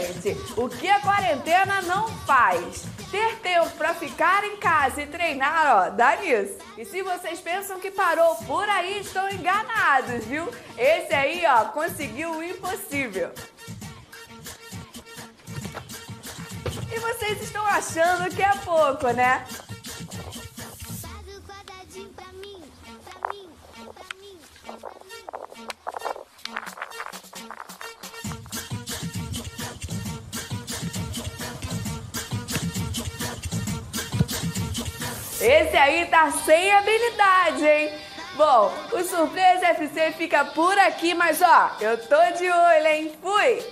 Gente? 0.00 0.36
O 0.56 0.68
que 0.68 0.88
a 0.88 1.00
quarentena 1.00 1.82
não 1.82 2.08
faz? 2.26 2.84
Ter 3.10 3.36
tempo 3.36 3.70
para 3.76 3.94
ficar 3.94 4.44
em 4.44 4.56
casa 4.56 5.02
e 5.02 5.06
treinar, 5.06 5.76
ó, 5.76 5.90
dá 5.90 6.16
nisso. 6.16 6.58
E 6.76 6.84
se 6.84 7.02
vocês 7.02 7.40
pensam 7.40 7.78
que 7.78 7.90
parou 7.90 8.34
por 8.46 8.68
aí, 8.68 9.00
estão 9.00 9.28
enganados, 9.30 10.24
viu? 10.24 10.48
Esse 10.76 11.14
aí, 11.14 11.44
ó, 11.46 11.66
conseguiu 11.66 12.32
o 12.32 12.42
impossível. 12.42 13.30
E 16.92 16.98
vocês 16.98 17.42
estão 17.42 17.64
achando 17.66 18.34
que 18.34 18.42
é 18.42 18.52
pouco, 18.64 19.08
né? 19.10 19.44
Esse 35.44 35.76
aí 35.76 36.06
tá 36.06 36.30
sem 36.30 36.72
habilidade, 36.72 37.66
hein? 37.66 37.90
Bom, 38.34 38.72
o 38.94 39.04
Surpresa 39.04 39.66
FC 39.66 40.12
fica 40.12 40.42
por 40.42 40.78
aqui, 40.78 41.12
mas 41.12 41.42
ó, 41.42 41.70
eu 41.82 41.98
tô 41.98 42.16
de 42.38 42.50
olho, 42.50 42.86
hein? 42.86 43.12
Fui! 43.20 43.62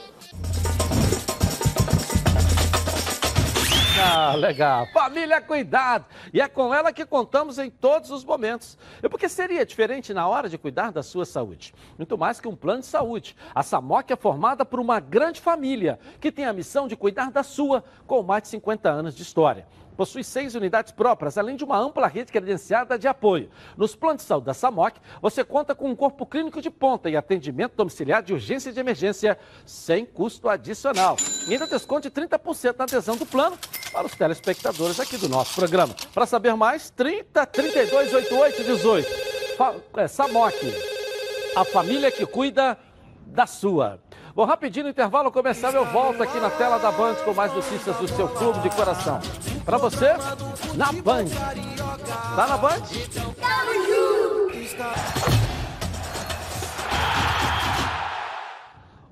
Ah, 4.05 4.35
legal. 4.35 4.87
Família 4.93 5.41
Cuidado. 5.41 6.05
E 6.35 6.43
é 6.43 6.49
com 6.49 6.75
ela 6.75 6.93
que 6.93 7.07
contamos 7.07 7.59
em 7.59 7.71
todos 7.71 8.11
os 8.11 8.23
momentos. 8.23 8.77
E 9.03 9.09
porque 9.09 9.29
seria 9.29 9.65
diferente 9.65 10.13
na 10.13 10.29
hora 10.29 10.51
de 10.51 10.59
cuidar 10.59 10.93
da 10.93 11.03
sua 11.03 11.25
saúde? 11.25 11.75
Muito 11.97 12.19
mais 12.19 12.39
que 12.39 12.49
um 12.49 12.57
plano 12.57 12.81
de 12.81 12.87
saúde. 12.87 13.35
A 13.55 13.63
SAMOC 13.63 14.13
é 14.13 14.17
formada 14.17 14.65
por 14.65 14.79
uma 14.79 15.01
grande 15.01 15.41
família 15.41 15.99
que 16.21 16.33
tem 16.33 16.45
a 16.45 16.53
missão 16.53 16.87
de 16.87 16.97
cuidar 16.97 17.31
da 17.31 17.43
sua 17.43 17.83
com 18.07 18.23
mais 18.23 18.43
de 18.43 18.49
50 18.49 18.91
anos 18.91 19.15
de 19.15 19.23
história 19.23 19.67
possui 19.97 20.25
seis 20.25 20.55
unidades 20.55 20.93
próprias, 20.93 21.39
além 21.39 21.57
de 21.57 21.65
uma 21.65 21.79
ampla 21.79 22.07
rede 22.07 22.33
credenciada 22.33 22.99
de 22.99 23.07
apoio. 23.09 23.51
Nos 23.77 23.95
planos 23.95 24.23
de 24.23 24.29
saúde 24.29 24.47
da 24.47 24.55
SAMOC, 24.55 24.99
você 25.21 25.45
conta 25.45 25.75
com 25.75 25.91
um 25.91 25.97
corpo 25.97 26.27
clínico 26.27 26.61
de 26.61 26.71
ponta 26.71 27.09
e 27.11 27.17
atendimento 27.17 27.77
domiciliar 27.77 28.23
de 28.23 28.33
urgência 28.33 28.71
e 28.71 28.73
de 28.73 28.81
emergência 28.81 29.39
sem 29.65 30.05
custo 30.05 30.49
adicional. 30.49 31.17
E 31.49 31.53
ainda 31.53 31.67
desconte 31.67 32.11
30% 32.11 32.77
na 32.79 32.85
adesão 32.85 33.17
do 33.17 33.27
plano 33.27 33.59
para 33.93 34.07
os 34.07 34.15
telespectadores 34.15 34.99
aqui 34.99 35.17
do 35.17 35.29
nosso 35.29 35.55
programa. 35.55 35.95
Para 36.15 36.27
saber 36.27 36.55
mais, 36.55 36.91
30 36.91 37.47
32 37.47 38.15
88 38.15 38.65
18. 38.65 39.09
Fa 39.57 39.75
é, 39.97 40.09
SAMOC, 40.09 40.57
a 41.55 41.65
família 41.65 42.11
que 42.11 42.25
cuida 42.25 42.79
da 43.27 43.47
sua. 43.47 44.01
Bom, 44.35 44.47
rapidinho 44.47 44.85
no 44.85 44.91
intervalo 44.91 45.31
começar, 45.31 45.75
eu 45.75 45.85
volto 45.85 46.23
aqui 46.23 46.41
na 46.41 46.49
tela 46.49 46.79
da 46.79 46.91
Band 46.91 47.17
com 47.17 47.35
mais 47.35 47.53
notícias 47.53 47.95
do 47.99 48.09
seu 48.09 48.27
clube 48.31 48.61
de 48.61 48.71
coração. 48.75 49.21
Para 49.63 49.77
você, 49.77 50.09
na 50.75 50.91
Band. 50.91 51.27
Tá 52.35 52.47
na 52.47 52.57
Band? 52.57 52.81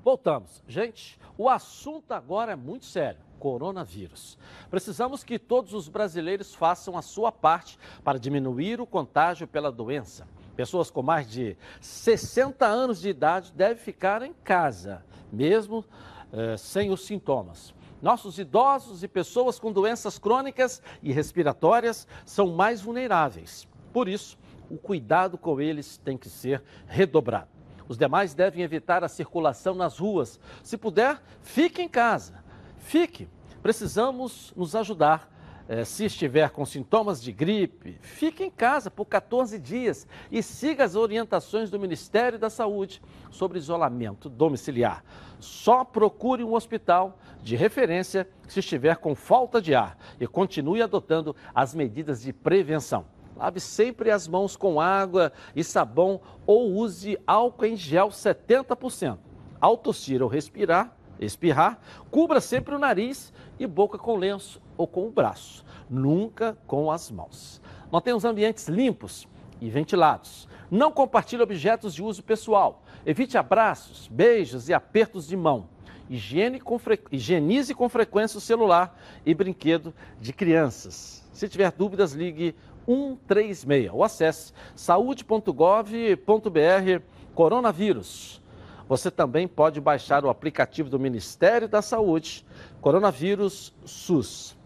Voltamos. 0.03 0.63
Gente, 0.67 1.19
o 1.37 1.47
assunto 1.47 2.13
agora 2.13 2.53
é 2.53 2.55
muito 2.55 2.87
sério 2.87 3.19
coronavírus. 3.37 4.39
Precisamos 4.71 5.23
que 5.23 5.37
todos 5.37 5.73
os 5.73 5.87
brasileiros 5.87 6.55
façam 6.55 6.97
a 6.97 7.01
sua 7.03 7.31
parte 7.31 7.77
para 8.03 8.17
diminuir 8.17 8.81
o 8.81 8.87
contágio 8.87 9.47
pela 9.47 9.71
doença. 9.71 10.27
Pessoas 10.55 10.91
com 10.91 11.01
mais 11.01 11.29
de 11.29 11.55
60 11.79 12.65
anos 12.65 13.01
de 13.01 13.09
idade 13.09 13.51
devem 13.51 13.83
ficar 13.83 14.21
em 14.21 14.33
casa 14.43 15.03
mesmo 15.31 15.85
eh, 16.33 16.57
sem 16.57 16.89
os 16.91 17.05
sintomas. 17.05 17.73
Nossos 18.01 18.39
idosos 18.39 19.03
e 19.03 19.07
pessoas 19.07 19.59
com 19.59 19.71
doenças 19.71 20.17
crônicas 20.17 20.81
e 21.03 21.11
respiratórias 21.11 22.07
são 22.25 22.47
mais 22.47 22.81
vulneráveis. 22.81 23.67
Por 23.93 24.07
isso, 24.07 24.37
o 24.69 24.77
cuidado 24.77 25.37
com 25.37 25.61
eles 25.61 25.97
tem 25.97 26.17
que 26.17 26.29
ser 26.29 26.63
redobrado. 26.87 27.49
Os 27.87 27.97
demais 27.97 28.33
devem 28.33 28.63
evitar 28.63 29.03
a 29.03 29.09
circulação 29.09 29.75
nas 29.75 29.99
ruas. 29.99 30.39
Se 30.63 30.77
puder, 30.77 31.21
fique 31.41 31.81
em 31.81 31.89
casa. 31.89 32.43
Fique. 32.77 33.27
Precisamos 33.61 34.53
nos 34.55 34.75
ajudar 34.75 35.30
é, 35.71 35.85
se 35.85 36.03
estiver 36.03 36.49
com 36.49 36.65
sintomas 36.65 37.23
de 37.23 37.31
gripe, 37.31 37.97
fique 38.01 38.43
em 38.43 38.51
casa 38.51 38.91
por 38.91 39.05
14 39.05 39.57
dias 39.57 40.05
e 40.29 40.43
siga 40.43 40.83
as 40.83 40.97
orientações 40.97 41.69
do 41.69 41.79
Ministério 41.79 42.37
da 42.37 42.49
Saúde 42.49 43.01
sobre 43.29 43.57
isolamento 43.57 44.27
domiciliar. 44.27 45.01
Só 45.39 45.85
procure 45.85 46.43
um 46.43 46.55
hospital 46.55 47.17
de 47.41 47.55
referência 47.55 48.27
se 48.49 48.59
estiver 48.59 48.97
com 48.97 49.15
falta 49.15 49.61
de 49.61 49.73
ar 49.73 49.97
e 50.19 50.27
continue 50.27 50.81
adotando 50.81 51.33
as 51.55 51.73
medidas 51.73 52.21
de 52.21 52.33
prevenção. 52.33 53.05
Lave 53.37 53.61
sempre 53.61 54.11
as 54.11 54.27
mãos 54.27 54.57
com 54.57 54.81
água 54.81 55.31
e 55.55 55.63
sabão 55.63 56.19
ou 56.45 56.73
use 56.73 57.17
álcool 57.25 57.67
em 57.67 57.77
gel 57.77 58.09
70%. 58.09 59.17
Ao 59.61 59.77
tossir 59.77 60.21
ou 60.21 60.27
respirar, 60.27 60.97
espirrar, 61.17 61.79
cubra 62.09 62.41
sempre 62.41 62.75
o 62.75 62.79
nariz 62.79 63.31
e 63.57 63.65
boca 63.65 63.97
com 63.97 64.17
lenço 64.17 64.61
ou 64.81 64.87
com 64.87 65.07
o 65.07 65.11
braço, 65.11 65.63
nunca 65.89 66.57
com 66.65 66.91
as 66.91 67.11
mãos. 67.11 67.61
Mantenha 67.91 68.15
os 68.15 68.25
ambientes 68.25 68.67
limpos 68.67 69.27
e 69.61 69.69
ventilados. 69.69 70.47
Não 70.71 70.91
compartilhe 70.91 71.43
objetos 71.43 71.93
de 71.93 72.01
uso 72.01 72.23
pessoal. 72.23 72.83
Evite 73.05 73.37
abraços, 73.37 74.07
beijos 74.07 74.69
e 74.69 74.73
apertos 74.73 75.27
de 75.27 75.37
mão. 75.37 75.69
Higiene 76.09 76.59
com 76.59 76.79
fre... 76.79 76.99
Higienize 77.11 77.75
com 77.75 77.87
frequência 77.87 78.37
o 78.37 78.41
celular 78.41 78.99
e 79.25 79.33
brinquedo 79.33 79.93
de 80.19 80.33
crianças. 80.33 81.23
Se 81.31 81.47
tiver 81.47 81.71
dúvidas, 81.71 82.13
ligue 82.13 82.55
136 82.85 83.91
ou 83.93 84.03
acesse 84.03 84.51
saúde.gov.br 84.75 87.03
coronavírus. 87.35 88.41
Você 88.89 89.11
também 89.11 89.47
pode 89.47 89.79
baixar 89.79 90.25
o 90.25 90.29
aplicativo 90.29 90.89
do 90.89 90.99
Ministério 90.99 91.69
da 91.69 91.81
Saúde, 91.81 92.45
Coronavírus 92.81 93.73
SUS. 93.85 94.59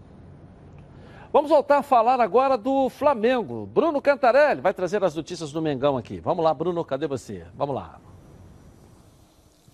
Vamos 1.36 1.50
voltar 1.50 1.80
a 1.80 1.84
falar 1.84 2.22
agora 2.22 2.58
do 2.58 2.88
Flamengo. 2.88 3.66
Bruno 3.66 4.02
Cantarelli 4.02 4.62
vai 4.62 4.74
trazer 4.74 5.04
as 5.04 5.14
notícias 5.14 5.52
do 5.52 5.62
Mengão 5.62 5.98
aqui. 5.98 6.22
Vamos 6.22 6.42
lá, 6.42 6.54
Bruno, 6.54 6.86
cadê 6.86 7.08
você? 7.08 7.46
Vamos 7.54 7.76
lá. 7.76 8.00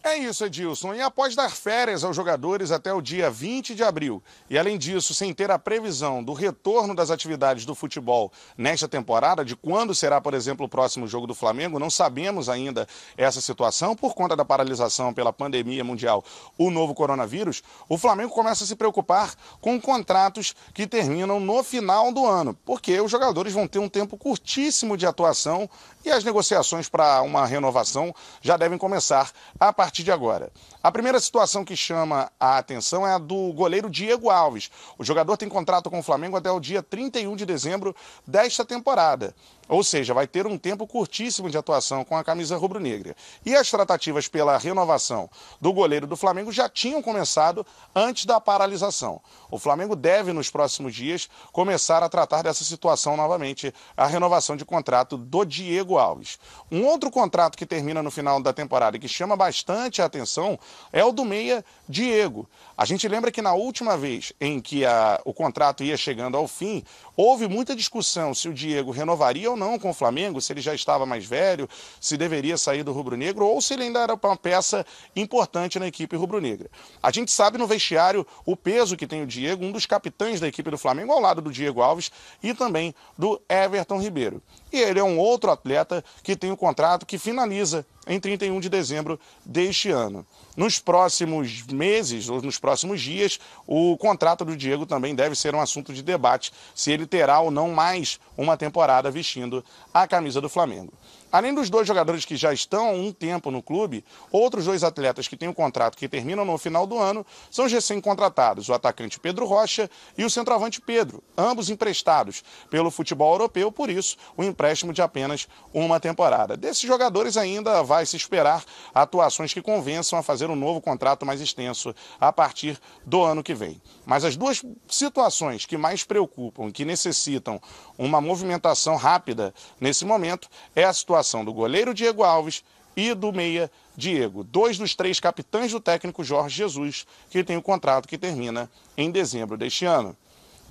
É 0.04 0.18
isso, 0.18 0.44
Edilson. 0.44 0.96
E 0.96 1.02
após 1.02 1.36
dar 1.36 1.52
férias 1.52 2.04
aos 2.04 2.16
jogadores 2.16 2.72
até 2.72 2.92
o 2.92 3.02
dia 3.02 3.30
20 3.30 3.76
de 3.76 3.84
abril, 3.84 4.22
e 4.50 4.58
além 4.58 4.76
disso, 4.76 5.14
sem 5.14 5.32
ter 5.32 5.52
a 5.52 5.60
previsão 5.60 6.24
do 6.24 6.34
retorno 6.34 6.96
das 6.96 7.12
atividades 7.12 7.66
do 7.66 7.76
futebol 7.76 8.32
nesta 8.58 8.88
temporada, 8.88 9.46
de 9.46 9.56
quando 9.56 9.94
será, 9.94 10.20
por 10.20 10.34
exemplo, 10.34 10.66
o 10.66 10.70
próximo 10.70 11.08
jogo 11.08 11.28
do 11.28 11.36
Flamengo, 11.36 11.78
não 11.78 11.92
sabemos 11.92 12.50
ainda 12.50 12.88
essa 13.16 13.40
situação. 13.40 13.96
Por 13.96 14.16
conta 14.16 14.36
da 14.36 14.44
paralisação 14.44 15.14
pela 15.14 15.32
pandemia 15.32 15.84
mundial, 15.84 16.26
o 16.58 16.72
novo 16.72 16.96
coronavírus, 16.96 17.62
o 17.88 17.96
Flamengo 17.96 18.34
começa 18.34 18.64
a 18.64 18.68
se 18.68 18.76
preocupar 18.76 19.36
com 19.60 19.80
contratos 19.80 20.56
que 20.74 20.88
terminam 20.88 21.40
no 21.40 21.62
final 21.62 22.12
do 22.12 22.26
ano, 22.26 22.58
porque 22.66 23.00
os 23.00 23.12
jogadores 23.12 23.54
vão 23.54 23.68
ter 23.68 23.78
um 23.78 23.90
tempo 23.90 24.18
curtíssimo 24.18 24.98
de 24.98 25.06
atuação 25.06 25.70
e 26.04 26.12
as 26.12 26.24
negociações 26.24 26.90
para 26.90 27.22
uma 27.22 27.46
renovação 27.46 28.14
já 28.42 28.58
devem 28.58 28.78
começar 28.78 29.32
a 29.60 29.72
partir 29.72 30.04
de 30.04 30.12
agora. 30.12 30.52
A 30.84 30.92
primeira 30.92 31.20
situação 31.20 31.64
que 31.64 31.76
chama 31.76 32.32
a 32.40 32.58
atenção 32.58 33.06
é 33.06 33.14
a 33.14 33.20
do 33.20 33.54
goleiro 33.54 33.88
Diego 33.88 34.32
Alves. 34.32 34.72
O 34.98 35.04
jogador 35.04 35.38
tem 35.38 35.48
contrato 35.48 35.92
com 35.92 36.00
o 36.00 36.04
Flamengo 36.04 36.36
até 36.36 36.50
o 36.50 36.60
dia 36.60 36.82
31 36.82 37.36
de 37.36 37.46
dezembro 37.46 37.96
desta 38.26 38.66
temporada. 38.66 39.36
Ou 39.72 39.86
seja, 39.86 40.14
vai 40.14 40.28
ter 40.28 40.46
um 40.46 40.58
tempo 40.58 40.86
curtíssimo 40.86 41.50
de 41.50 41.58
atuação 41.58 42.04
com 42.04 42.18
a 42.18 42.24
camisa 42.24 42.58
rubro-negra. 42.58 43.16
E 43.46 43.56
as 43.56 43.72
tratativas 43.72 44.28
pela 44.28 44.58
renovação 44.58 45.30
do 45.62 45.72
goleiro 45.72 46.06
do 46.06 46.18
Flamengo 46.18 46.52
já 46.52 46.68
tinham 46.68 47.02
começado 47.02 47.66
antes 47.96 48.26
da 48.26 48.42
paralisação. 48.42 49.22
O 49.50 49.58
Flamengo 49.58 49.96
deve, 49.96 50.34
nos 50.34 50.50
próximos 50.50 50.94
dias, 50.94 51.30
começar 51.54 52.04
a 52.04 52.10
tratar 52.10 52.42
dessa 52.42 52.66
situação 52.66 53.16
novamente, 53.16 53.74
a 53.96 54.08
renovação 54.08 54.58
de 54.58 54.66
contrato 54.66 55.16
do 55.16 55.46
Diego 55.46 55.98
Alves. 55.98 56.38
Um 56.70 56.86
outro 56.86 57.10
contrato 57.10 57.58
que 57.58 57.66
termina 57.66 58.04
no 58.04 58.12
final 58.12 58.42
da 58.42 58.52
temporada 58.52 58.98
e 58.98 59.00
que 59.00 59.08
chama 59.08 59.38
bastante 59.38 60.02
a 60.02 60.06
atenção 60.06 60.60
é 60.92 61.04
o 61.04 61.12
do 61.12 61.24
meia 61.26 61.64
Diego. 61.88 62.48
A 62.78 62.86
gente 62.86 63.08
lembra 63.08 63.32
que 63.32 63.42
na 63.42 63.54
última 63.54 63.98
vez 63.98 64.34
em 64.40 64.60
que 64.60 64.86
a, 64.86 65.22
o 65.26 65.34
contrato 65.34 65.84
ia 65.84 65.96
chegando 65.96 66.38
ao 66.38 66.48
fim, 66.48 66.84
houve 67.16 67.48
muita 67.48 67.76
discussão 67.76 68.34
se 68.34 68.50
o 68.50 68.54
Diego 68.54 68.92
renovaria 68.92 69.52
ou 69.52 69.58
não 69.58 69.78
com 69.78 69.92
o 69.92 69.94
Flamengo, 69.94 70.42
se 70.42 70.52
ele 70.52 70.62
já 70.62 70.74
estava 70.74 71.06
mais 71.06 71.26
velho, 71.26 71.70
se 72.00 72.18
deveria 72.18 72.58
sair 72.58 72.84
do 72.84 72.92
rubro-negro 72.92 73.46
ou 73.46 73.62
se 73.62 73.74
ele 73.74 73.84
ainda 73.84 74.00
era 74.00 74.14
uma 74.16 74.38
peça 74.38 74.86
importante 75.16 75.78
na 75.78 75.88
equipe 75.88 76.16
rubro-negra. 76.16 76.70
A 77.04 77.12
gente 77.12 77.32
sabe 77.32 77.58
no 77.58 77.68
vestiário 77.68 78.26
o 78.46 78.56
peso 78.56 78.98
que 78.98 79.06
tem 79.06 79.22
o 79.22 79.28
Diego, 79.28 79.64
um 79.64 79.72
dos 79.72 79.86
capitães 79.86 80.40
da 80.40 80.48
equipe 80.48 80.72
do 80.72 80.78
Flamengo, 80.78 81.14
ao 81.14 81.20
lado 81.20 81.42
do 81.42 81.52
Diego 81.52 81.82
Alves 81.82 82.12
e 82.42 82.54
também 82.54 82.96
do 83.18 83.40
Everton 83.48 84.02
Ribeiro. 84.02 84.42
E 84.72 84.80
ele 84.80 85.00
é 85.00 85.04
um 85.04 85.18
outro 85.18 85.52
atleta 85.52 86.04
que 86.24 86.36
tem 86.36 86.52
um 86.52 86.56
contrato 86.56 87.06
que 87.06 87.18
finaliza 87.18 87.86
em 88.08 88.20
31 88.20 88.60
de 88.60 88.70
dezembro 88.70 89.20
deste 89.46 89.90
ano. 89.90 90.26
Nos 90.56 90.80
próximos 90.80 91.64
meses, 91.68 92.30
ou 92.30 92.42
nos 92.42 92.58
próximos 92.58 93.02
dias, 93.02 93.40
o 93.68 93.98
contrato 93.98 94.44
do 94.44 94.56
Diego 94.56 94.86
também 94.86 95.14
deve 95.14 95.36
ser 95.36 95.54
um 95.54 95.62
assunto 95.62 95.94
de 95.94 96.02
debate, 96.02 96.52
se 96.74 96.92
ele 96.92 97.06
terá 97.06 97.40
ou 97.40 97.52
não 97.52 97.70
mais 97.72 98.20
uma 98.38 98.58
temporada 98.58 99.12
vestindo 99.12 99.64
a 99.94 100.08
camisa 100.08 100.42
do 100.42 100.50
Flamengo. 100.50 100.92
Além 101.32 101.54
dos 101.54 101.70
dois 101.70 101.88
jogadores 101.88 102.26
que 102.26 102.36
já 102.36 102.52
estão 102.52 102.90
há 102.90 102.92
um 102.92 103.10
tempo 103.14 103.50
no 103.50 103.64
clube, 103.64 104.04
outros 104.30 104.66
dois 104.66 104.84
atletas 104.84 105.30
que 105.30 105.38
têm 105.38 105.48
um 105.48 105.54
contrato 105.54 105.98
que 105.98 106.10
terminam 106.10 106.44
no 106.44 106.58
final 106.58 106.86
do 106.86 106.98
ano 106.98 107.26
são 107.50 107.66
os 107.66 107.72
recém-contratados, 107.72 108.68
o 108.68 108.74
atacante 108.74 109.18
Pedro 109.18 109.46
Rocha 109.46 109.90
e 110.18 110.26
o 110.26 110.30
centroavante 110.30 110.82
Pedro, 110.82 111.24
ambos 111.38 111.70
emprestados 111.70 112.44
pelo 112.70 112.92
futebol 112.92 113.32
europeu, 113.32 113.72
por 113.72 113.90
isso 113.90 114.18
o 114.36 114.44
empréstimo 114.44 114.92
de 114.92 115.02
apenas 115.02 115.48
uma 115.74 116.02
temporada. 116.02 116.58
Desses 116.58 116.82
jogadores 116.82 117.38
ainda 117.38 117.82
vai 117.82 118.06
se 118.06 118.18
esperar 118.18 118.62
atuações 118.94 119.54
que 119.54 119.62
convençam 119.62 120.20
a 120.20 120.24
fazer 120.24 120.50
um 120.50 120.56
novo 120.56 120.82
contrato 120.82 121.26
mais 121.26 121.40
extenso 121.40 121.96
a 122.20 122.34
partir 122.34 122.78
do 123.06 123.24
ano 123.24 123.42
que 123.42 123.54
vem. 123.54 123.82
Mas 124.06 124.26
as 124.26 124.36
duas 124.36 124.62
situações 124.86 125.66
que 125.66 125.78
mais 125.78 126.04
preocupam, 126.04 126.70
que 126.70 126.84
necessitam 126.84 127.62
uma 127.98 128.20
movimentação 128.20 128.98
rápida 128.98 129.54
nesse 129.80 130.04
momento, 130.04 130.50
é 130.76 130.84
a 130.84 130.92
situação 130.92 131.21
do 131.46 131.54
goleiro 131.54 131.94
Diego 131.94 132.24
Alves 132.24 132.64
e 132.96 133.14
do 133.14 133.32
meia 133.32 133.72
Diego, 133.96 134.44
dois 134.44 134.78
dos 134.78 134.96
três 134.96 135.20
capitães 135.20 135.72
do 135.72 135.80
técnico 135.80 136.24
Jorge 136.24 136.56
Jesus, 136.56 137.06
que 137.30 137.44
tem 137.44 137.58
o 137.58 137.62
contrato 137.62 138.08
que 138.08 138.18
termina 138.18 138.70
em 138.98 139.12
dezembro 139.12 139.58
deste 139.58 139.86
ano. 139.86 140.16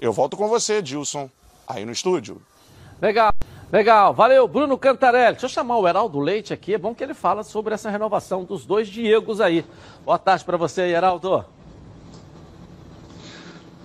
Eu 0.00 0.12
volto 0.12 0.36
com 0.36 0.48
você, 0.48 0.80
Dilson, 0.80 1.30
aí 1.66 1.84
no 1.84 1.92
estúdio. 1.92 2.40
Legal, 3.00 3.32
legal. 3.70 4.12
Valeu, 4.12 4.46
Bruno 4.48 4.76
Cantarelli. 4.76 5.32
Deixa 5.32 5.46
eu 5.46 5.50
chamar 5.50 5.78
o 5.78 5.88
Heraldo 5.88 6.18
Leite 6.18 6.52
aqui. 6.52 6.74
É 6.74 6.78
bom 6.78 6.94
que 6.94 7.02
ele 7.02 7.14
fala 7.14 7.42
sobre 7.42 7.74
essa 7.74 7.90
renovação 7.90 8.44
dos 8.44 8.64
dois 8.64 8.88
Diegos 8.88 9.40
aí. 9.40 9.64
Boa 10.04 10.18
tarde 10.18 10.44
para 10.44 10.56
você, 10.56 10.82
Heraldo. 10.82 11.44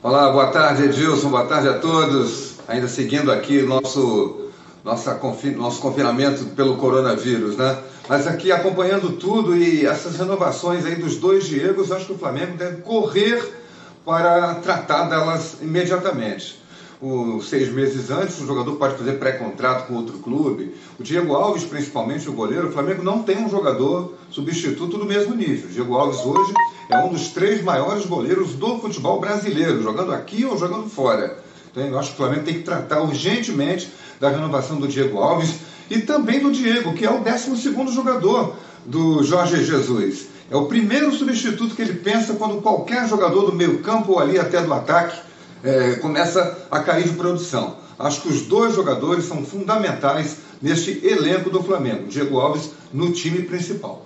Olá, 0.02 0.32
boa 0.32 0.48
tarde, 0.48 0.84
Edilson. 0.84 1.30
Boa 1.30 1.46
tarde 1.46 1.68
a 1.68 1.80
todos. 1.80 2.60
Ainda 2.68 2.88
seguindo 2.88 3.32
aqui 3.32 3.62
nosso 3.62 4.45
nossa, 4.86 5.20
nosso 5.58 5.82
confinamento 5.82 6.46
pelo 6.56 6.78
coronavírus, 6.78 7.58
né? 7.58 7.76
Mas 8.08 8.28
aqui 8.28 8.52
acompanhando 8.52 9.14
tudo 9.14 9.58
e 9.58 9.84
essas 9.84 10.16
renovações 10.16 10.86
aí 10.86 10.96
dos 10.96 11.18
dois 11.18 11.46
Diegos, 11.46 11.92
acho 11.92 12.06
que 12.06 12.14
o 12.14 12.18
Flamengo 12.18 12.56
deve 12.56 12.84
correr 12.84 13.44
para 14.06 14.54
tratar 14.56 15.06
delas 15.06 15.58
imediatamente. 15.60 16.64
O, 17.02 17.42
seis 17.42 17.70
meses 17.74 18.12
antes, 18.12 18.40
o 18.40 18.46
jogador 18.46 18.76
pode 18.76 18.96
fazer 18.96 19.14
pré-contrato 19.14 19.88
com 19.88 19.96
outro 19.96 20.20
clube. 20.20 20.76
O 21.00 21.04
Diego 21.04 21.34
Alves, 21.34 21.64
principalmente 21.64 22.30
o 22.30 22.34
goleiro, 22.34 22.70
o 22.70 22.72
Flamengo 22.72 23.04
não 23.04 23.24
tem 23.24 23.44
um 23.44 23.50
jogador 23.50 24.14
substituto 24.30 24.98
do 24.98 25.06
mesmo 25.06 25.36
nível. 25.36 25.68
O 25.68 25.72
Diego 25.72 25.96
Alves 25.96 26.20
hoje 26.20 26.54
é 26.90 26.98
um 27.00 27.10
dos 27.10 27.30
três 27.30 27.64
maiores 27.64 28.06
goleiros 28.06 28.54
do 28.54 28.78
futebol 28.80 29.20
brasileiro, 29.20 29.82
jogando 29.82 30.14
aqui 30.14 30.46
ou 30.46 30.58
jogando 30.58 30.90
fora. 30.90 31.44
Então, 31.72 31.86
eu 31.86 32.00
acho 32.00 32.10
que 32.10 32.14
o 32.14 32.18
Flamengo 32.18 32.46
tem 32.46 32.54
que 32.54 32.64
tratar 32.64 33.02
urgentemente 33.02 33.92
da 34.20 34.30
renovação 34.30 34.78
do 34.78 34.88
Diego 34.88 35.20
Alves 35.20 35.56
e 35.90 36.00
também 36.00 36.40
do 36.40 36.52
Diego, 36.52 36.94
que 36.94 37.06
é 37.06 37.12
o 37.12 37.20
12 37.20 37.94
jogador 37.94 38.56
do 38.86 39.24
Jorge 39.24 39.64
Jesus. 39.64 40.28
É 40.50 40.56
o 40.56 40.68
primeiro 40.68 41.12
substituto 41.12 41.76
que 41.76 41.82
ele 41.82 41.94
pensa 41.94 42.36
quando 42.36 42.62
qualquer 42.62 43.08
jogador 43.08 43.50
do 43.50 43.54
meio 43.54 43.80
campo 43.80 44.14
ou 44.14 44.20
ali 44.20 44.38
até 44.38 44.62
do 44.62 44.74
ataque 44.74 45.20
é, 45.64 45.96
começa 45.96 46.68
a 46.70 46.80
cair 46.80 47.08
de 47.08 47.16
produção. 47.16 47.78
Acho 47.98 48.22
que 48.22 48.28
os 48.30 48.44
dois 48.44 48.76
jogadores 48.76 49.26
são 49.26 49.44
fundamentais 49.44 50.38
neste 50.62 51.06
elenco 51.06 51.50
do 51.50 51.64
Flamengo. 51.64 52.08
Diego 52.08 52.40
Alves 52.40 52.72
no 52.94 53.12
time 53.12 53.42
principal. 53.44 54.06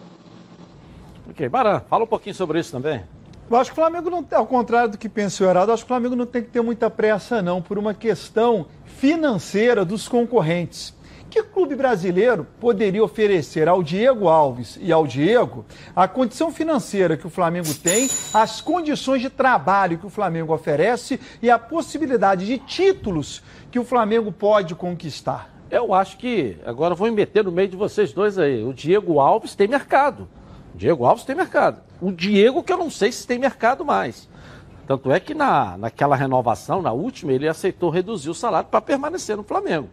Ok, 1.29 1.47
Baran, 1.49 1.81
fala 1.89 2.03
um 2.03 2.07
pouquinho 2.07 2.35
sobre 2.35 2.59
isso 2.59 2.71
também. 2.71 3.03
Eu 3.49 3.57
acho 3.57 3.71
que 3.71 3.79
o 3.79 3.81
Flamengo 3.81 4.11
não, 4.11 4.23
ao 4.31 4.45
contrário 4.45 4.91
do 4.91 4.97
que 4.97 5.09
pensa 5.09 5.43
o 5.43 5.47
Heraldo, 5.47 5.71
acho 5.71 5.83
que 5.83 5.87
o 5.87 5.95
Flamengo 5.95 6.15
não 6.15 6.27
tem 6.27 6.43
que 6.43 6.49
ter 6.49 6.61
muita 6.61 6.87
pressa 6.87 7.41
não, 7.41 7.63
por 7.63 7.79
uma 7.79 7.95
questão 7.95 8.67
financeira 8.85 9.83
dos 9.83 10.07
concorrentes. 10.07 10.93
Que 11.31 11.41
clube 11.41 11.75
brasileiro 11.75 12.45
poderia 12.59 13.03
oferecer 13.03 13.67
ao 13.67 13.81
Diego 13.81 14.27
Alves 14.27 14.77
e 14.79 14.91
ao 14.91 15.07
Diego 15.07 15.65
a 15.95 16.07
condição 16.07 16.51
financeira 16.51 17.17
que 17.17 17.25
o 17.25 17.29
Flamengo 17.29 17.73
tem, 17.73 18.07
as 18.33 18.61
condições 18.61 19.21
de 19.21 19.31
trabalho 19.31 19.97
que 19.97 20.05
o 20.05 20.11
Flamengo 20.11 20.53
oferece 20.53 21.19
e 21.41 21.49
a 21.49 21.57
possibilidade 21.57 22.45
de 22.45 22.59
títulos 22.59 23.41
que 23.71 23.79
o 23.79 23.83
Flamengo 23.83 24.31
pode 24.31 24.75
conquistar? 24.75 25.51
Eu 25.71 25.91
acho 25.91 26.17
que, 26.17 26.57
agora 26.63 26.93
vou 26.93 27.07
me 27.07 27.15
meter 27.15 27.43
no 27.43 27.51
meio 27.51 27.67
de 27.67 27.77
vocês 27.77 28.13
dois 28.13 28.37
aí. 28.37 28.63
O 28.63 28.73
Diego 28.73 29.19
Alves 29.19 29.55
tem 29.55 29.67
mercado. 29.67 30.27
O 30.75 30.77
Diego 30.77 31.03
Alves 31.03 31.25
tem 31.25 31.35
mercado. 31.35 31.88
O 32.01 32.11
Diego, 32.11 32.63
que 32.63 32.71
eu 32.71 32.77
não 32.77 32.89
sei 32.89 33.11
se 33.11 33.27
tem 33.27 33.37
mercado 33.39 33.83
mais. 33.83 34.27
Tanto 34.87 35.11
é 35.11 35.19
que 35.19 35.33
na, 35.33 35.77
naquela 35.77 36.15
renovação, 36.15 36.81
na 36.81 36.91
última, 36.91 37.31
ele 37.31 37.47
aceitou 37.47 37.89
reduzir 37.89 38.29
o 38.29 38.33
salário 38.33 38.69
para 38.69 38.81
permanecer 38.81 39.37
no 39.37 39.43
Flamengo. 39.43 39.89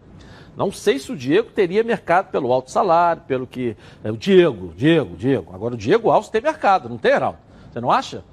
Não 0.56 0.72
sei 0.72 0.98
se 0.98 1.12
o 1.12 1.16
Diego 1.16 1.50
teria 1.50 1.84
mercado 1.84 2.30
pelo 2.30 2.50
alto 2.50 2.70
salário, 2.70 3.20
pelo 3.28 3.46
que. 3.46 3.76
É, 4.02 4.10
o 4.10 4.16
Diego, 4.16 4.72
Diego, 4.74 5.14
Diego. 5.14 5.52
Agora 5.54 5.74
o 5.74 5.76
Diego 5.76 6.10
Alves 6.10 6.30
tem 6.30 6.40
mercado, 6.40 6.88
não 6.88 6.96
tem, 6.96 7.12
Heraldo? 7.12 7.38
Você 7.70 7.78
não 7.80 7.90
acha? 7.92 8.24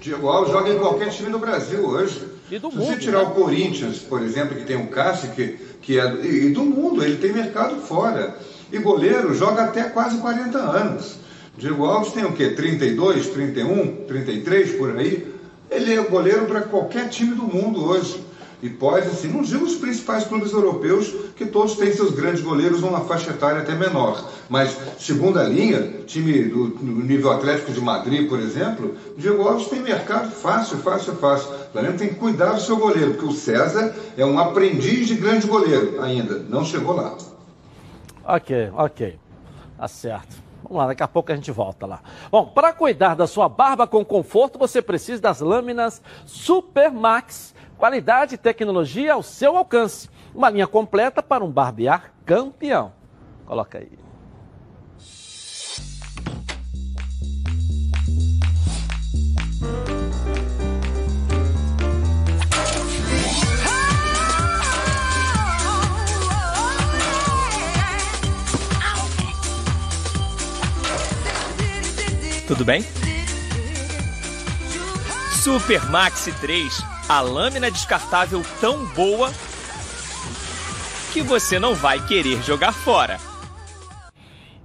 Diego 0.00 0.28
Alves 0.28 0.50
joga 0.52 0.70
em 0.70 0.78
qualquer 0.78 1.10
time 1.10 1.30
do 1.30 1.38
Brasil 1.38 1.86
hoje. 1.86 2.26
E 2.50 2.58
do 2.58 2.70
Se 2.70 2.76
mundo. 2.78 2.86
você 2.86 2.96
tirar 2.98 3.18
né? 3.22 3.28
o 3.28 3.30
Corinthians, 3.32 3.98
por 3.98 4.22
exemplo, 4.22 4.56
que 4.56 4.64
tem 4.64 4.76
o 4.76 4.88
Cássio, 4.88 5.30
que, 5.32 5.58
que 5.82 5.98
é 6.00 6.08
do- 6.08 6.24
e 6.24 6.52
do 6.52 6.62
mundo, 6.64 7.04
ele 7.04 7.18
tem 7.18 7.32
mercado 7.32 7.76
fora. 7.82 8.34
E 8.72 8.78
goleiro 8.78 9.34
joga 9.34 9.64
até 9.64 9.84
quase 9.90 10.18
40 10.18 10.58
anos. 10.58 11.19
Diego 11.60 11.84
Alves 11.84 12.12
tem 12.12 12.24
o 12.24 12.32
quê? 12.32 12.48
32, 12.50 13.28
31, 13.28 14.06
33 14.06 14.72
por 14.78 14.96
aí? 14.96 15.30
Ele 15.70 15.92
é 15.92 16.02
goleiro 16.02 16.46
para 16.46 16.62
qualquer 16.62 17.10
time 17.10 17.34
do 17.34 17.42
mundo 17.42 17.84
hoje. 17.84 18.24
E 18.62 18.68
pode, 18.70 19.06
assim, 19.06 19.28
não 19.28 19.42
digo 19.42 19.64
os 19.64 19.74
principais 19.74 20.24
clubes 20.24 20.52
europeus, 20.52 21.14
que 21.36 21.44
todos 21.46 21.76
têm 21.76 21.92
seus 21.92 22.12
grandes 22.12 22.42
goleiros 22.42 22.80
numa 22.80 23.00
faixa 23.00 23.30
etária 23.30 23.60
até 23.60 23.74
menor. 23.74 24.26
Mas, 24.48 24.74
segunda 24.98 25.42
linha, 25.42 25.82
time 26.06 26.44
do, 26.44 26.68
do 26.68 27.02
nível 27.02 27.30
Atlético 27.30 27.72
de 27.72 27.80
Madrid, 27.80 28.26
por 28.28 28.40
exemplo, 28.40 28.94
Diego 29.18 29.46
Alves 29.46 29.68
tem 29.68 29.80
mercado 29.80 30.30
fácil, 30.30 30.78
fácil, 30.78 31.14
fácil. 31.16 31.50
O 31.50 31.72
Flamengo 31.72 31.98
tem 31.98 32.08
que 32.08 32.14
cuidar 32.14 32.52
do 32.52 32.60
seu 32.60 32.78
goleiro, 32.78 33.12
porque 33.12 33.26
o 33.26 33.32
César 33.32 33.94
é 34.16 34.24
um 34.24 34.38
aprendiz 34.38 35.06
de 35.06 35.14
grande 35.14 35.46
goleiro 35.46 36.02
ainda, 36.02 36.38
não 36.48 36.64
chegou 36.64 36.96
lá. 36.96 37.16
Ok, 38.24 38.70
ok. 38.74 39.18
Tá 39.76 39.88
certo. 39.88 40.49
Vamos 40.62 40.78
lá, 40.78 40.86
daqui 40.88 41.02
a 41.02 41.08
pouco 41.08 41.32
a 41.32 41.34
gente 41.34 41.50
volta 41.50 41.86
lá. 41.86 42.00
Bom, 42.30 42.46
para 42.46 42.72
cuidar 42.72 43.14
da 43.14 43.26
sua 43.26 43.48
barba 43.48 43.86
com 43.86 44.04
conforto, 44.04 44.58
você 44.58 44.80
precisa 44.82 45.20
das 45.20 45.40
lâminas 45.40 46.02
Supermax. 46.26 47.54
Qualidade 47.78 48.34
e 48.34 48.38
tecnologia 48.38 49.14
ao 49.14 49.22
seu 49.22 49.56
alcance. 49.56 50.10
Uma 50.34 50.50
linha 50.50 50.66
completa 50.66 51.22
para 51.22 51.42
um 51.42 51.50
barbear 51.50 52.12
campeão. 52.26 52.92
Coloca 53.46 53.78
aí. 53.78 54.09
Tudo 72.50 72.64
bem? 72.64 72.82
Super 75.40 75.88
Maxi 75.88 76.32
3, 76.40 76.82
a 77.08 77.20
lâmina 77.20 77.70
descartável 77.70 78.42
tão 78.60 78.84
boa 78.86 79.30
que 81.12 81.22
você 81.22 81.60
não 81.60 81.76
vai 81.76 82.04
querer 82.04 82.42
jogar 82.42 82.72
fora. 82.72 83.20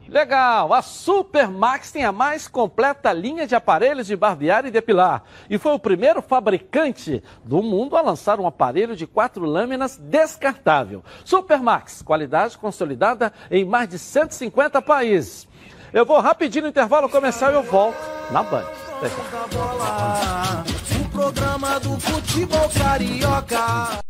Legal! 0.07 0.73
A 0.73 0.81
Supermax 0.81 1.91
tem 1.91 2.03
a 2.05 2.11
mais 2.11 2.47
completa 2.47 3.13
linha 3.13 3.45
de 3.45 3.53
aparelhos 3.53 4.07
de 4.07 4.15
barbear 4.15 4.65
e 4.65 4.71
depilar. 4.71 5.23
E 5.47 5.59
foi 5.59 5.73
o 5.73 5.79
primeiro 5.79 6.23
fabricante 6.23 7.21
do 7.43 7.61
mundo 7.61 7.95
a 7.95 8.01
lançar 8.01 8.39
um 8.39 8.47
aparelho 8.47 8.95
de 8.95 9.05
quatro 9.05 9.45
lâminas 9.45 9.97
descartável. 9.97 11.03
Supermax, 11.23 12.01
qualidade 12.01 12.57
consolidada 12.57 13.31
em 13.51 13.63
mais 13.63 13.89
de 13.89 13.99
150 13.99 14.81
países. 14.81 15.47
Eu 15.95 16.05
vou 16.05 16.19
rapidinho 16.19 16.63
no 16.63 16.69
intervalo 16.71 17.07
comercial 17.07 17.51
e 17.51 17.53
eu 17.53 17.63
volto 17.63 17.95
na 18.29 18.43
Band. 18.43 18.65
O 20.99 21.09
programa 21.09 21.79
do 21.79 21.97
futebol 21.97 22.69
carioca. 22.77 24.03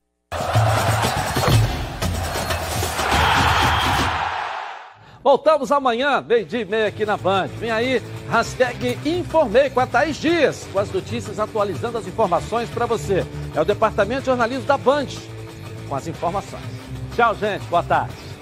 Voltamos 5.23 5.71
amanhã, 5.71 6.25
meio-dia 6.27 6.61
e 6.61 6.65
meia 6.65 6.87
aqui 6.87 7.05
na 7.05 7.17
Band. 7.17 7.49
Vem 7.59 7.69
aí, 7.69 8.01
hashtag 8.31 8.97
Informei 9.05 9.69
com 9.69 9.79
a 9.79 9.85
Thaís 9.85 10.17
Dias, 10.17 10.67
com 10.73 10.79
as 10.79 10.91
notícias 10.91 11.39
atualizando 11.39 11.99
as 11.99 12.07
informações 12.07 12.67
para 12.67 12.87
você. 12.87 13.23
É 13.53 13.61
o 13.61 13.65
Departamento 13.65 14.21
de 14.21 14.25
Jornalismo 14.25 14.65
da 14.65 14.75
Band, 14.79 15.05
com 15.87 15.93
as 15.93 16.07
informações. 16.07 16.63
Tchau, 17.15 17.35
gente. 17.35 17.63
Boa 17.65 17.83
tarde. 17.83 18.34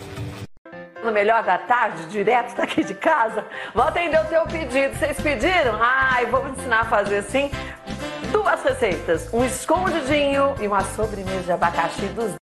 No 1.04 1.12
melhor 1.12 1.44
da 1.44 1.58
tarde, 1.58 2.06
direto 2.06 2.56
daqui 2.56 2.82
de 2.82 2.94
casa, 2.94 3.46
vou 3.74 3.84
atender 3.84 4.22
o 4.22 4.26
teu 4.26 4.44
pedido. 4.44 4.98
Vocês 4.98 5.20
pediram? 5.20 5.78
Ai, 5.82 6.26
vou 6.28 6.48
ensinar 6.48 6.82
a 6.82 6.86
fazer 6.86 7.18
assim 7.18 7.52
duas 8.32 8.64
receitas: 8.64 9.30
um 9.34 9.44
escondidinho 9.44 10.56
e 10.62 10.68
uma 10.68 10.82
sobremesa 10.82 11.44
de 11.44 11.52
abacaxi 11.52 12.06
dos 12.08 12.32